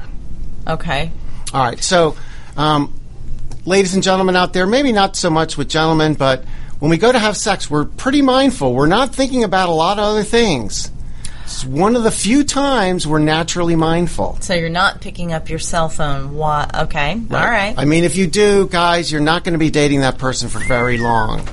Okay. 0.68 1.12
All 1.54 1.64
right. 1.64 1.84
So, 1.84 2.16
um, 2.58 3.00
ladies 3.66 3.96
and 3.96 4.04
gentlemen 4.04 4.36
out 4.36 4.54
there, 4.54 4.68
maybe 4.68 4.92
not 4.92 5.16
so 5.16 5.30
much 5.30 5.58
with 5.58 5.70
gentlemen, 5.70 6.14
but 6.14 6.44
when 6.80 6.90
we 6.92 6.98
go 6.98 7.12
to 7.12 7.20
have 7.20 7.38
sex, 7.38 7.70
we're 7.70 7.86
pretty 7.86 8.22
mindful. 8.22 8.74
We're 8.74 8.88
not 8.88 9.16
thinking 9.16 9.44
about 9.44 9.70
a 9.70 9.74
lot 9.74 9.98
of 9.98 10.06
other 10.06 10.24
things. 10.24 10.92
It's 11.44 11.64
one 11.64 11.96
of 11.96 12.04
the 12.04 12.12
few 12.12 12.44
times 12.44 13.06
we're 13.06 13.20
naturally 13.20 13.76
mindful. 13.76 14.38
So 14.42 14.56
you're 14.56 14.68
not 14.70 15.00
picking 15.00 15.32
up 15.32 15.48
your 15.50 15.60
cell 15.60 15.90
phone. 15.90 16.34
What? 16.34 16.76
Okay. 16.76 17.12
All 17.14 17.38
right. 17.38 17.76
I 17.78 17.86
mean, 17.86 18.04
if 18.04 18.16
you 18.16 18.26
do, 18.26 18.68
guys, 18.68 19.12
you're 19.12 19.22
not 19.22 19.44
going 19.44 19.54
to 19.54 19.60
be 19.60 19.70
dating 19.70 20.00
that 20.00 20.18
person 20.18 20.50
for 20.50 20.60
very 20.60 20.98
long. 20.98 21.48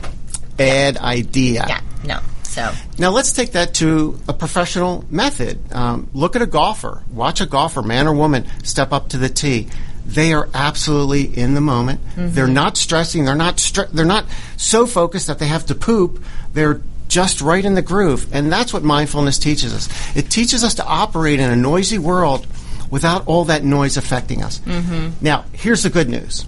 Bad 0.57 0.97
idea. 0.97 1.67
yeah. 1.69 1.81
No. 2.05 2.21
So. 2.43 2.73
Now 2.99 3.11
let's 3.11 3.33
take 3.33 3.53
that 3.53 3.75
to 3.75 4.19
a 4.29 4.33
professional 4.33 5.05
method. 5.11 5.59
Um, 5.73 6.09
look 6.15 6.37
at 6.37 6.43
a 6.43 6.47
golfer. 6.47 7.03
Watch 7.11 7.41
a 7.41 7.47
golfer, 7.47 7.83
man 7.83 8.07
or 8.07 8.15
woman, 8.15 8.47
step 8.63 8.93
up 8.93 9.11
to 9.11 9.19
the 9.19 9.29
tee. 9.29 9.69
They 10.05 10.33
are 10.33 10.49
absolutely 10.53 11.25
in 11.25 11.55
the 11.55 11.61
moment. 11.61 12.05
Mm-hmm. 12.05 12.35
They're 12.35 12.47
not 12.49 12.77
stressing. 12.77 13.25
They're 13.25 13.35
not. 13.35 13.57
Stre- 13.57 13.91
they're 13.91 14.05
not 14.05 14.27
so 14.57 14.87
focused 14.87 15.29
that 15.29 15.39
they 15.39 15.47
have 15.47 15.67
to 15.67 15.75
poop. 15.75 16.23
They're 16.53 16.83
just 17.09 17.41
right 17.41 17.65
in 17.65 17.75
the 17.75 17.83
groove, 17.83 18.27
and 18.33 18.51
that's 18.51 18.73
what 18.73 18.83
mindfulness 18.83 19.39
teaches 19.39 19.75
us. 19.75 20.17
It 20.17 20.31
teaches 20.31 20.65
us 20.65 20.75
to 20.77 20.85
operate 20.85 21.41
in 21.41 21.51
a 21.51 21.57
noisy 21.57 21.99
world 21.99 22.47
without 22.91 23.27
all 23.27 23.45
that 23.45 23.65
noise 23.65 23.97
affecting 23.97 24.43
us. 24.43 24.59
Mm-hmm. 24.61 25.25
Now, 25.25 25.45
here's 25.53 25.83
the 25.83 25.91
good 25.91 26.09
news. 26.09 26.47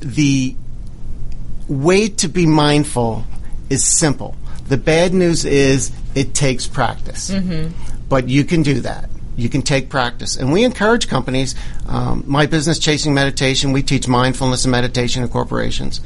The 0.00 0.54
way 1.68 2.08
to 2.08 2.28
be 2.28 2.46
mindful 2.46 3.24
is 3.68 3.84
simple. 3.84 4.36
The 4.68 4.76
bad 4.76 5.12
news 5.12 5.44
is 5.44 5.92
it 6.14 6.34
takes 6.34 6.66
practice. 6.66 7.30
Mm-hmm. 7.30 7.72
But 8.08 8.28
you 8.28 8.44
can 8.44 8.62
do 8.62 8.80
that. 8.80 9.10
You 9.38 9.48
can 9.48 9.62
take 9.62 9.88
practice. 9.88 10.36
And 10.36 10.52
we 10.52 10.64
encourage 10.64 11.06
companies, 11.06 11.54
um, 11.86 12.24
my 12.26 12.46
business, 12.46 12.80
Chasing 12.80 13.14
Meditation, 13.14 13.70
we 13.70 13.84
teach 13.84 14.08
mindfulness 14.08 14.64
and 14.64 14.72
meditation 14.72 15.22
in 15.22 15.28
corporations. 15.28 16.00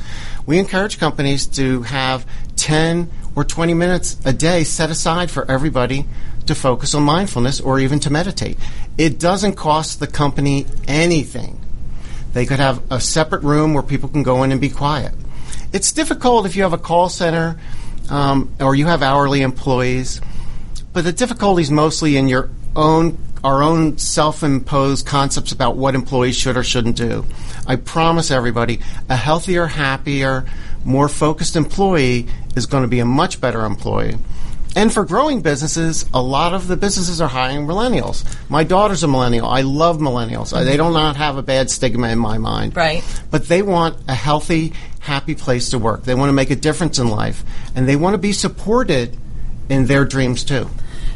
We 0.45 0.59
encourage 0.59 0.99
companies 0.99 1.47
to 1.47 1.81
have 1.83 2.27
10 2.57 3.11
or 3.35 3.45
20 3.45 3.73
minutes 3.73 4.19
a 4.27 4.35
day 4.35 4.65
set 4.65 4.91
aside 4.91 5.31
for 5.31 5.51
everybody 5.51 6.05
to 6.45 6.55
focus 6.55 6.95
on 6.95 7.05
mindfulness 7.05 7.59
or 7.59 7.81
even 7.81 8.01
to 8.01 8.11
meditate. 8.11 8.59
It 8.99 9.19
doesn't 9.19 9.55
cost 9.55 9.99
the 9.99 10.07
company 10.07 10.67
anything. 10.87 11.59
They 12.35 12.45
could 12.45 12.61
have 12.61 12.83
a 12.91 13.01
separate 13.01 13.45
room 13.45 13.73
where 13.73 13.83
people 13.83 14.11
can 14.11 14.23
go 14.23 14.43
in 14.43 14.53
and 14.53 14.61
be 14.61 14.69
quiet. 14.69 15.15
It's 15.73 15.91
difficult 15.93 16.45
if 16.45 16.55
you 16.55 16.65
have 16.65 16.75
a 16.75 16.79
call 16.79 17.09
center 17.09 17.59
um, 18.11 18.55
or 18.61 18.75
you 18.75 18.87
have 18.87 19.03
hourly 19.03 19.41
employees, 19.41 20.21
but 20.93 21.05
the 21.05 21.13
difficulty 21.13 21.63
is 21.63 21.71
mostly 21.71 22.19
in 22.19 22.29
your 22.29 22.51
own 22.77 23.19
our 23.45 23.63
own 23.63 23.99
self-imposed 23.99 25.05
concepts 25.05 25.51
about 25.51 25.77
what 25.77 25.97
employees 25.97 26.37
should 26.37 26.57
or 26.57 26.63
shouldn't 26.63 26.97
do. 26.97 27.25
I 27.67 27.75
promise 27.75 28.31
everybody, 28.31 28.79
a 29.09 29.17
healthier, 29.17 29.67
happier, 29.67 30.45
more 30.85 31.09
focused 31.09 31.57
employee 31.57 32.29
is 32.55 32.67
going 32.67 32.83
to 32.83 32.89
be 32.89 33.01
a 33.01 33.05
much 33.05 33.41
better 33.41 33.65
employee. 33.65 34.17
And 34.75 34.93
for 34.93 35.05
growing 35.05 35.43
businesses, 35.43 36.07
a 36.15 36.23
lot 36.23 36.55
of 36.55 36.67
the 36.67 36.77
businesses 36.77 37.21
are 37.21 37.29
hiring 37.29 37.67
millennials. 37.67 38.25
My 38.49 38.65
daughter's 38.65 39.03
a 39.03 39.09
millennial. 39.09 39.47
I 39.47 39.61
love 39.63 39.99
millennials. 39.99 40.55
Uh, 40.55 40.65
They 40.65 40.77
do 40.77 40.91
not 40.91 41.17
have 41.17 41.37
a 41.37 41.43
bad 41.43 41.71
stigma 41.71 42.09
in 42.09 42.19
my 42.19 42.39
mind. 42.39 42.75
Right. 42.75 43.03
But 43.31 43.49
they 43.49 43.61
want 43.61 43.99
a 44.09 44.15
healthy, 44.15 44.73
happy 45.01 45.35
place 45.35 45.71
to 45.71 45.79
work. 45.79 46.05
They 46.05 46.15
want 46.15 46.31
to 46.31 46.33
make 46.33 46.51
a 46.51 46.57
difference 46.57 46.99
in 46.99 47.09
life. 47.09 47.45
And 47.75 47.87
they 47.87 47.97
want 47.97 48.15
to 48.15 48.19
be 48.19 48.33
supported 48.33 49.17
in 49.69 49.87
their 49.87 50.05
dreams 50.07 50.43
too. 50.43 50.69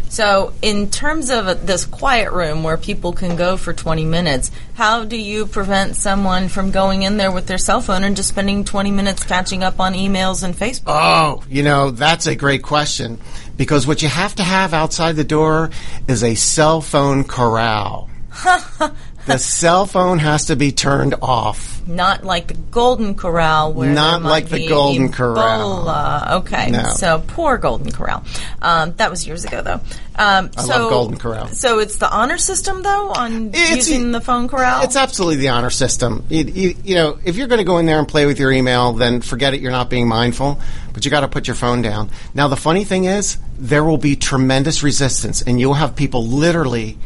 So, 0.08 0.52
in 0.62 0.90
terms 0.90 1.30
of 1.30 1.66
this 1.66 1.84
quiet 1.84 2.32
room 2.32 2.62
where 2.62 2.76
people 2.76 3.12
can 3.12 3.36
go 3.36 3.56
for 3.56 3.72
20 3.72 4.04
minutes, 4.04 4.50
how 4.74 5.04
do 5.04 5.16
you 5.16 5.46
prevent 5.46 5.96
someone 5.96 6.48
from 6.48 6.70
going 6.70 7.02
in 7.02 7.16
there 7.16 7.32
with 7.32 7.46
their 7.46 7.58
cell 7.58 7.80
phone 7.80 8.04
and 8.04 8.16
just 8.16 8.28
spending 8.28 8.64
20 8.64 8.90
minutes 8.92 9.24
catching 9.24 9.62
up 9.62 9.80
on 9.80 9.94
emails 9.94 10.42
and 10.42 10.54
Facebook? 10.54 10.84
Oh, 10.86 11.42
you 11.48 11.62
know, 11.62 11.90
that's 11.90 12.26
a 12.26 12.36
great 12.36 12.62
question. 12.62 13.18
Because 13.56 13.86
what 13.86 14.02
you 14.02 14.08
have 14.08 14.34
to 14.36 14.42
have 14.42 14.72
outside 14.74 15.16
the 15.16 15.24
door 15.24 15.70
is 16.06 16.22
a 16.22 16.34
cell 16.34 16.80
phone 16.80 17.24
corral. 17.24 18.08
the 19.26 19.38
cell 19.38 19.86
phone 19.86 20.18
has 20.18 20.46
to 20.46 20.56
be 20.56 20.72
turned 20.72 21.14
off. 21.20 21.75
Not 21.86 22.24
like 22.24 22.48
the 22.48 22.54
Golden 22.54 23.14
Corral, 23.14 23.72
where 23.72 23.88
Not 23.92 24.22
like 24.22 24.48
the 24.48 24.66
Golden 24.66 25.08
Ebola. 25.08 25.12
Corral. 25.12 26.38
Okay, 26.38 26.70
No. 26.70 26.82
so 26.96 27.22
poor 27.26 27.58
Golden 27.58 27.92
Corral. 27.92 28.24
Um, 28.60 28.94
that 28.96 29.08
was 29.08 29.24
years 29.24 29.44
ago, 29.44 29.62
though. 29.62 29.80
Um, 30.18 30.50
I 30.56 30.62
so, 30.62 30.68
love 30.68 30.90
Golden 30.90 31.16
Corral. 31.18 31.46
So 31.48 31.78
it's 31.78 31.96
the 31.98 32.10
honor 32.12 32.38
system, 32.38 32.82
though, 32.82 33.10
on 33.10 33.48
It's- 33.50 33.76
using 33.88 34.10
the 34.10 34.20
phone 34.20 34.48
corral. 34.48 34.82
It's 34.82 34.96
absolutely 34.96 35.36
the 35.36 35.50
honor 35.50 35.70
system. 35.70 36.24
You, 36.28 36.44
you, 36.44 36.74
you 36.82 36.94
know, 36.96 37.18
if 37.24 37.36
you're 37.36 37.46
going 37.48 37.58
to 37.58 37.64
go 37.64 37.78
in 37.78 37.86
there 37.86 37.98
and 38.00 38.08
play 38.08 38.26
with 38.26 38.40
your 38.40 38.50
email, 38.50 38.92
then 38.92 39.20
forget 39.20 39.54
it. 39.54 39.60
You're 39.60 39.70
not 39.72 39.88
being 39.88 40.08
mindful, 40.08 40.58
but 40.92 41.04
you 41.04 41.10
got 41.10 41.20
to 41.20 41.28
put 41.28 41.46
your 41.46 41.54
phone 41.56 41.82
down. 41.82 42.10
Now, 42.34 42.48
the 42.48 42.56
funny 42.56 42.84
thing 42.84 43.04
is, 43.04 43.38
there 43.58 43.84
will 43.84 43.98
be 43.98 44.16
tremendous 44.16 44.82
resistance, 44.82 45.42
and 45.42 45.60
you'll 45.60 45.74
have 45.74 45.94
people 45.94 46.26
literally 46.26 46.98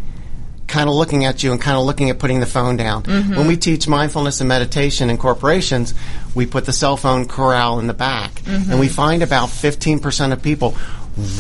kind 0.70 0.88
of 0.88 0.94
looking 0.94 1.24
at 1.24 1.42
you 1.42 1.52
and 1.52 1.60
kind 1.60 1.76
of 1.76 1.84
looking 1.84 2.08
at 2.08 2.18
putting 2.18 2.40
the 2.40 2.46
phone 2.46 2.76
down. 2.76 3.02
Mm-hmm. 3.02 3.36
When 3.36 3.46
we 3.46 3.56
teach 3.56 3.86
mindfulness 3.88 4.40
and 4.40 4.48
meditation 4.48 5.10
in 5.10 5.18
corporations, 5.18 5.92
we 6.34 6.46
put 6.46 6.64
the 6.64 6.72
cell 6.72 6.96
phone 6.96 7.26
corral 7.26 7.80
in 7.80 7.86
the 7.86 7.94
back, 7.94 8.32
mm-hmm. 8.42 8.70
and 8.70 8.80
we 8.80 8.88
find 8.88 9.22
about 9.22 9.48
15% 9.48 10.32
of 10.32 10.42
people 10.42 10.76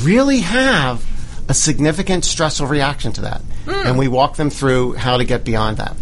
really 0.02 0.40
have 0.40 1.04
a 1.48 1.54
significant 1.54 2.24
stressful 2.24 2.66
reaction 2.66 3.12
to 3.12 3.22
that. 3.22 3.40
Hmm. 3.64 3.86
And 3.86 3.98
we 3.98 4.08
walk 4.08 4.36
them 4.36 4.50
through 4.50 4.94
how 4.94 5.16
to 5.16 5.24
get 5.24 5.44
beyond 5.44 5.78
that. 5.78 5.96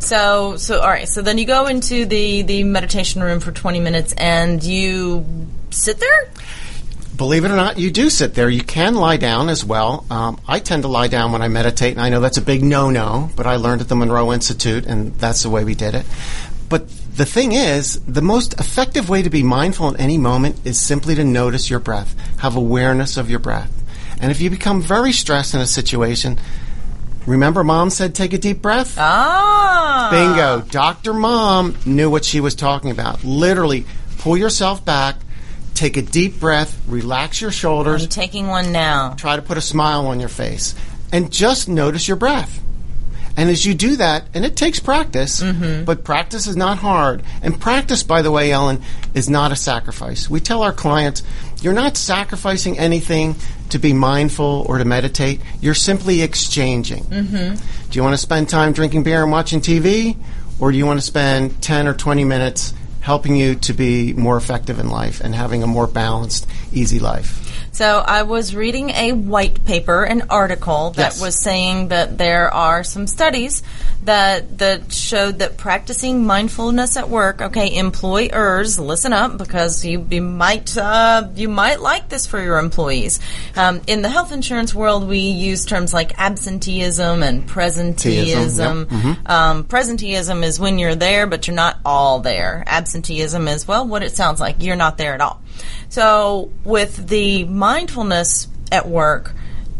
So, 0.00 0.56
so 0.56 0.80
all 0.80 0.88
right. 0.88 1.08
So 1.08 1.22
then 1.22 1.38
you 1.38 1.46
go 1.46 1.66
into 1.66 2.04
the 2.04 2.42
the 2.42 2.64
meditation 2.64 3.22
room 3.22 3.40
for 3.40 3.52
20 3.52 3.80
minutes 3.80 4.12
and 4.12 4.62
you 4.62 5.24
sit 5.70 5.98
there. 5.98 6.28
Believe 7.16 7.44
it 7.44 7.50
or 7.50 7.56
not, 7.56 7.78
you 7.78 7.90
do 7.90 8.08
sit 8.08 8.34
there. 8.34 8.48
You 8.48 8.62
can 8.62 8.94
lie 8.94 9.18
down 9.18 9.48
as 9.48 9.64
well. 9.64 10.06
Um, 10.10 10.40
I 10.48 10.58
tend 10.58 10.82
to 10.82 10.88
lie 10.88 11.08
down 11.08 11.30
when 11.32 11.42
I 11.42 11.48
meditate, 11.48 11.92
and 11.92 12.00
I 12.00 12.08
know 12.08 12.20
that's 12.20 12.38
a 12.38 12.42
big 12.42 12.64
no-no, 12.64 13.30
but 13.36 13.46
I 13.46 13.56
learned 13.56 13.82
at 13.82 13.88
the 13.88 13.96
Monroe 13.96 14.32
Institute, 14.32 14.86
and 14.86 15.14
that's 15.16 15.42
the 15.42 15.50
way 15.50 15.62
we 15.62 15.74
did 15.74 15.94
it. 15.94 16.06
But 16.68 16.88
the 17.14 17.26
thing 17.26 17.52
is, 17.52 18.00
the 18.06 18.22
most 18.22 18.54
effective 18.58 19.10
way 19.10 19.20
to 19.22 19.28
be 19.28 19.42
mindful 19.42 19.88
in 19.88 20.00
any 20.00 20.16
moment 20.16 20.60
is 20.64 20.80
simply 20.80 21.14
to 21.14 21.24
notice 21.24 21.68
your 21.68 21.80
breath, 21.80 22.16
have 22.38 22.56
awareness 22.56 23.18
of 23.18 23.28
your 23.28 23.38
breath. 23.38 23.70
And 24.20 24.30
if 24.30 24.40
you 24.40 24.48
become 24.48 24.80
very 24.80 25.12
stressed 25.12 25.52
in 25.52 25.60
a 25.60 25.66
situation, 25.66 26.38
remember 27.26 27.62
mom 27.62 27.90
said 27.90 28.14
take 28.14 28.32
a 28.32 28.38
deep 28.38 28.62
breath? 28.62 28.96
Ah, 28.98 30.08
Bingo. 30.10 30.62
Dr. 30.70 31.12
Mom 31.12 31.76
knew 31.84 32.08
what 32.08 32.24
she 32.24 32.40
was 32.40 32.54
talking 32.54 32.90
about. 32.90 33.22
Literally, 33.22 33.84
pull 34.18 34.36
yourself 34.36 34.82
back, 34.84 35.16
take 35.74 35.96
a 35.96 36.02
deep 36.02 36.38
breath, 36.38 36.80
relax 36.86 37.40
your 37.40 37.50
shoulders, 37.50 38.04
I'm 38.04 38.08
taking 38.08 38.46
one 38.48 38.72
now. 38.72 39.14
try 39.14 39.36
to 39.36 39.42
put 39.42 39.58
a 39.58 39.62
smile 39.62 40.06
on 40.06 40.20
your 40.20 40.28
face, 40.28 40.74
and 41.12 41.32
just 41.32 41.68
notice 41.68 42.06
your 42.08 42.16
breath. 42.16 42.62
And 43.36 43.48
as 43.48 43.64
you 43.64 43.72
do 43.72 43.96
that, 43.96 44.24
and 44.34 44.44
it 44.44 44.56
takes 44.56 44.78
practice, 44.78 45.42
mm-hmm. 45.42 45.84
but 45.84 46.04
practice 46.04 46.46
is 46.46 46.56
not 46.56 46.78
hard. 46.78 47.22
And 47.42 47.58
practice, 47.58 48.02
by 48.02 48.20
the 48.20 48.30
way, 48.30 48.52
Ellen, 48.52 48.82
is 49.14 49.30
not 49.30 49.52
a 49.52 49.56
sacrifice. 49.56 50.28
We 50.28 50.40
tell 50.40 50.62
our 50.62 50.72
clients, 50.72 51.22
you're 51.62 51.72
not 51.72 51.96
sacrificing 51.96 52.78
anything 52.78 53.36
to 53.70 53.78
be 53.78 53.94
mindful 53.94 54.66
or 54.68 54.78
to 54.78 54.84
meditate. 54.84 55.40
You're 55.62 55.74
simply 55.74 56.20
exchanging. 56.20 57.04
Mm-hmm. 57.04 57.88
Do 57.90 57.98
you 57.98 58.02
want 58.02 58.12
to 58.12 58.18
spend 58.18 58.50
time 58.50 58.72
drinking 58.72 59.04
beer 59.04 59.22
and 59.22 59.32
watching 59.32 59.60
TV? 59.60 60.16
Or 60.60 60.70
do 60.70 60.76
you 60.76 60.84
want 60.84 61.00
to 61.00 61.06
spend 61.06 61.62
10 61.62 61.88
or 61.88 61.94
20 61.94 62.24
minutes 62.24 62.74
helping 63.02 63.36
you 63.36 63.54
to 63.56 63.72
be 63.72 64.14
more 64.14 64.36
effective 64.36 64.78
in 64.78 64.88
life 64.88 65.20
and 65.20 65.34
having 65.34 65.62
a 65.62 65.66
more 65.66 65.86
balanced, 65.86 66.46
easy 66.72 66.98
life? 66.98 67.51
So 67.74 68.04
I 68.06 68.22
was 68.24 68.54
reading 68.54 68.90
a 68.90 69.12
white 69.12 69.64
paper, 69.64 70.04
an 70.04 70.24
article 70.28 70.90
that 70.90 71.12
Yes. 71.14 71.22
was 71.22 71.34
saying 71.40 71.88
that 71.88 72.18
there 72.18 72.52
are 72.52 72.84
some 72.84 73.06
studies 73.06 73.62
that 74.04 74.58
that 74.58 74.92
showed 74.92 75.38
that 75.38 75.56
practicing 75.56 76.26
mindfulness 76.26 76.98
at 76.98 77.08
work. 77.08 77.40
Okay, 77.40 77.74
employers, 77.76 78.78
listen 78.78 79.14
up 79.14 79.38
because 79.38 79.84
you, 79.86 80.06
you 80.10 80.20
might 80.20 80.76
uh, 80.76 81.28
you 81.34 81.48
might 81.48 81.80
like 81.80 82.10
this 82.10 82.26
for 82.26 82.38
your 82.42 82.58
employees. 82.58 83.20
Um, 83.56 83.80
in 83.86 84.02
the 84.02 84.08
health 84.10 84.32
insurance 84.32 84.74
world, 84.74 85.08
we 85.08 85.20
use 85.20 85.64
terms 85.64 85.94
like 85.94 86.12
absenteeism 86.18 87.22
and 87.22 87.48
presenteeism. 87.48 88.84
Teeism, 88.86 89.30
Um, 89.30 89.64
presenteeism 89.64 90.44
is 90.44 90.60
when 90.60 90.78
you're 90.78 90.94
there, 90.94 91.26
but 91.26 91.46
you're 91.46 91.56
not 91.56 91.78
all 91.86 92.20
there. 92.20 92.64
Absenteeism 92.66 93.48
is 93.48 93.66
well, 93.66 93.86
what 93.86 94.02
it 94.02 94.14
sounds 94.14 94.40
like. 94.40 94.56
You're 94.60 94.76
not 94.76 94.98
there 94.98 95.14
at 95.14 95.22
all. 95.22 95.40
So 95.88 96.50
with 96.64 97.08
the 97.08 97.44
mindfulness 97.44 98.48
at 98.70 98.88
work, 98.88 99.34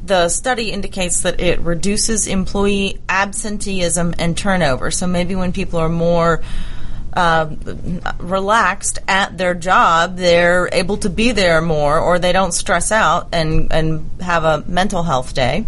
the 0.05 0.29
study 0.29 0.71
indicates 0.71 1.23
that 1.23 1.41
it 1.41 1.61
reduces 1.61 2.27
employee 2.27 3.01
absenteeism 3.09 4.15
and 4.19 4.37
turnover. 4.37 4.91
So 4.91 5.07
maybe 5.07 5.35
when 5.35 5.53
people 5.53 5.79
are 5.79 5.89
more 5.89 6.43
uh, 7.15 7.55
relaxed 8.19 8.99
at 9.07 9.37
their 9.37 9.55
job, 9.55 10.17
they're 10.17 10.69
able 10.73 10.97
to 10.99 11.11
be 11.11 11.33
there 11.33 11.61
more, 11.61 11.99
or 11.99 12.19
they 12.19 12.33
don't 12.33 12.53
stress 12.53 12.91
out 12.91 13.29
and 13.33 13.71
and 13.71 14.11
have 14.21 14.45
a 14.45 14.65
mental 14.67 15.03
health 15.03 15.35
day. 15.35 15.67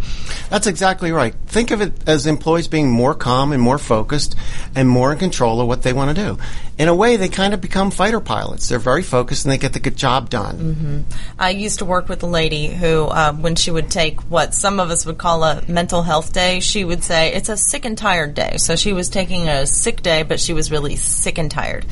That's 0.49 0.67
exactly 0.67 1.13
right. 1.13 1.35
Think 1.47 1.71
of 1.71 1.83
it 1.83 1.93
as 2.09 2.27
employees 2.27 2.69
being 2.69 2.91
more 2.91 3.15
calm 3.15 3.53
and 3.53 3.61
more 3.61 3.79
focused 3.79 4.37
and 4.75 4.89
more 4.89 5.13
in 5.13 5.19
control 5.19 5.61
of 5.61 5.69
what 5.69 5.83
they 5.83 5.93
want 5.93 6.17
to 6.17 6.23
do. 6.23 6.39
In 6.77 6.89
a 6.89 6.95
way, 6.95 7.17
they 7.17 7.29
kind 7.29 7.55
of 7.55 7.61
become 7.61 7.91
fighter 7.93 8.21
pilots. 8.21 8.69
They're 8.69 8.81
very 8.81 9.03
focused 9.03 9.45
and 9.45 9.53
they 9.53 9.59
get 9.59 9.73
the 9.75 9.81
good 9.81 9.97
job 9.97 10.29
done. 10.29 11.07
I 11.39 11.51
used 11.51 11.79
to 11.79 11.85
work 11.85 12.09
with 12.09 12.23
a 12.25 12.27
lady 12.27 12.67
who, 12.67 13.05
uh, 13.05 13.33
when 13.33 13.55
she 13.55 13.71
would 13.71 13.91
take 13.91 14.21
what 14.23 14.55
some 14.55 14.81
of 14.81 14.91
us 14.91 15.07
would 15.07 15.19
call 15.19 15.45
a 15.45 15.63
mental 15.69 16.03
health 16.03 16.33
day, 16.33 16.59
she 16.59 16.85
would 16.85 17.05
say 17.05 17.33
it's 17.33 17.49
a 17.49 17.57
sick 17.57 17.85
and 17.85 17.97
tired 17.97 18.35
day. 18.35 18.57
So 18.57 18.75
she 18.75 18.93
was 18.93 19.09
taking 19.09 19.49
a 19.49 19.67
sick 19.67 20.03
day, 20.03 20.25
but 20.25 20.41
she 20.41 20.53
was 20.53 20.73
really 20.73 20.97
sick 20.97 21.39
and 21.39 21.51
tired. 21.51 21.87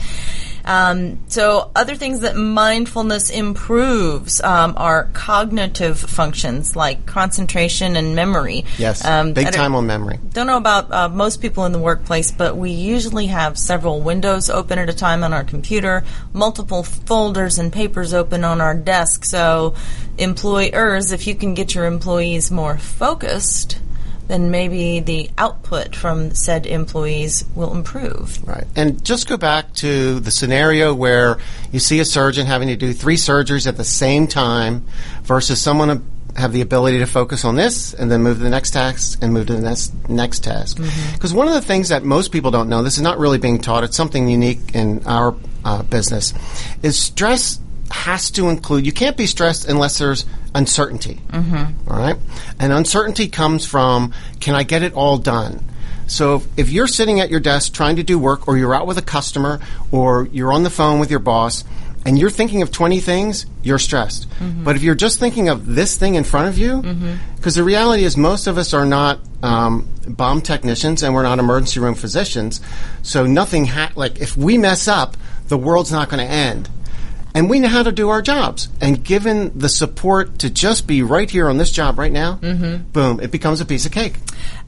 Um, 0.65 1.21
so 1.29 1.71
other 1.75 1.95
things 1.97 2.21
that 2.21 2.37
mindfulness 2.37 3.31
improves 3.31 4.41
um, 4.41 4.75
are 4.77 5.09
cognitive 5.13 5.99
functions 5.99 6.77
like 6.77 7.07
concentration 7.07 7.97
and 7.97 8.15
memory. 8.15 8.65
Yes, 8.79 9.05
Um, 9.05 9.33
big 9.33 9.51
time 9.53 9.75
on 9.75 9.87
memory. 9.87 10.19
don't 10.33 10.47
know 10.47 10.57
about 10.57 10.93
uh, 10.93 11.09
most 11.09 11.41
people 11.41 11.65
in 11.65 11.73
the 11.73 11.79
workplace, 11.79 12.31
but 12.31 12.57
we 12.57 12.71
usually 12.71 13.27
have 13.27 13.59
several 13.59 14.01
windows 14.01 14.51
open 14.51 14.79
at 14.79 14.89
a 14.89 14.93
time 14.93 15.25
on 15.25 15.33
our 15.33 15.45
computer, 15.45 16.05
multiple 16.33 16.83
folders 16.83 17.59
and 17.59 17.73
papers 17.73 18.15
open 18.15 18.45
on 18.45 18.61
our 18.61 18.75
desk. 18.75 19.25
So, 19.25 19.75
employers, 20.19 21.13
if 21.13 21.27
you 21.27 21.35
can 21.35 21.55
get 21.55 21.75
your 21.75 21.87
employees 21.87 22.51
more 22.51 22.79
focused, 22.79 23.79
then 24.29 24.51
maybe 24.51 25.01
the 25.01 25.31
output 25.37 25.95
from 25.95 26.35
said 26.35 26.67
employees 26.67 27.45
will 27.55 27.73
improve. 27.73 28.47
Right. 28.47 28.67
And 28.77 29.05
just 29.05 29.29
go 29.29 29.37
back 29.37 29.73
to 29.75 30.21
the 30.21 30.31
scenario 30.31 30.95
where 30.95 31.39
you 31.71 31.81
see 31.81 32.01
a 32.01 32.05
surgeon 32.05 32.47
having 32.47 32.69
to 32.69 32.77
do 32.77 32.93
three 32.93 33.17
surgeries 33.17 33.67
at 33.67 33.77
the 33.77 33.85
same 33.85 34.27
time 34.27 34.87
versus 35.25 35.61
someone 35.61 36.05
have 36.37 36.53
the 36.53 36.63
ability 36.63 36.99
to 36.99 37.07
focus 37.07 37.45
on 37.45 37.57
this 37.57 37.93
and 37.93 38.11
then 38.11 38.23
move 38.23 38.39
to 38.39 38.43
the 38.43 38.51
next 38.51 38.71
task 38.71 39.19
and 39.23 39.35
move 39.35 39.47
to 39.47 39.55
the 39.55 39.61
next 39.61 40.09
next 40.09 40.45
task. 40.45 40.79
Because 41.13 41.35
one 41.35 41.47
of 41.47 41.55
the 41.55 41.61
things 41.61 41.91
that 41.91 42.05
most 42.05 42.33
people 42.33 42.51
don't 42.51 42.69
know, 42.69 42.83
this 42.83 42.97
is 42.97 43.03
not 43.03 43.19
really 43.19 43.39
being 43.39 43.59
taught, 43.59 43.85
it's 43.85 43.97
something 43.97 44.29
unique 44.29 44.75
in 44.75 45.07
our 45.07 45.37
uh, 45.65 45.83
business, 45.83 46.33
is 46.83 46.99
stress 46.99 47.61
has 47.91 48.31
to 48.31 48.49
include, 48.49 48.87
you 48.87 48.93
can't 48.93 49.17
be 49.17 49.27
stressed 49.27 49.69
unless 49.69 49.99
there's 49.99 50.25
uncertainty. 50.55 51.21
Mm-hmm. 51.29 51.91
All 51.91 51.99
right? 51.99 52.17
And 52.59 52.73
uncertainty 52.73 53.29
comes 53.29 53.67
from 53.67 54.13
can 54.41 54.55
I 54.55 54.63
get 54.63 54.83
it 54.83 54.95
all 54.95 55.19
done? 55.19 55.65
So 56.07 56.37
if, 56.37 56.47
if 56.59 56.71
you're 56.71 56.89
sitting 56.89 57.21
at 57.21 57.31
your 57.31 57.41
desk 57.41 57.73
trying 57.73 57.97
to 57.97 58.03
do 58.03 58.19
work, 58.19 58.49
or 58.49 58.59
you're 58.59 58.75
out 58.75 58.87
with 58.87 58.99
a 58.99 59.03
customer, 59.03 59.61
or 59.91 60.29
you're 60.33 60.53
on 60.53 60.63
the 60.63 60.71
phone 60.71 60.99
with 61.01 61.11
your 61.11 61.21
boss, 61.21 61.65
and 62.05 62.19
you're 62.19 62.31
thinking 62.31 62.63
of 62.63 62.71
20 62.71 63.01
things, 63.01 63.47
you're 63.63 63.79
stressed. 63.79 64.29
Mm-hmm. 64.31 64.65
But 64.65 64.77
if 64.77 64.83
you're 64.83 64.97
just 64.97 65.21
thinking 65.21 65.49
of 65.49 65.67
this 65.67 65.97
thing 65.97 66.17
in 66.17 66.25
front 66.25 66.49
of 66.49 66.59
you, 66.59 66.83
mm-hmm. 66.83 67.15
because 67.37 67.55
the 67.55 67.63
reality 67.63 68.05
is 68.05 68.17
most 68.17 68.47
of 68.47 68.59
us 68.59 68.75
are 68.75 68.85
not 68.85 69.21
um, 69.43 69.89
bomb 70.07 70.43
technicians 70.43 71.03
and 71.03 71.15
we're 71.15 71.23
not 71.23 71.39
emergency 71.39 71.81
room 71.81 71.95
physicians, 71.95 72.61
so 73.03 73.25
nothing, 73.25 73.67
ha- 73.67 73.93
like 73.95 74.21
if 74.21 74.37
we 74.37 74.59
mess 74.59 74.89
up, 74.89 75.17
the 75.49 75.57
world's 75.57 75.93
not 75.93 76.09
going 76.09 76.27
to 76.27 76.31
end 76.31 76.69
and 77.35 77.49
we 77.49 77.61
know 77.61 77.69
how 77.69 77.83
to 77.83 77.93
do 77.93 78.09
our 78.11 78.23
jobs. 78.23 78.69
And 78.81 79.03
given 79.03 79.59
the 79.59 79.69
support 79.69 80.41
to 80.41 80.51
just 80.51 80.87
be 80.87 81.03
right 81.03 81.31
here 81.31 81.49
on 81.49 81.59
this 81.59 81.71
job 81.71 81.99
right 81.99 82.13
now, 82.13 82.37
mm-hmm. 82.37 82.85
boom, 82.91 83.21
it 83.21 83.31
becomes 83.31 83.61
a 83.61 83.65
piece 83.65 83.87
of 83.87 83.93
cake. 83.93 84.19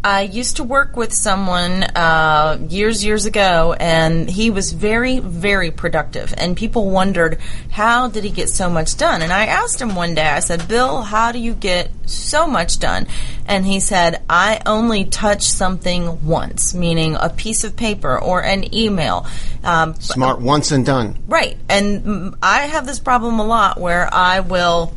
I 0.04 0.20
used 0.20 0.56
to 0.56 0.64
work 0.64 0.98
with 0.98 1.14
someone 1.14 1.82
uh, 1.82 2.58
years, 2.68 3.02
years 3.02 3.24
ago, 3.24 3.74
and 3.80 4.28
he 4.28 4.50
was 4.50 4.70
very, 4.70 5.18
very 5.18 5.70
productive. 5.70 6.34
And 6.36 6.54
people 6.54 6.90
wondered, 6.90 7.40
how 7.70 8.08
did 8.08 8.22
he 8.22 8.28
get 8.28 8.50
so 8.50 8.68
much 8.68 8.98
done? 8.98 9.22
And 9.22 9.32
I 9.32 9.46
asked 9.46 9.80
him 9.80 9.94
one 9.94 10.14
day, 10.14 10.26
I 10.26 10.40
said, 10.40 10.68
Bill, 10.68 11.00
how 11.00 11.32
do 11.32 11.38
you 11.38 11.54
get 11.54 11.90
so 12.04 12.46
much 12.46 12.78
done? 12.80 13.06
And 13.46 13.64
he 13.64 13.80
said, 13.80 14.22
I 14.28 14.60
only 14.66 15.06
touch 15.06 15.44
something 15.44 16.26
once, 16.26 16.74
meaning 16.74 17.16
a 17.18 17.30
piece 17.30 17.64
of 17.64 17.74
paper 17.74 18.20
or 18.20 18.44
an 18.44 18.74
email. 18.74 19.26
Um, 19.62 19.94
Smart 19.94 20.38
once 20.38 20.70
and 20.70 20.84
done. 20.84 21.18
Right. 21.26 21.56
And 21.70 22.02
mm, 22.02 22.38
I 22.42 22.66
have 22.66 22.84
this 22.84 22.98
problem 22.98 23.38
a 23.38 23.44
lot 23.44 23.80
where 23.80 24.12
I 24.12 24.40
will 24.40 24.92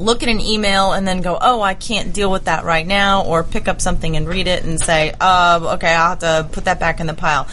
look 0.00 0.22
at 0.22 0.28
an 0.28 0.40
email 0.40 0.92
and 0.92 1.06
then 1.06 1.20
go, 1.20 1.38
oh, 1.40 1.60
I 1.60 1.74
can't 1.74 2.12
deal 2.12 2.30
with 2.30 2.46
that 2.46 2.64
right 2.64 2.86
now, 2.86 3.24
or 3.24 3.44
pick 3.44 3.68
up 3.68 3.80
something 3.80 4.16
and 4.16 4.26
read 4.26 4.48
it 4.48 4.64
and 4.64 4.80
say, 4.80 5.12
uh, 5.20 5.74
okay, 5.74 5.94
I'll 5.94 6.10
have 6.10 6.18
to 6.20 6.48
put 6.50 6.64
that 6.64 6.80
back 6.80 7.00
in 7.00 7.06
the 7.06 7.14
pile. 7.14 7.46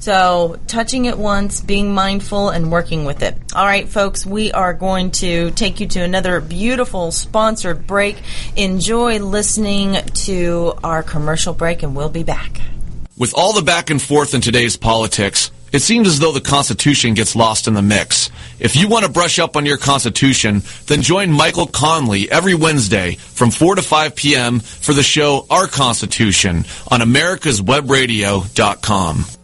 So, 0.00 0.58
touching 0.66 1.06
it 1.06 1.16
once, 1.16 1.62
being 1.62 1.94
mindful, 1.94 2.50
and 2.50 2.70
working 2.70 3.06
with 3.06 3.22
it. 3.22 3.34
All 3.54 3.64
right, 3.64 3.88
folks, 3.88 4.26
we 4.26 4.52
are 4.52 4.74
going 4.74 5.12
to 5.12 5.50
take 5.52 5.80
you 5.80 5.86
to 5.88 6.00
another 6.02 6.42
beautiful 6.42 7.10
sponsored 7.10 7.86
break. 7.86 8.22
Enjoy 8.54 9.18
listening 9.18 9.96
to 10.26 10.74
our 10.84 11.02
commercial 11.02 11.54
break, 11.54 11.82
and 11.82 11.96
we'll 11.96 12.10
be 12.10 12.22
back. 12.22 12.60
With 13.16 13.32
all 13.34 13.54
the 13.54 13.62
back 13.62 13.88
and 13.88 14.02
forth 14.02 14.34
in 14.34 14.42
today's 14.42 14.76
politics, 14.76 15.50
it 15.74 15.82
seems 15.82 16.06
as 16.06 16.20
though 16.20 16.30
the 16.30 16.40
Constitution 16.40 17.14
gets 17.14 17.34
lost 17.34 17.66
in 17.66 17.74
the 17.74 17.82
mix. 17.82 18.30
If 18.60 18.76
you 18.76 18.88
want 18.88 19.04
to 19.04 19.10
brush 19.10 19.40
up 19.40 19.56
on 19.56 19.66
your 19.66 19.76
Constitution, 19.76 20.62
then 20.86 21.02
join 21.02 21.32
Michael 21.32 21.66
Conley 21.66 22.30
every 22.30 22.54
Wednesday 22.54 23.16
from 23.16 23.50
4 23.50 23.74
to 23.74 23.82
5 23.82 24.14
p.m. 24.14 24.60
for 24.60 24.92
the 24.92 25.02
show 25.02 25.46
Our 25.50 25.66
Constitution 25.66 26.58
on 26.90 27.00
americaswebradio.com. 27.00 29.43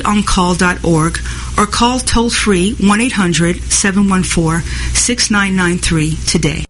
libertyoncall.org 0.01 1.17
or 1.57 1.65
call 1.65 1.99
toll 1.99 2.29
free 2.29 2.75
1 2.75 3.01
800 3.01 3.61
714 3.61 4.61
6993 4.93 6.15
today. 6.27 6.65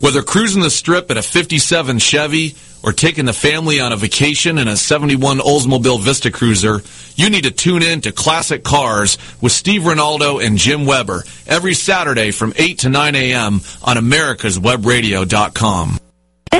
Whether 0.00 0.22
cruising 0.22 0.62
the 0.62 0.70
strip 0.70 1.10
in 1.10 1.16
a 1.16 1.22
57 1.22 1.98
Chevy 1.98 2.54
or 2.84 2.92
taking 2.92 3.24
the 3.24 3.32
family 3.32 3.80
on 3.80 3.92
a 3.92 3.96
vacation 3.96 4.58
in 4.58 4.68
a 4.68 4.76
71 4.76 5.38
Oldsmobile 5.38 6.00
Vista 6.00 6.30
Cruiser, 6.30 6.82
you 7.16 7.30
need 7.30 7.42
to 7.44 7.50
tune 7.50 7.82
in 7.82 8.02
to 8.02 8.12
Classic 8.12 8.62
Cars 8.62 9.18
with 9.40 9.50
Steve 9.50 9.82
Ronaldo 9.82 10.40
and 10.44 10.56
Jim 10.56 10.86
Weber 10.86 11.24
every 11.48 11.74
Saturday 11.74 12.30
from 12.30 12.52
8 12.56 12.78
to 12.80 12.88
9 12.88 13.14
a.m. 13.16 13.54
on 13.82 13.96
americaswebradio.com. 13.96 15.98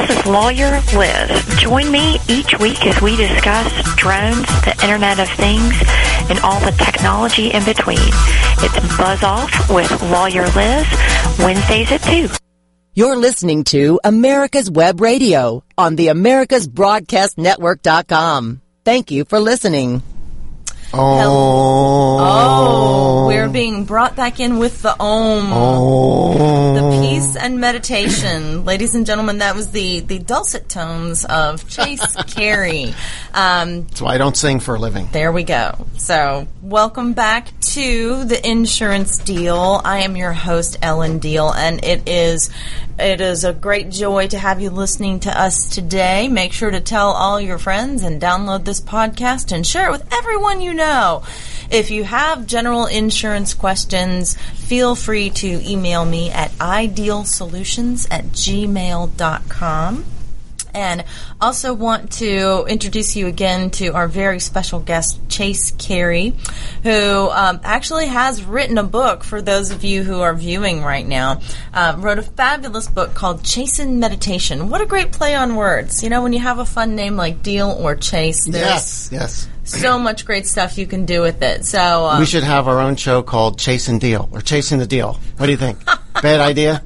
This 0.08 0.20
is 0.20 0.26
Lawyer 0.26 0.80
Liz. 0.96 1.44
Join 1.58 1.92
me 1.92 2.18
each 2.28 2.58
week 2.58 2.86
as 2.86 2.98
we 3.02 3.14
discuss 3.14 3.70
drones, 3.96 4.46
the 4.64 4.74
Internet 4.82 5.18
of 5.18 5.28
Things, 5.28 5.74
and 6.30 6.38
all 6.40 6.58
the 6.60 6.72
technology 6.72 7.50
in 7.50 7.62
between. 7.64 7.98
It's 7.98 8.96
Buzz 8.96 9.22
Off 9.22 9.68
with 9.68 10.02
Lawyer 10.04 10.46
Liz, 10.46 10.86
Wednesdays 11.40 11.92
at 11.92 12.02
2. 12.04 12.30
You're 12.94 13.16
listening 13.16 13.64
to 13.64 14.00
America's 14.02 14.70
Web 14.70 15.02
Radio 15.02 15.62
on 15.76 15.96
the 15.96 16.06
AmericasBroadcastNetwork.com. 16.06 18.62
Thank 18.86 19.10
you 19.10 19.26
for 19.26 19.38
listening. 19.38 20.02
Oh. 20.92 22.18
Oh, 22.20 23.26
we're 23.26 23.48
being 23.48 23.84
brought 23.84 24.16
back 24.16 24.40
in 24.40 24.58
with 24.58 24.82
the 24.82 24.92
Om. 24.98 25.50
Oh. 25.52 26.74
The 26.74 27.00
peace 27.02 27.36
and 27.36 27.60
meditation. 27.60 28.64
Ladies 28.64 28.94
and 28.94 29.04
gentlemen, 29.04 29.38
that 29.38 29.54
was 29.54 29.70
the, 29.70 30.00
the 30.00 30.18
dulcet 30.18 30.68
tones 30.68 31.24
of 31.24 31.68
Chase 31.68 32.16
Carey. 32.26 32.94
Um, 33.34 33.82
That's 33.84 34.00
why 34.00 34.14
I 34.14 34.18
don't 34.18 34.36
sing 34.36 34.60
for 34.60 34.76
a 34.76 34.78
living. 34.78 35.08
there 35.12 35.30
we 35.32 35.42
go. 35.44 35.86
So, 35.96 36.48
welcome 36.62 37.12
back 37.12 37.48
to 37.60 38.24
the 38.24 38.48
insurance 38.48 39.18
deal. 39.18 39.80
I 39.84 40.00
am 40.00 40.16
your 40.16 40.32
host, 40.32 40.78
Ellen 40.80 41.18
Deal, 41.18 41.52
and 41.52 41.84
it 41.84 42.08
is 42.08 42.50
it 42.98 43.20
is 43.20 43.44
a 43.44 43.52
great 43.52 43.90
joy 43.90 44.26
to 44.28 44.38
have 44.38 44.60
you 44.60 44.70
listening 44.70 45.20
to 45.20 45.40
us 45.40 45.68
today. 45.68 46.28
Make 46.28 46.52
sure 46.52 46.70
to 46.70 46.80
tell 46.80 47.10
all 47.10 47.40
your 47.40 47.58
friends 47.58 48.02
and 48.02 48.20
download 48.20 48.64
this 48.64 48.80
podcast 48.80 49.52
and 49.52 49.66
share 49.66 49.88
it 49.88 49.92
with 49.92 50.12
everyone 50.12 50.60
you 50.60 50.74
know. 50.74 51.22
If 51.70 51.90
you 51.90 52.04
have 52.04 52.46
general 52.46 52.86
insurance 52.86 53.54
questions, 53.54 54.36
feel 54.54 54.94
free 54.94 55.30
to 55.30 55.70
email 55.70 56.04
me 56.04 56.30
at 56.30 56.50
idealsolutions 56.52 58.08
at 58.10 58.26
gmail.com. 58.26 60.04
And 60.74 61.04
also 61.40 61.74
want 61.74 62.12
to 62.12 62.64
introduce 62.68 63.16
you 63.16 63.26
again 63.26 63.70
to 63.72 63.88
our 63.88 64.08
very 64.08 64.40
special 64.40 64.80
guest, 64.80 65.20
Chase 65.28 65.70
Carey, 65.72 66.34
who 66.82 67.28
um, 67.30 67.60
actually 67.62 68.06
has 68.06 68.44
written 68.44 68.78
a 68.78 68.82
book 68.82 69.24
for 69.24 69.40
those 69.42 69.70
of 69.70 69.84
you 69.84 70.02
who 70.02 70.20
are 70.20 70.34
viewing 70.34 70.82
right 70.82 71.06
now. 71.06 71.40
Um, 71.72 72.02
wrote 72.02 72.18
a 72.18 72.22
fabulous 72.22 72.88
book 72.88 73.14
called 73.14 73.42
Chasen 73.42 73.98
Meditation. 73.98 74.68
What 74.68 74.80
a 74.80 74.86
great 74.86 75.12
play 75.12 75.34
on 75.34 75.56
words. 75.56 76.02
You 76.02 76.10
know, 76.10 76.22
when 76.22 76.32
you 76.32 76.40
have 76.40 76.58
a 76.58 76.64
fun 76.64 76.94
name 76.96 77.16
like 77.16 77.42
Deal 77.42 77.70
or 77.70 77.94
Chase, 77.96 78.46
Yes, 78.48 79.08
yes. 79.12 79.48
so 79.64 79.98
much 79.98 80.24
great 80.24 80.46
stuff 80.46 80.78
you 80.78 80.86
can 80.86 81.04
do 81.06 81.20
with 81.20 81.42
it. 81.42 81.64
So 81.64 82.06
um, 82.06 82.18
We 82.20 82.26
should 82.26 82.42
have 82.44 82.68
our 82.68 82.80
own 82.80 82.96
show 82.96 83.22
called 83.22 83.58
Chase 83.58 83.88
and 83.88 84.00
Deal 84.00 84.28
or 84.32 84.40
Chasing 84.40 84.78
the 84.78 84.86
Deal. 84.86 85.18
What 85.36 85.46
do 85.46 85.52
you 85.52 85.58
think? 85.58 85.78
Bad 86.22 86.40
idea? 86.40 86.82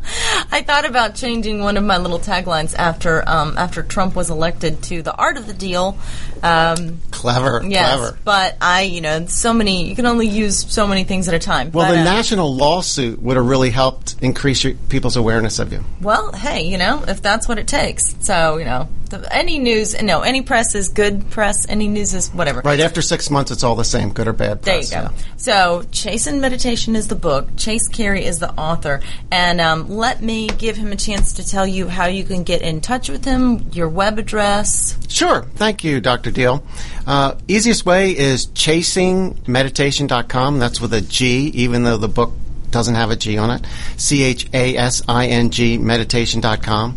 I 0.51 0.63
thought 0.63 0.85
about 0.85 1.15
changing 1.15 1.61
one 1.61 1.77
of 1.77 1.85
my 1.85 1.97
little 1.97 2.19
taglines 2.19 2.75
after 2.77 3.27
um, 3.29 3.57
after 3.57 3.83
Trump 3.83 4.15
was 4.15 4.31
elected 4.31 4.83
to 4.85 5.03
the 5.03 5.15
art 5.15 5.37
of 5.37 5.47
the 5.47 5.55
deal. 5.55 5.97
Um, 6.43 7.01
Clever, 7.11 7.63
yes, 7.65 7.95
clever. 7.97 8.19
but 8.25 8.57
I, 8.61 8.83
you 8.83 9.01
know, 9.01 9.27
so 9.27 9.53
many 9.55 9.89
you 9.89 9.95
can 9.97 10.07
only 10.07 10.27
use 10.27 10.71
so 10.73 10.87
many 10.87 11.05
things 11.05 11.29
at 11.29 11.35
a 11.35 11.39
time. 11.39 11.71
Well, 11.71 11.87
But, 11.89 11.95
the 11.95 12.01
uh, 12.01 12.05
national 12.05 12.55
lawsuit 12.55 13.23
would 13.23 13.37
have 13.37 13.47
really 13.47 13.71
helped 13.71 14.17
increase 14.21 14.65
your, 14.65 14.75
people's 14.75 15.17
awareness 15.17 15.59
of 15.59 15.73
you. 15.73 15.85
well, 16.01 16.33
hey, 16.33 16.63
you 16.67 16.79
know, 16.79 17.05
if 17.07 17.23
that's 17.23 17.47
what 17.49 17.59
it 17.59 17.69
takes. 17.69 18.15
So 18.21 18.57
you 18.59 18.65
know, 18.65 18.89
the, 19.11 19.27
any 19.35 19.59
news, 19.59 20.01
no, 20.03 20.23
any 20.23 20.43
press 20.43 20.75
is 20.75 20.89
good 20.89 21.31
press. 21.31 21.67
Any 21.69 21.87
news 21.89 22.13
is 22.13 22.29
whatever. 22.31 22.61
Right 22.65 22.81
after 22.81 23.03
six 23.03 23.31
months, 23.31 23.51
it's 23.53 23.63
all 23.63 23.77
the 23.77 23.85
same, 23.85 24.13
good 24.13 24.27
or 24.29 24.33
bad. 24.33 24.63
There 24.63 24.81
you 24.81 24.83
go. 24.91 24.97
yeah. 24.97 25.11
So, 25.37 25.83
Chasen 25.93 26.41
Meditation 26.41 26.95
is 26.97 27.09
the 27.09 27.15
book. 27.15 27.57
Chase 27.57 27.89
Carey 27.89 28.25
is 28.25 28.39
the 28.39 28.51
author. 28.53 29.01
And 29.31 29.61
um, 29.61 29.89
let 29.89 30.21
me 30.23 30.49
give 30.49 30.77
him 30.77 30.93
a 30.93 30.97
chance 30.97 31.35
to 31.35 31.47
tell 31.47 31.67
you 31.67 31.89
how 31.89 32.07
you 32.07 32.25
can 32.25 32.43
get 32.43 32.63
in 32.63 32.81
touch 32.81 33.09
with 33.09 33.25
him, 33.25 33.71
your 33.73 33.89
web 33.89 34.19
address. 34.19 34.99
Sure. 35.09 35.45
Thank 35.55 35.85
you, 35.85 36.01
Dr. 36.01 36.31
Deal. 36.31 36.63
Uh, 37.07 37.37
easiest 37.49 37.87
way 37.87 38.17
is 38.17 38.47
chasingmeditation.com. 38.49 40.59
That's 40.59 40.81
with 40.81 40.93
a 40.93 41.01
G, 41.01 41.47
even 41.55 41.85
though 41.85 41.97
the 41.97 42.09
book 42.09 42.33
doesn't 42.71 42.95
have 42.95 43.11
a 43.11 43.17
G 43.17 43.39
on 43.39 43.51
it. 43.51 43.67
C 43.97 44.23
H 44.25 44.49
A 44.53 44.77
S 44.77 45.03
I 45.09 45.29
N 45.29 45.51
G 45.51 45.79
meditation.com. 45.79 46.97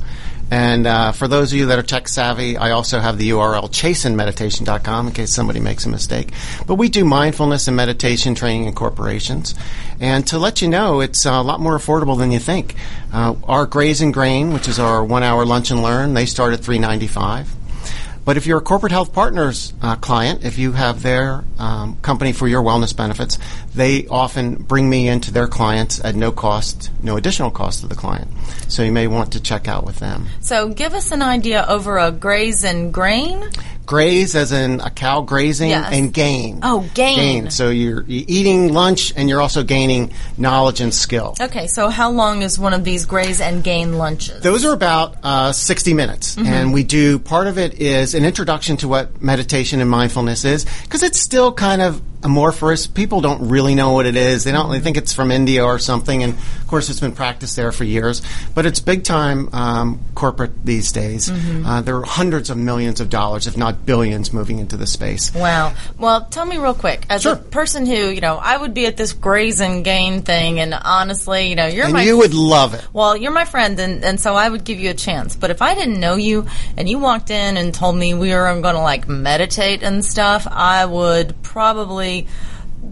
And 0.52 0.86
uh, 0.86 1.12
for 1.12 1.28
those 1.28 1.52
of 1.52 1.58
you 1.58 1.66
that 1.68 1.80
are 1.80 1.84
tech 1.84 2.08
savvy, 2.08 2.56
I 2.56 2.72
also 2.72 3.00
have 3.00 3.18
the 3.18 3.32
URL 3.32 3.70
chasenmeditation.com 3.70 5.08
in 5.08 5.14
case 5.14 5.34
somebody 5.34 5.60
makes 5.60 5.86
a 5.86 5.90
mistake. 5.90 6.32
But 6.68 6.76
we 6.76 6.88
do 6.88 7.04
mindfulness 7.04 7.68
and 7.68 7.76
meditation 7.76 8.36
training 8.36 8.66
in 8.66 8.76
corporations. 8.76 9.56
And 10.00 10.26
to 10.28 10.38
let 10.38 10.62
you 10.62 10.68
know, 10.68 11.02
it's 11.02 11.26
a 11.26 11.42
lot 11.42 11.60
more 11.60 11.78
affordable 11.78 12.18
than 12.18 12.32
you 12.32 12.40
think. 12.40 12.76
Uh, 13.12 13.36
our 13.46 13.66
Graze 13.66 14.02
and 14.02 14.14
Gain, 14.14 14.54
which 14.54 14.68
is 14.68 14.78
our 14.78 15.04
one-hour 15.04 15.46
lunch 15.46 15.72
and 15.72 15.82
learn, 15.82 16.14
they 16.14 16.26
start 16.26 16.54
at 16.54 16.60
three 16.60 16.80
ninety-five. 16.80 17.50
But 18.26 18.38
if 18.38 18.48
you're 18.48 18.58
a 18.58 18.62
corporate 18.62 18.92
health 18.92 19.14
partners 19.14 19.72
uh, 19.84 19.96
client, 19.98 20.44
if 20.44 20.58
you 20.58 20.72
have 20.72 21.04
their 21.04 21.46
um, 21.60 21.98
company 21.98 22.34
for 22.34 22.48
your 22.48 22.64
wellness 22.64 22.96
benefits, 22.96 23.38
they 23.76 24.08
often 24.08 24.56
bring 24.56 24.90
me 24.90 25.08
into 25.08 25.32
their 25.32 25.48
clients 25.48 26.04
at 26.04 26.16
no 26.16 26.32
cost, 26.32 26.90
no 27.04 27.18
additional 27.18 27.52
cost 27.52 27.82
to 27.82 27.88
the 27.88 27.96
client. 27.96 28.28
So 28.68 28.82
you 28.82 28.92
may 28.92 29.06
want 29.06 29.34
to 29.34 29.40
check 29.40 29.68
out 29.68 29.86
with 29.86 30.00
them. 30.00 30.26
So, 30.42 30.70
give 30.70 30.94
us 30.96 31.12
an 31.12 31.22
idea 31.22 31.66
over 31.68 32.00
a 32.00 32.12
graze 32.12 32.64
and 32.64 32.92
grain. 32.92 33.50
Graze, 33.86 34.36
as 34.36 34.52
in 34.52 34.82
a 34.82 34.90
cow 34.90 35.22
grazing, 35.22 35.70
Yes. 35.70 35.90
and 35.92 36.14
gain. 36.14 36.60
Oh, 36.64 36.86
gain. 36.94 37.50
So 37.52 37.70
you're, 37.70 38.04
you're 38.04 38.26
eating 38.28 38.74
lunch 38.74 39.14
and 39.16 39.30
you're 39.30 39.42
also 39.42 39.64
gaining 39.64 40.12
knowledge 40.38 40.82
and 40.82 40.94
skill. 40.94 41.36
Okay, 41.40 41.68
so 41.68 41.90
how 41.90 42.12
long 42.12 42.42
is 42.42 42.58
one 42.58 42.74
of 42.74 42.84
these 42.84 43.06
graze 43.06 43.42
and 43.42 43.64
gain 43.64 43.98
lunches? 43.98 44.42
Those 44.42 44.66
are 44.66 44.74
about 44.74 45.16
uh, 45.24 45.52
60 45.52 45.94
minutes. 45.94 46.36
Mm-hmm. 46.36 46.48
And 46.48 46.74
we 46.74 46.84
do 46.84 47.20
part 47.20 47.48
of 47.48 47.58
it 47.58 47.76
is 47.76 48.14
an 48.16 48.26
introduction 48.26 48.78
to 48.78 48.88
what 48.88 49.22
meditation 49.22 49.82
and 49.82 49.90
mindfulness 49.90 50.46
is 50.46 50.66
because 50.84 51.04
it's 51.04 51.20
still 51.20 51.54
kind 51.54 51.82
of 51.82 52.02
amorphous. 52.26 52.88
People 52.88 53.22
don't 53.22 53.50
really 53.50 53.76
know 53.76 53.94
what 53.94 54.06
it 54.06 54.16
is. 54.16 54.44
They 54.44 54.52
don't 54.52 54.72
they 54.72 54.80
think 54.80 54.98
it's 54.98 55.14
from 55.14 55.32
India 55.32 55.64
or 55.64 55.80
something. 55.80 56.24
And 56.24 56.34
of 56.34 56.68
course, 56.68 56.90
it's 56.90 57.00
been 57.00 57.14
practiced 57.14 57.56
there 57.56 57.72
for 57.72 57.84
years. 57.84 58.22
But 58.54 58.66
it's 58.66 58.80
big 58.80 59.04
time 59.04 59.50
um, 59.54 60.00
corporate 60.16 60.66
these 60.66 60.92
days. 60.92 61.30
Mm-hmm. 61.30 61.66
Uh, 61.66 61.82
there 61.82 61.98
are 61.98 62.04
hundreds 62.06 62.50
of 62.50 62.58
millions 62.58 63.00
of 63.00 63.10
dollars, 63.10 63.48
if 63.48 63.56
not 63.56 63.86
billions, 63.86 64.34
moving 64.34 64.60
into 64.60 64.76
the 64.76 64.88
space. 64.88 65.34
Wow. 65.34 65.74
Well, 65.98 66.26
tell 66.26 66.46
me 66.46 66.58
real 66.58 66.74
quick, 66.74 67.06
as 67.10 67.22
Sure. 67.22 67.34
a 67.34 67.38
person 67.38 67.86
who, 67.86 68.10
you 68.10 68.22
know, 68.22 68.38
I 68.38 68.58
would 68.58 68.74
be 68.74 68.88
at 68.88 68.98
this 68.98 69.14
graze 69.14 69.62
and 69.62 69.86
gain 69.86 70.24
thing, 70.24 70.60
and 70.60 70.74
honestly, 70.74 71.50
you 71.50 71.56
know, 71.56 71.68
you're 71.68 71.86
And 71.86 71.94
my 71.94 72.02
you 72.04 72.18
would 72.18 72.34
love 72.34 72.74
it. 72.74 72.86
Well, 72.92 73.16
you're 73.16 73.32
my 73.32 73.46
friend, 73.46 73.80
and, 73.80 74.04
and 74.04 74.20
so 74.20 74.36
I 74.36 74.50
would 74.50 74.64
give 74.64 74.80
you 74.80 74.90
a 74.90 74.94
chance. 74.96 75.36
But 75.36 75.52
if 75.52 75.62
I 75.62 75.76
didn't 75.76 76.00
know 76.00 76.16
you 76.16 76.48
and 76.76 76.90
you 76.90 76.98
walked 76.98 77.30
in 77.30 77.58
and 77.58 77.74
told 77.74 77.96
me 77.96 78.14
we 78.16 78.34
were 78.34 78.46
going 78.62 78.76
to 78.76 78.82
like 78.82 79.08
meditate 79.08 79.84
and 79.84 80.04
stuff, 80.04 80.48
I 80.50 80.86
would 80.86 81.42
probably 81.44 82.15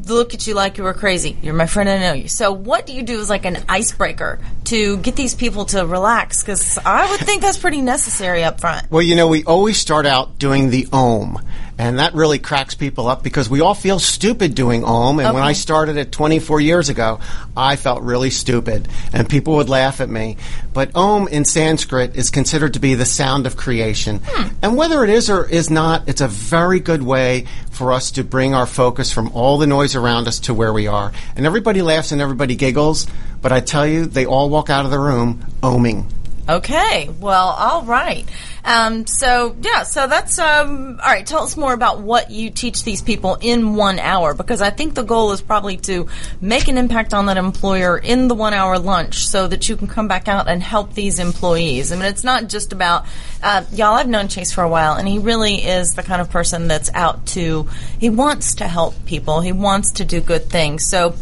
look 0.08 0.34
at 0.34 0.48
you 0.48 0.54
like 0.54 0.78
you 0.78 0.84
were 0.84 0.94
crazy. 0.94 1.38
You're 1.42 1.54
my 1.54 1.68
friend, 1.68 1.88
I 1.90 2.00
know 2.00 2.14
you. 2.14 2.28
So 2.28 2.52
what 2.52 2.86
do 2.86 2.94
you 2.94 3.04
do 3.04 3.20
as 3.20 3.30
like 3.30 3.46
an 3.46 3.58
icebreaker 3.70 4.40
to 4.66 4.98
get 4.98 5.16
these 5.16 5.36
people 5.36 5.66
to 5.66 5.86
relax? 5.86 6.42
Because 6.42 6.78
I 6.80 7.10
would 7.10 7.20
think 7.20 7.42
that's 7.42 7.58
pretty 7.58 7.82
necessary 7.82 8.44
up 8.44 8.60
front. 8.60 8.90
Well, 8.92 9.02
you 9.02 9.16
know, 9.16 9.28
we 9.28 9.44
always 9.44 9.78
start 9.78 10.06
out 10.06 10.40
doing 10.40 10.70
the 10.70 10.88
OM. 10.92 11.40
And 11.84 12.00
that 12.00 12.14
really 12.14 12.40
cracks 12.40 12.76
people 12.76 13.10
up 13.10 13.24
because 13.24 13.50
we 13.50 13.60
all 13.60 13.76
feel 13.76 14.00
stupid 14.00 14.56
doing 14.56 14.86
OM. 14.86 15.20
And 15.20 15.34
when 15.34 15.44
I 15.44 15.52
started 15.52 15.98
it 15.98 16.14
24 16.14 16.62
years 16.62 16.88
ago, 16.88 17.20
I 17.58 17.76
felt 17.76 18.04
really 18.04 18.30
stupid. 18.30 18.88
And 19.12 19.28
people 19.28 19.56
would 19.56 19.68
laugh 19.68 20.00
at 20.00 20.10
me. 20.10 20.38
But 20.72 20.96
OM 20.96 21.28
in 21.28 21.44
Sanskrit 21.44 22.16
is 22.16 22.30
considered 22.30 22.76
to 22.76 22.80
be 22.80 22.94
the 22.94 23.06
sound 23.06 23.46
of 23.46 23.58
creation. 23.58 24.22
Hmm. 24.24 24.56
And 24.62 24.78
whether 24.78 25.04
it 25.04 25.10
is 25.10 25.30
or 25.30 25.46
is 25.46 25.70
not, 25.70 26.08
it's 26.08 26.22
a 26.22 26.28
very 26.30 26.80
good 26.80 27.04
way 27.04 27.48
for 27.72 27.92
us 27.92 28.12
to 28.12 28.24
bring 28.24 28.56
our 28.56 28.66
focus 28.66 29.12
from 29.12 29.34
all 29.34 29.58
the 29.58 29.68
noise 29.68 29.94
around 29.94 30.30
us 30.30 30.40
to 30.40 30.54
where 30.54 30.72
we 30.72 30.88
are. 30.88 31.12
And 31.36 31.46
everybody 31.46 31.82
laughs 31.82 32.14
and 32.14 32.22
everybody 32.22 32.56
giggles. 32.56 33.08
But 33.42 33.52
I 33.52 33.60
tell 33.60 33.86
you, 33.86 34.06
they 34.06 34.26
all 34.26 34.50
walk 34.50 34.70
out 34.70 34.86
of 34.86 34.92
the 34.92 35.00
room 35.00 35.46
oming. 35.62 36.10
Okay, 36.48 37.10
well, 37.22 37.48
all 37.48 37.84
right. 37.84 38.26
Um, 38.66 39.08
so 39.08 39.56
yeah, 39.62 39.84
so 39.84 40.08
that's 40.08 40.40
um, 40.40 41.00
all 41.02 41.10
right. 41.10 41.26
Tell 41.26 41.44
us 41.44 41.56
more 41.56 41.74
about 41.74 42.00
what 42.00 42.32
you 42.32 42.50
teach 42.50 42.84
these 42.84 43.02
people 43.02 43.38
in 43.40 43.76
one 43.76 43.98
hour, 43.98 44.34
because 44.34 44.62
I 44.62 44.70
think 44.70 44.94
the 44.94 45.04
goal 45.04 45.32
is 45.32 45.42
probably 45.42 45.78
to 45.78 46.08
make 46.42 46.68
an 46.68 46.78
impact 46.78 47.14
on 47.14 47.28
that 47.28 47.38
employer 47.38 47.98
in 47.98 48.28
the 48.28 48.36
one 48.36 48.54
hour 48.54 48.78
lunch, 48.78 49.26
so 49.28 49.48
that 49.48 49.70
you 49.70 49.78
can 49.78 49.88
come 49.88 50.10
back 50.10 50.28
out 50.28 50.50
and 50.50 50.62
help 50.62 50.94
these 50.94 51.20
employees. 51.20 51.94
I 51.94 51.96
mean, 51.96 52.06
it's 52.06 52.26
not 52.26 52.50
just 52.50 52.74
about 52.74 53.06
uh, 53.42 53.64
y'all. 53.72 53.96
I've 53.96 54.10
known 54.10 54.28
Chase 54.28 54.52
for 54.52 54.64
a 54.64 54.70
while, 54.70 54.96
and 54.96 55.08
he 55.08 55.20
really 55.20 55.56
is 55.56 55.94
the 55.94 56.04
kind 56.04 56.22
of 56.22 56.30
person 56.30 56.68
that's 56.68 56.92
out 56.94 57.26
to. 57.28 57.70
He 58.00 58.10
wants 58.10 58.56
to 58.56 58.68
help 58.68 59.06
people. 59.06 59.40
He 59.40 59.54
wants 59.54 59.94
to 59.94 60.06
do 60.06 60.20
good 60.20 60.50
things. 60.50 60.86
So 60.86 61.16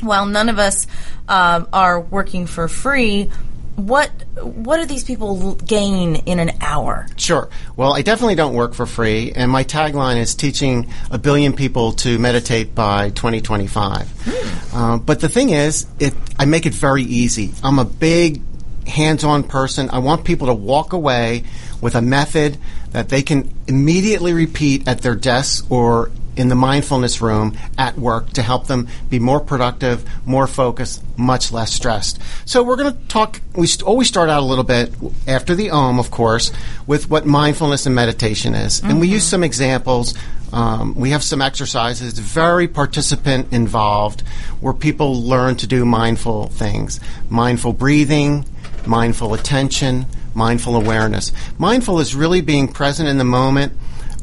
while 0.00 0.26
none 0.26 0.48
of 0.48 0.58
us 0.58 0.86
um, 1.28 1.68
are 1.72 2.00
working 2.00 2.46
for 2.46 2.68
free, 2.68 3.30
what 3.76 4.10
what 4.42 4.78
do 4.78 4.86
these 4.86 5.04
people 5.04 5.54
gain 5.54 6.16
in 6.16 6.38
an 6.38 6.50
hour? 6.60 7.06
Sure. 7.16 7.48
Well, 7.76 7.92
I 7.92 8.02
definitely 8.02 8.34
don't 8.34 8.54
work 8.54 8.74
for 8.74 8.86
free, 8.86 9.32
and 9.32 9.50
my 9.50 9.64
tagline 9.64 10.18
is 10.18 10.34
teaching 10.34 10.92
a 11.10 11.18
billion 11.18 11.54
people 11.54 11.92
to 11.92 12.18
meditate 12.18 12.74
by 12.74 13.10
2025. 13.10 14.72
Uh, 14.72 14.98
but 14.98 15.20
the 15.20 15.28
thing 15.28 15.50
is, 15.50 15.86
it 15.98 16.14
I 16.38 16.44
make 16.44 16.66
it 16.66 16.74
very 16.74 17.02
easy. 17.02 17.52
I'm 17.62 17.78
a 17.78 17.84
big 17.84 18.42
hands-on 18.86 19.44
person. 19.44 19.90
I 19.90 19.98
want 19.98 20.24
people 20.24 20.48
to 20.48 20.54
walk 20.54 20.92
away 20.92 21.44
with 21.80 21.94
a 21.94 22.02
method 22.02 22.58
that 22.90 23.08
they 23.08 23.22
can 23.22 23.52
immediately 23.66 24.32
repeat 24.32 24.88
at 24.88 25.00
their 25.00 25.14
desks 25.14 25.62
or 25.70 26.10
in 26.36 26.48
the 26.48 26.54
mindfulness 26.54 27.20
room 27.20 27.56
at 27.76 27.98
work 27.98 28.30
to 28.30 28.42
help 28.42 28.66
them 28.66 28.88
be 29.08 29.18
more 29.18 29.40
productive, 29.40 30.08
more 30.26 30.46
focused, 30.46 31.02
much 31.18 31.52
less 31.52 31.72
stressed. 31.72 32.20
So 32.44 32.62
we're 32.62 32.76
going 32.76 32.92
to 32.92 32.98
talk. 33.08 33.40
We 33.54 33.68
always 33.84 34.08
start 34.08 34.30
out 34.30 34.42
a 34.42 34.46
little 34.46 34.64
bit 34.64 34.92
after 35.26 35.54
the 35.54 35.70
Om, 35.70 35.98
of 35.98 36.10
course, 36.10 36.52
with 36.86 37.10
what 37.10 37.26
mindfulness 37.26 37.86
and 37.86 37.94
meditation 37.94 38.54
is, 38.54 38.82
and 38.82 39.00
we 39.00 39.08
use 39.08 39.24
some 39.24 39.44
examples. 39.44 40.14
Um, 40.52 40.96
we 40.96 41.10
have 41.10 41.22
some 41.22 41.40
exercises, 41.40 42.18
very 42.18 42.66
participant 42.66 43.52
involved, 43.52 44.22
where 44.60 44.72
people 44.72 45.22
learn 45.22 45.54
to 45.56 45.66
do 45.68 45.84
mindful 45.84 46.48
things, 46.48 46.98
mindful 47.28 47.72
breathing, 47.72 48.44
mindful 48.84 49.32
attention, 49.32 50.06
mindful 50.34 50.74
awareness. 50.74 51.32
Mindful 51.58 52.00
is 52.00 52.16
really 52.16 52.40
being 52.40 52.66
present 52.66 53.08
in 53.08 53.18
the 53.18 53.24
moment 53.24 53.74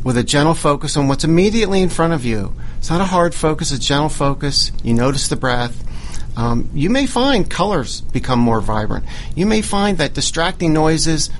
with 0.04 0.18
a 0.18 0.24
gentle 0.24 0.54
focus 0.54 0.98
on 0.98 1.08
what's 1.08 1.24
immediately 1.24 1.82
in 1.82 1.90
front 1.90 2.14
of 2.14 2.26
you. 2.26 2.54
It's 2.78 2.90
not 2.90 3.02
a 3.02 3.06
hard 3.06 3.34
focus, 3.34 3.72
a 3.72 3.80
gentle 3.80 4.10
focus. 4.10 4.72
You 4.84 4.94
notice 4.94 5.28
the 5.28 5.36
breath. 5.36 5.84
Um, 6.38 6.70
you 6.74 6.90
may 6.90 7.08
find 7.08 7.50
colors 7.50 8.02
become 8.02 8.40
more 8.40 8.62
vibrant. 8.62 9.06
You 9.36 9.48
may 9.48 9.62
find 9.62 9.98
that 9.98 10.14
distracting 10.14 10.72
noises 10.72 11.32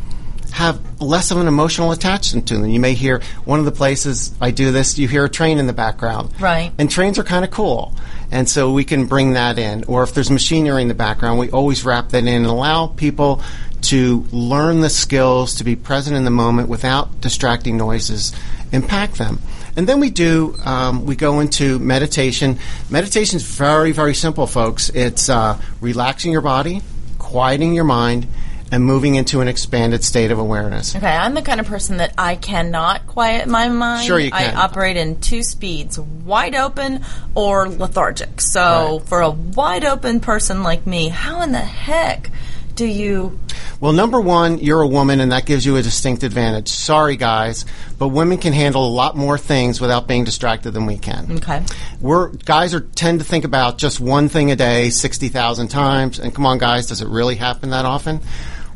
have 0.52 0.80
less 1.02 1.30
of 1.30 1.38
an 1.38 1.48
emotional 1.48 1.92
attachment 1.92 2.48
to 2.48 2.58
them. 2.58 2.70
You 2.70 2.80
may 2.80 2.94
hear 2.94 3.22
one 3.46 3.60
of 3.60 3.66
the 3.66 3.72
places 3.72 4.34
I 4.42 4.52
do 4.52 4.72
this, 4.72 4.98
you 4.98 5.08
hear 5.08 5.26
a 5.26 5.30
train 5.30 5.60
in 5.60 5.68
the 5.68 5.74
background. 5.74 6.34
Right. 6.42 6.72
And 6.78 6.90
trains 6.90 7.20
are 7.20 7.24
kind 7.24 7.46
of 7.46 7.52
cool. 7.52 7.94
And 8.32 8.50
so 8.50 8.74
we 8.74 8.84
can 8.84 9.06
bring 9.06 9.34
that 9.34 9.60
in. 9.60 9.84
Or 9.86 10.04
if 10.04 10.14
there's 10.14 10.32
machinery 10.32 10.82
in 10.82 10.88
the 10.88 10.94
background, 10.94 11.40
we 11.40 11.52
always 11.52 11.86
wrap 11.86 12.10
that 12.10 12.24
in 12.24 12.28
and 12.28 12.46
allow 12.46 12.88
people 12.88 13.42
to 13.82 14.26
learn 14.32 14.82
the 14.82 14.90
skills 14.90 15.56
to 15.56 15.64
be 15.64 15.76
present 15.76 16.16
in 16.16 16.24
the 16.26 16.32
moment 16.32 16.70
without 16.70 17.22
distracting 17.22 17.78
noises 17.78 18.34
impact 18.72 19.18
them. 19.18 19.40
And 19.76 19.88
then 19.88 20.00
we 20.00 20.10
do, 20.10 20.56
um, 20.66 21.06
we 21.06 21.16
go 21.16 21.40
into 21.40 21.78
meditation. 21.80 22.58
Meditation 22.90 23.38
is 23.38 23.44
very, 23.44 23.92
very 23.92 24.16
simple, 24.16 24.48
folks. 24.48 24.90
It's 24.90 25.30
uh, 25.30 25.62
relaxing 25.82 26.32
your 26.32 26.42
body, 26.42 26.82
quieting 27.20 27.74
your 27.76 27.84
mind, 27.84 28.28
and 28.72 28.84
moving 28.84 29.16
into 29.16 29.40
an 29.40 29.48
expanded 29.48 30.04
state 30.04 30.32
of 30.32 30.40
awareness. 30.40 30.96
Okay, 30.96 31.08
I'm 31.08 31.36
the 31.36 31.42
kind 31.42 31.60
of 31.60 31.68
person 31.68 31.98
that 31.98 32.14
I 32.18 32.36
cannot 32.36 33.08
quiet 33.08 33.48
my 33.48 33.70
mind. 33.70 34.06
Sure 34.06 34.20
you 34.20 34.32
can. 34.32 34.56
I 34.58 34.62
operate 34.62 34.98
in 34.98 35.22
two 35.22 35.42
speeds: 35.44 35.98
wide 35.98 36.56
open 36.56 37.06
or 37.34 37.70
lethargic. 37.70 38.42
So, 38.42 38.98
Right. 38.98 39.08
for 39.08 39.22
a 39.22 39.30
wide 39.30 39.86
open 39.86 40.20
person 40.20 40.64
like 40.64 40.86
me, 40.86 41.08
how 41.08 41.42
in 41.44 41.54
the 41.54 41.60
heck 41.60 42.30
do 42.78 42.86
you? 42.86 43.38
Well, 43.82 43.92
number 43.92 44.22
one, 44.22 44.60
you're 44.60 44.82
a 44.82 44.88
woman, 44.88 45.20
and 45.20 45.32
that 45.32 45.46
gives 45.46 45.66
you 45.66 45.76
a 45.76 45.82
distinct 45.82 46.24
advantage. 46.24 46.70
Sorry, 46.70 47.18
guys, 47.18 47.66
but 48.00 48.08
women 48.10 48.38
can 48.38 48.54
handle 48.54 48.88
a 48.88 48.90
lot 48.90 49.18
more 49.18 49.38
things 49.38 49.82
without 49.82 50.08
being 50.08 50.24
distracted 50.24 50.72
than 50.72 50.86
we 50.86 50.98
can. 50.98 51.34
Okay. 51.34 51.64
We're 52.00 52.30
guys 52.30 52.74
are 52.74 52.80
tend 52.80 53.20
to 53.20 53.26
think 53.26 53.44
about 53.44 53.78
just 53.78 54.00
one 54.00 54.30
thing 54.30 54.52
a 54.52 54.56
day, 54.56 54.90
sixty 54.92 55.28
thousand 55.28 55.68
times. 55.68 56.20
And 56.20 56.34
come 56.34 56.46
on, 56.46 56.58
guys, 56.58 56.88
does 56.88 57.02
it 57.02 57.08
really 57.10 57.36
happen 57.36 57.72
that 57.72 57.86
often? 57.86 58.22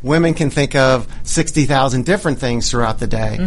Women 0.03 0.33
can 0.33 0.49
think 0.49 0.73
of 0.75 1.07
sixty 1.23 1.65
thousand 1.65 2.05
different 2.05 2.39
things 2.39 2.71
throughout 2.71 2.97
the 2.97 3.05
day. 3.07 3.37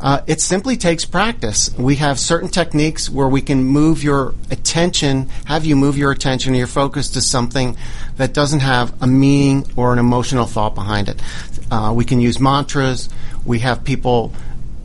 Uh, 0.00 0.22
it 0.26 0.40
simply 0.40 0.76
takes 0.76 1.04
practice. 1.04 1.70
We 1.76 1.96
have 1.96 2.18
certain 2.18 2.48
techniques 2.48 3.10
where 3.10 3.28
we 3.28 3.42
can 3.42 3.62
move 3.62 4.02
your 4.02 4.34
attention, 4.50 5.28
have 5.44 5.66
you 5.66 5.76
move 5.76 5.98
your 5.98 6.10
attention, 6.10 6.54
or 6.54 6.56
your 6.56 6.66
focus 6.66 7.10
to 7.10 7.20
something 7.20 7.76
that 8.16 8.32
doesn't 8.32 8.60
have 8.60 8.94
a 9.02 9.06
meaning 9.06 9.70
or 9.76 9.92
an 9.92 9.98
emotional 9.98 10.46
thought 10.46 10.74
behind 10.74 11.08
it. 11.10 11.20
Uh, 11.70 11.92
we 11.94 12.04
can 12.06 12.20
use 12.20 12.40
mantras. 12.40 13.10
We 13.44 13.58
have 13.58 13.84
people 13.84 14.32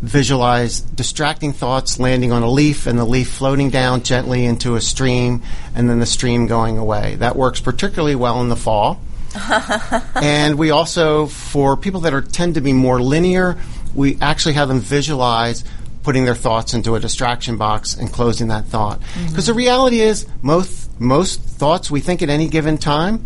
visualize 0.01 0.81
distracting 0.81 1.53
thoughts 1.53 1.97
landing 1.97 2.33
on 2.33 2.43
a 2.43 2.49
leaf 2.49 2.85
and 2.85 2.99
the 2.99 3.05
leaf 3.05 3.29
floating 3.29 3.69
down 3.69 4.03
gently 4.03 4.43
into 4.43 4.75
a 4.75 4.81
stream 4.81 5.41
and 5.73 5.89
then 5.89 5.99
the 5.99 6.05
stream 6.05 6.45
going 6.47 6.77
away. 6.77 7.15
That 7.15 7.37
works 7.37 7.61
particularly 7.61 8.15
well 8.15 8.41
in 8.41 8.49
the 8.49 8.57
fall. 8.57 8.99
and 10.15 10.57
we 10.57 10.71
also, 10.71 11.27
for 11.27 11.75
people 11.75 12.01
that 12.01 12.13
are 12.13 12.21
tend 12.21 12.55
to 12.55 12.61
be 12.61 12.73
more 12.73 13.01
linear, 13.01 13.57
we 13.95 14.17
actually 14.21 14.53
have 14.53 14.67
them 14.67 14.79
visualize 14.79 15.63
putting 16.03 16.25
their 16.25 16.35
thoughts 16.35 16.73
into 16.73 16.95
a 16.95 16.99
distraction 16.99 17.57
box 17.57 17.95
and 17.95 18.11
closing 18.11 18.49
that 18.49 18.65
thought. 18.65 18.99
Mm-hmm. 18.99 19.27
Because 19.29 19.47
the 19.47 19.53
reality 19.53 20.01
is, 20.01 20.27
most 20.41 20.99
most 20.99 21.41
thoughts 21.41 21.89
we 21.89 22.01
think 22.01 22.21
at 22.21 22.29
any 22.29 22.47
given 22.47 22.77
time, 22.77 23.25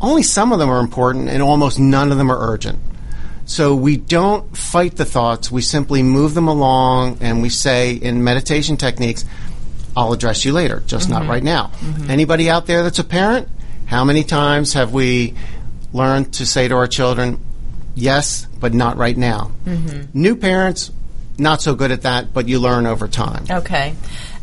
only 0.00 0.22
some 0.22 0.52
of 0.52 0.58
them 0.58 0.70
are 0.70 0.80
important, 0.80 1.28
and 1.28 1.42
almost 1.42 1.78
none 1.78 2.10
of 2.10 2.18
them 2.18 2.30
are 2.30 2.52
urgent. 2.52 2.78
So 3.44 3.74
we 3.74 3.96
don't 3.96 4.56
fight 4.56 4.96
the 4.96 5.04
thoughts. 5.04 5.50
We 5.50 5.62
simply 5.62 6.02
move 6.02 6.34
them 6.34 6.48
along, 6.48 7.18
and 7.20 7.42
we 7.42 7.48
say 7.48 7.94
in 7.94 8.24
meditation 8.24 8.76
techniques, 8.76 9.24
"I'll 9.96 10.12
address 10.12 10.44
you 10.44 10.52
later, 10.52 10.82
just 10.86 11.08
not 11.08 11.22
mm-hmm. 11.22 11.30
right 11.30 11.42
now." 11.42 11.70
Mm-hmm. 11.80 12.10
Anybody 12.10 12.48
out 12.48 12.66
there 12.66 12.82
that's 12.82 12.98
a 12.98 13.04
parent? 13.04 13.48
How 13.90 14.04
many 14.04 14.22
times 14.22 14.74
have 14.74 14.92
we 14.92 15.34
learned 15.92 16.34
to 16.34 16.46
say 16.46 16.68
to 16.68 16.76
our 16.76 16.86
children, 16.86 17.40
"Yes, 17.96 18.46
but 18.60 18.72
not 18.72 18.96
right 18.96 19.16
now"? 19.16 19.50
New 20.14 20.36
parents, 20.36 20.92
not 21.38 21.60
so 21.60 21.74
good 21.74 21.90
at 21.90 22.02
that, 22.02 22.32
but 22.32 22.48
you 22.48 22.60
learn 22.60 22.86
over 22.86 23.08
time. 23.08 23.46
Okay. 23.50 23.94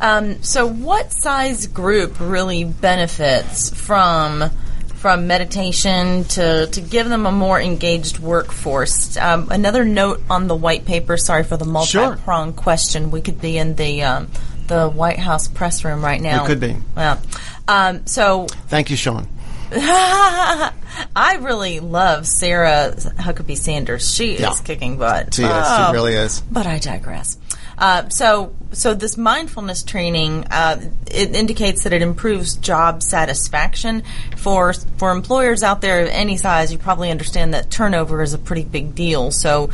Um, 0.01 0.43
so, 0.43 0.67
what 0.67 1.13
size 1.13 1.67
group 1.67 2.19
really 2.19 2.65
benefits 2.65 3.69
from 3.69 4.49
from 4.95 5.27
meditation 5.27 6.23
to, 6.23 6.65
to 6.65 6.81
give 6.81 7.07
them 7.07 7.25
a 7.25 7.31
more 7.31 7.61
engaged 7.61 8.19
workforce? 8.19 9.15
Um, 9.15 9.47
another 9.49 9.85
note 9.85 10.23
on 10.29 10.47
the 10.47 10.55
white 10.55 10.85
paper. 10.85 11.15
Sorry 11.15 11.43
for 11.43 11.55
the 11.55 11.65
multi-pronged 11.65 12.55
question. 12.55 13.11
We 13.11 13.21
could 13.21 13.39
be 13.39 13.57
in 13.57 13.75
the 13.75 14.03
um, 14.03 14.27
the 14.67 14.89
White 14.89 15.19
House 15.19 15.47
press 15.47 15.85
room 15.85 16.03
right 16.03 16.21
now. 16.21 16.41
We 16.41 16.47
could 16.47 16.59
be. 16.59 16.75
Well, 16.95 17.21
um, 17.67 18.05
so 18.07 18.47
Thank 18.67 18.89
you, 18.89 18.97
Sean. 18.97 19.27
I 21.15 21.39
really 21.41 21.79
love 21.79 22.25
Sarah 22.25 22.93
Huckabee 22.95 23.57
Sanders. 23.57 24.13
She 24.13 24.33
is 24.33 24.59
kicking 24.61 24.97
butt. 24.97 25.33
She 25.33 25.43
is. 25.43 25.49
Oh. 25.51 25.87
She 25.87 25.93
really 25.93 26.13
is. 26.13 26.41
But 26.41 26.65
I 26.65 26.79
digress. 26.79 27.37
Uh, 27.77 28.09
so, 28.09 28.55
so 28.71 28.93
this 28.93 29.17
mindfulness 29.17 29.83
training 29.83 30.45
uh, 30.49 30.81
it 31.11 31.35
indicates 31.35 31.83
that 31.83 31.93
it 31.93 32.01
improves 32.01 32.55
job 32.55 33.03
satisfaction 33.03 34.03
for 34.35 34.73
for 34.73 35.11
employers 35.11 35.61
out 35.63 35.81
there 35.81 36.01
of 36.01 36.07
any 36.09 36.37
size. 36.37 36.71
You 36.71 36.79
probably 36.79 37.11
understand 37.11 37.53
that 37.53 37.69
turnover 37.69 38.21
is 38.21 38.33
a 38.33 38.39
pretty 38.39 38.63
big 38.63 38.95
deal. 38.95 39.31
So, 39.31 39.69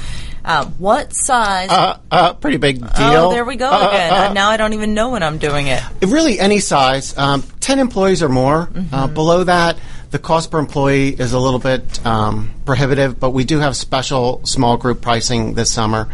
uh, 0.45 0.65
what 0.77 1.13
size? 1.13 1.69
Uh, 1.69 1.97
uh, 2.11 2.33
pretty 2.33 2.57
big 2.57 2.79
deal. 2.79 2.89
oh, 2.99 3.31
there 3.31 3.45
we 3.45 3.55
go 3.55 3.67
Uh, 3.69 3.75
uh, 3.75 3.87
again. 3.89 4.33
now 4.33 4.49
I 4.49 4.57
don't 4.57 4.73
even 4.73 4.93
know 4.93 5.09
when 5.11 5.23
I'm 5.23 5.37
doing 5.37 5.67
it. 5.67 5.81
really 6.05 6.39
any 6.39 6.59
size, 6.59 7.17
um, 7.17 7.43
10 7.59 7.79
employees 7.79 8.21
or 8.23 8.29
more. 8.29 8.69
Uh, 8.91 9.07
below 9.07 9.43
that, 9.45 9.77
the 10.11 10.19
cost 10.19 10.51
per 10.51 10.59
employee 10.59 11.09
is 11.09 11.33
a 11.33 11.39
little 11.39 11.59
bit 11.59 12.05
um, 12.05 12.51
prohibitive, 12.65 13.19
but 13.19 13.31
we 13.31 13.45
do 13.45 13.59
have 13.59 13.75
special 13.75 14.41
small 14.45 14.77
group 14.77 15.01
pricing 15.01 15.53
this 15.55 15.71
summer. 15.71 16.07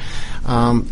Um, 0.46 0.90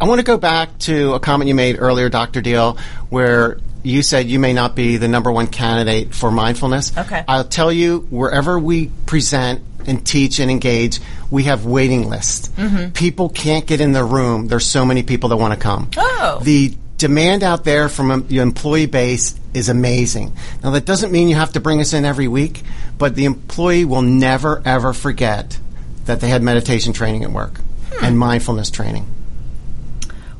I 0.00 0.06
want 0.06 0.18
to 0.20 0.24
go 0.24 0.36
back 0.36 0.78
to 0.80 1.14
a 1.14 1.20
comment 1.20 1.48
you 1.48 1.54
made 1.54 1.76
earlier, 1.78 2.08
Dr. 2.08 2.40
Deal, 2.40 2.76
where 3.10 3.58
you 3.82 4.02
said 4.02 4.26
you 4.28 4.38
may 4.38 4.52
not 4.52 4.74
be 4.74 4.96
the 4.96 5.08
number 5.08 5.30
one 5.30 5.46
candidate 5.46 6.14
for 6.14 6.30
mindfulness. 6.30 6.96
Okay. 6.96 7.22
I'll 7.28 7.44
tell 7.44 7.72
you, 7.72 8.00
wherever 8.10 8.58
we 8.58 8.88
present 9.06 9.62
and 9.86 10.04
teach 10.06 10.38
and 10.40 10.50
engage, 10.50 11.00
we 11.30 11.44
have 11.44 11.64
waiting 11.64 12.08
lists. 12.08 12.48
Mm-hmm. 12.56 12.90
People 12.92 13.28
can't 13.28 13.66
get 13.66 13.80
in 13.80 13.92
the 13.92 14.04
room. 14.04 14.48
There's 14.48 14.66
so 14.66 14.84
many 14.84 15.02
people 15.02 15.28
that 15.30 15.36
want 15.36 15.54
to 15.54 15.60
come. 15.60 15.90
Oh. 15.96 16.40
The 16.42 16.74
demand 16.98 17.42
out 17.42 17.64
there 17.64 17.88
from 17.88 18.26
your 18.28 18.42
employee 18.42 18.86
base 18.86 19.38
is 19.52 19.68
amazing. 19.68 20.32
Now, 20.62 20.70
that 20.70 20.84
doesn't 20.84 21.12
mean 21.12 21.28
you 21.28 21.34
have 21.36 21.52
to 21.52 21.60
bring 21.60 21.80
us 21.80 21.92
in 21.92 22.04
every 22.04 22.28
week, 22.28 22.62
but 22.98 23.14
the 23.14 23.24
employee 23.24 23.84
will 23.84 24.02
never, 24.02 24.62
ever 24.64 24.92
forget 24.92 25.58
that 26.06 26.20
they 26.20 26.28
had 26.28 26.42
meditation 26.42 26.92
training 26.92 27.24
at 27.24 27.30
work 27.30 27.60
Hmm. 27.94 28.04
and 28.04 28.18
mindfulness 28.18 28.70
training. 28.70 29.06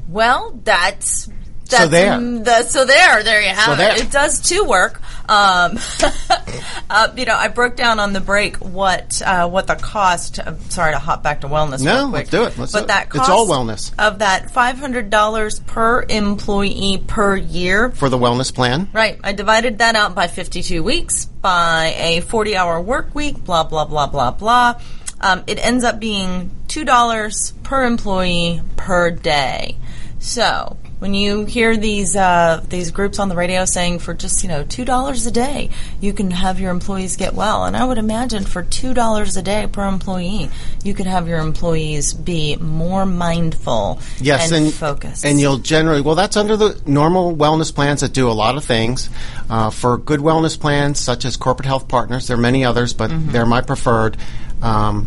Well, 0.09 0.59
that's. 0.64 1.28
That's, 1.70 1.90
there. 1.90 2.12
mm, 2.12 2.45
the- 2.45 2.62
so 2.64 2.84
there, 2.84 3.22
there 3.22 3.40
you 3.40 3.49
have 3.49 3.64
So 3.64 3.72
it. 3.72 3.76
there. 3.76 3.97
It 4.03 4.11
does 4.11 4.38
too 4.40 4.64
work. 4.64 5.01
Um, 5.29 5.79
uh, 6.91 7.09
you 7.16 7.25
know, 7.25 7.35
I 7.37 7.49
broke 7.49 7.77
down 7.77 7.99
on 8.01 8.12
the 8.12 8.20
break 8.20 8.57
what 8.57 9.22
uh, 9.25 9.49
what 9.49 9.66
the 9.66 9.75
cost. 9.75 10.39
I'm 10.45 10.61
sorry 10.70 10.93
to 10.93 10.99
hop 10.99 11.22
back 11.22 11.41
to 11.43 11.49
wellness. 11.49 11.83
No, 11.83 11.95
real 11.95 12.09
quick. 12.11 12.12
let's 12.12 12.31
do 12.31 12.43
it. 12.45 12.59
Let's 12.59 12.72
but 12.72 12.79
do 12.81 12.85
it. 12.85 12.89
that 12.89 13.07
It's 13.07 13.16
cost 13.16 13.31
all 13.31 13.47
wellness. 13.47 13.93
of 13.99 14.18
that 14.18 14.51
five 14.51 14.79
hundred 14.79 15.11
dollars 15.11 15.61
per 15.61 16.05
employee 16.09 17.03
per 17.07 17.37
year. 17.37 17.91
For 17.91 18.09
the 18.09 18.18
wellness 18.18 18.55
plan, 18.55 18.89
Right. 18.93 19.18
I 19.25 19.33
divided 19.33 19.79
that 19.79 19.97
out 19.97 20.14
by 20.14 20.27
52 20.29 20.83
weeks, 20.83 21.25
by 21.25 21.95
a 21.97 22.20
40 22.20 22.57
hour 22.57 22.81
work 22.81 23.14
week, 23.14 23.45
blah, 23.45 23.64
blah, 23.64 23.85
blah, 23.87 24.07
blah, 24.07 24.31
blah. 24.33 24.81
Um, 25.20 25.43
it 25.47 25.64
ends 25.64 25.85
up 25.85 26.01
being 26.01 26.51
$2 26.68 27.62
per 27.62 27.85
employee 27.85 28.61
per 28.77 29.11
day. 29.11 29.77
So, 30.18 30.77
when 31.05 31.13
you 31.13 31.45
hear 31.45 31.77
these 31.77 32.17
uh, 32.17 32.65
these 32.71 32.91
groups 32.91 33.19
on 33.19 33.29
the 33.29 33.37
radio 33.37 33.67
saying 33.67 33.99
for 33.99 34.15
just 34.15 34.43
you 34.43 34.49
know 34.49 34.65
two 34.65 34.87
dollars 34.87 35.27
a 35.27 35.31
day 35.31 35.69
you 36.01 36.15
can 36.15 36.31
have 36.31 36.59
your 36.59 36.71
employees 36.71 37.17
get 37.19 37.35
well, 37.35 37.67
and 37.67 37.77
I 37.77 37.85
would 37.85 37.99
imagine 37.99 38.45
for 38.45 38.63
two 38.63 38.95
dollars 38.95 39.37
a 39.37 39.43
day 39.43 39.67
per 39.71 39.87
employee 39.87 40.49
you 40.83 40.95
could 40.95 41.05
have 41.05 41.29
your 41.29 41.41
employees 41.41 42.15
be 42.15 42.57
more 42.57 43.05
mindful 43.05 44.01
yes, 44.19 44.51
and, 44.51 44.65
and 44.65 44.75
focused. 44.75 45.27
and 45.27 45.39
you'll 45.39 45.59
generally 45.59 46.01
well, 46.01 46.15
that's 46.15 46.39
under 46.39 46.57
the 46.57 46.81
normal 46.87 47.37
wellness 47.37 47.75
plans 47.75 48.01
that 48.01 48.15
do 48.15 48.31
a 48.31 48.33
lot 48.33 48.57
of 48.57 48.65
things. 48.65 49.11
Uh, 49.51 49.69
for 49.69 49.99
good 49.99 50.21
wellness 50.21 50.59
plans, 50.59 50.99
such 50.99 51.27
as 51.27 51.37
Corporate 51.37 51.67
Health 51.67 51.87
Partners, 51.87 52.29
there 52.29 52.39
are 52.39 52.41
many 52.41 52.65
others, 52.65 52.95
but 52.95 53.11
Mm-hmm. 53.11 53.31
they're 53.33 53.45
my 53.45 53.61
preferred. 53.61 54.17
Um, 54.63 55.07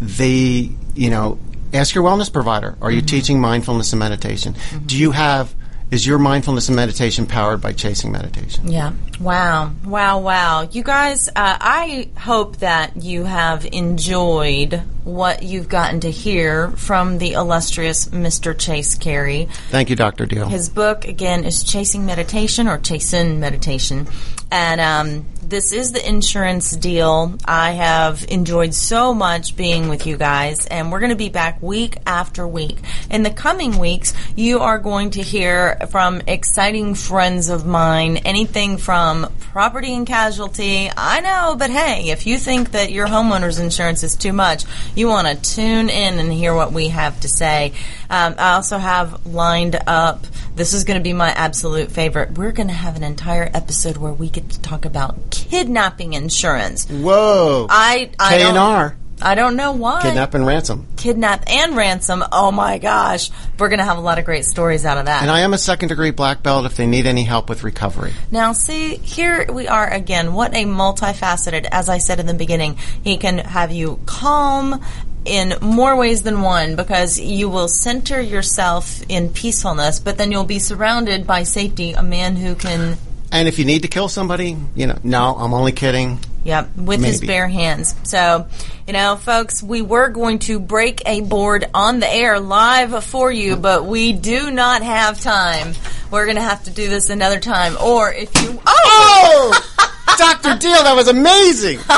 the 0.00 0.70
you 0.94 1.10
know, 1.10 1.38
ask 1.74 1.94
your 1.94 2.04
wellness 2.04 2.32
provider: 2.32 2.76
Are 2.80 2.90
you 2.90 2.98
Mm-hmm. 2.98 3.06
teaching 3.06 3.40
mindfulness 3.40 3.92
and 3.92 4.00
meditation? 4.00 4.54
Do 4.86 4.96
you 4.96 5.10
have 5.10 5.54
is 5.90 6.06
your 6.06 6.18
mindfulness 6.18 6.68
and 6.68 6.74
meditation 6.74 7.26
powered 7.26 7.60
by 7.60 7.72
chasing 7.72 8.10
meditation? 8.10 8.68
Yeah. 8.70 8.94
Wow. 9.20 9.72
Wow. 9.84 10.18
Wow. 10.20 10.68
You 10.72 10.82
guys, 10.82 11.28
uh, 11.28 11.32
I 11.36 12.08
hope 12.18 12.56
that 12.56 12.96
you 12.96 13.24
have 13.24 13.64
enjoyed 13.66 14.82
what 15.04 15.42
you've 15.42 15.68
gotten 15.68 16.00
to 16.00 16.10
hear 16.10 16.70
from 16.70 17.18
the 17.18 17.34
illustrious 17.34 18.08
Mr. 18.08 18.58
Chase 18.58 18.94
Carey. 18.96 19.46
Thank 19.70 19.90
you, 19.90 19.94
Dr. 19.94 20.26
Deal. 20.26 20.48
His 20.48 20.68
book, 20.68 21.04
again, 21.04 21.44
is 21.44 21.62
Chasing 21.62 22.06
Meditation 22.06 22.66
or 22.66 22.78
Chasing 22.78 23.38
Meditation. 23.38 24.08
And 24.50 24.80
um, 24.80 25.26
this 25.48 25.72
is 25.72 25.92
the 25.92 26.06
insurance 26.06 26.70
deal. 26.74 27.34
I 27.44 27.72
have 27.72 28.24
enjoyed 28.28 28.74
so 28.74 29.12
much 29.12 29.56
being 29.56 29.88
with 29.88 30.06
you 30.06 30.16
guys, 30.16 30.66
and 30.66 30.90
we're 30.90 31.00
going 31.00 31.10
to 31.10 31.16
be 31.16 31.28
back 31.28 31.62
week 31.62 31.98
after 32.06 32.46
week. 32.46 32.78
In 33.10 33.22
the 33.22 33.30
coming 33.30 33.78
weeks, 33.78 34.14
you 34.36 34.60
are 34.60 34.78
going 34.78 35.10
to 35.10 35.22
hear 35.22 35.76
from 35.90 36.22
exciting 36.26 36.94
friends 36.94 37.50
of 37.50 37.66
mine, 37.66 38.16
anything 38.18 38.78
from 38.78 39.32
property 39.38 39.94
and 39.94 40.06
casualty. 40.06 40.90
I 40.96 41.20
know, 41.20 41.56
but 41.58 41.70
hey, 41.70 42.10
if 42.10 42.26
you 42.26 42.38
think 42.38 42.72
that 42.72 42.90
your 42.90 43.06
homeowner's 43.06 43.58
insurance 43.58 44.02
is 44.02 44.16
too 44.16 44.32
much, 44.32 44.64
you 44.94 45.08
want 45.08 45.28
to 45.28 45.54
tune 45.54 45.90
in 45.90 46.18
and 46.18 46.32
hear 46.32 46.54
what 46.54 46.72
we 46.72 46.88
have 46.88 47.20
to 47.20 47.28
say. 47.28 47.72
Um, 48.10 48.34
I 48.38 48.54
also 48.54 48.78
have 48.78 49.26
lined 49.26 49.76
up. 49.86 50.24
This 50.54 50.72
is 50.72 50.84
going 50.84 50.98
to 50.98 51.02
be 51.02 51.12
my 51.12 51.30
absolute 51.30 51.90
favorite. 51.90 52.32
We're 52.38 52.52
going 52.52 52.68
to 52.68 52.74
have 52.74 52.96
an 52.96 53.02
entire 53.02 53.50
episode 53.52 53.96
where 53.96 54.12
we 54.12 54.28
get 54.28 54.50
to 54.50 54.60
talk 54.60 54.84
about 54.84 55.30
kidnapping 55.30 56.12
insurance. 56.12 56.88
Whoa, 56.88 57.66
I 57.68 58.10
I 58.20 58.38
don't, 58.38 58.54
K&R, 58.54 58.96
I 59.22 59.34
don't 59.34 59.56
know 59.56 59.72
why 59.72 60.02
kidnap 60.02 60.34
and 60.34 60.46
ransom. 60.46 60.86
kidnap 60.96 61.44
and 61.48 61.76
ransom. 61.76 62.22
Oh 62.32 62.50
my 62.52 62.78
gosh, 62.78 63.30
we're 63.58 63.68
going 63.68 63.78
to 63.78 63.84
have 63.84 63.96
a 63.98 64.00
lot 64.00 64.18
of 64.18 64.24
great 64.24 64.44
stories 64.44 64.84
out 64.84 64.98
of 64.98 65.06
that. 65.06 65.22
And 65.22 65.30
I 65.30 65.40
am 65.40 65.54
a 65.54 65.58
second 65.58 65.88
degree 65.88 66.10
black 66.10 66.42
belt 66.42 66.66
if 66.66 66.76
they 66.76 66.86
need 66.86 67.06
any 67.06 67.22
help 67.24 67.48
with 67.48 67.62
recovery. 67.64 68.12
Now, 68.30 68.52
see, 68.52 68.96
here 68.96 69.46
we 69.50 69.66
are 69.68 69.88
again. 69.88 70.34
What 70.34 70.52
a 70.54 70.64
multifaceted, 70.64 71.66
as 71.70 71.88
I 71.88 71.98
said 71.98 72.20
in 72.20 72.26
the 72.26 72.34
beginning, 72.34 72.76
he 73.02 73.16
can 73.16 73.38
have 73.38 73.70
you 73.72 74.00
calm 74.06 74.82
in 75.24 75.54
more 75.60 75.96
ways 75.96 76.22
than 76.22 76.42
one 76.42 76.76
because 76.76 77.18
you 77.18 77.48
will 77.48 77.68
center 77.68 78.20
yourself 78.20 79.02
in 79.08 79.30
peacefulness, 79.30 79.98
but 80.00 80.18
then 80.18 80.30
you'll 80.32 80.44
be 80.44 80.58
surrounded 80.58 81.26
by 81.26 81.42
safety, 81.44 81.92
a 81.92 82.02
man 82.02 82.36
who 82.36 82.54
can, 82.54 82.96
And 83.32 83.48
if 83.48 83.58
you 83.58 83.64
need 83.64 83.82
to 83.82 83.88
kill 83.88 84.08
somebody, 84.08 84.56
you 84.74 84.86
know, 84.86 84.98
no, 85.02 85.34
I'm 85.36 85.54
only 85.54 85.72
kidding. 85.72 86.18
yep, 86.44 86.76
with 86.76 87.02
his 87.02 87.20
bare 87.22 87.48
hands. 87.48 87.94
So, 88.04 88.46
you 88.86 88.92
know, 88.92 89.16
folks, 89.16 89.62
we 89.62 89.80
were 89.80 90.08
going 90.10 90.40
to 90.40 90.60
break 90.60 91.02
a 91.06 91.22
board 91.22 91.64
on 91.72 92.00
the 92.00 92.08
air 92.12 92.38
live 92.38 93.02
for 93.04 93.32
you, 93.32 93.56
but 93.56 93.86
we 93.86 94.12
do 94.12 94.50
not 94.50 94.82
have 94.82 95.20
time. 95.20 95.72
We're 96.10 96.26
going 96.26 96.36
to 96.36 96.42
have 96.42 96.64
to 96.64 96.70
do 96.70 96.88
this 96.88 97.08
another 97.08 97.40
time. 97.40 97.76
Or 97.82 98.12
if 98.12 98.30
you, 98.42 98.60
oh! 98.66 99.62
Oh, 99.76 100.04
Dr. 100.18 100.58
Deal, 100.60 100.82
that 100.84 100.94
was 100.94 101.08
amazing. 101.08 101.78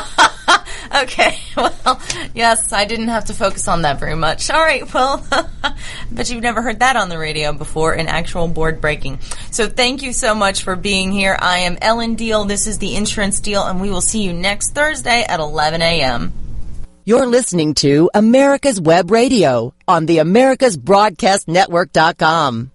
Okay, 1.03 1.39
well, 1.57 2.01
yes, 2.34 2.72
I 2.72 2.84
didn't 2.84 3.09
have 3.09 3.26
to 3.26 3.34
focus 3.34 3.68
on 3.68 3.82
that 3.82 4.01
very 4.01 4.14
much. 4.14 4.51
All 4.51 4.61
right, 4.61 4.93
well, 4.95 5.26
but 6.12 6.30
you've 6.30 6.43
never 6.43 6.62
heard 6.62 6.80
that 6.80 6.97
on 6.97 7.09
the 7.09 7.18
radio 7.18 7.53
before, 7.53 7.93
an 7.93 8.09
actual 8.09 8.49
board 8.49 8.80
breaking. 8.80 9.20
So 9.51 9.68
thank 9.68 10.03
you 10.03 10.12
so 10.12 10.34
much 10.34 10.62
for 10.62 10.76
being 10.76 11.12
here. 11.12 11.37
I 11.39 11.59
am 11.59 11.76
Ellen 11.80 12.14
Deal. 12.14 12.45
This 12.45 12.66
is 12.66 12.78
the 12.78 12.97
Insurance 12.97 13.41
Deal, 13.41 13.62
and 13.62 13.80
we 13.80 13.91
will 13.91 14.01
see 14.01 14.22
you 14.22 14.32
next 14.32 14.74
Thursday 14.74 15.22
at 15.22 15.41
11 15.41 15.82
a.m. 15.82 16.32
You're 17.05 17.26
listening 17.26 17.74
to 17.74 18.11
America's 18.14 18.80
Web 18.80 19.11
Radio 19.11 19.74
on 19.87 20.07
the 20.07 20.18
AmericasBroadcastNetwork.com. 20.18 22.64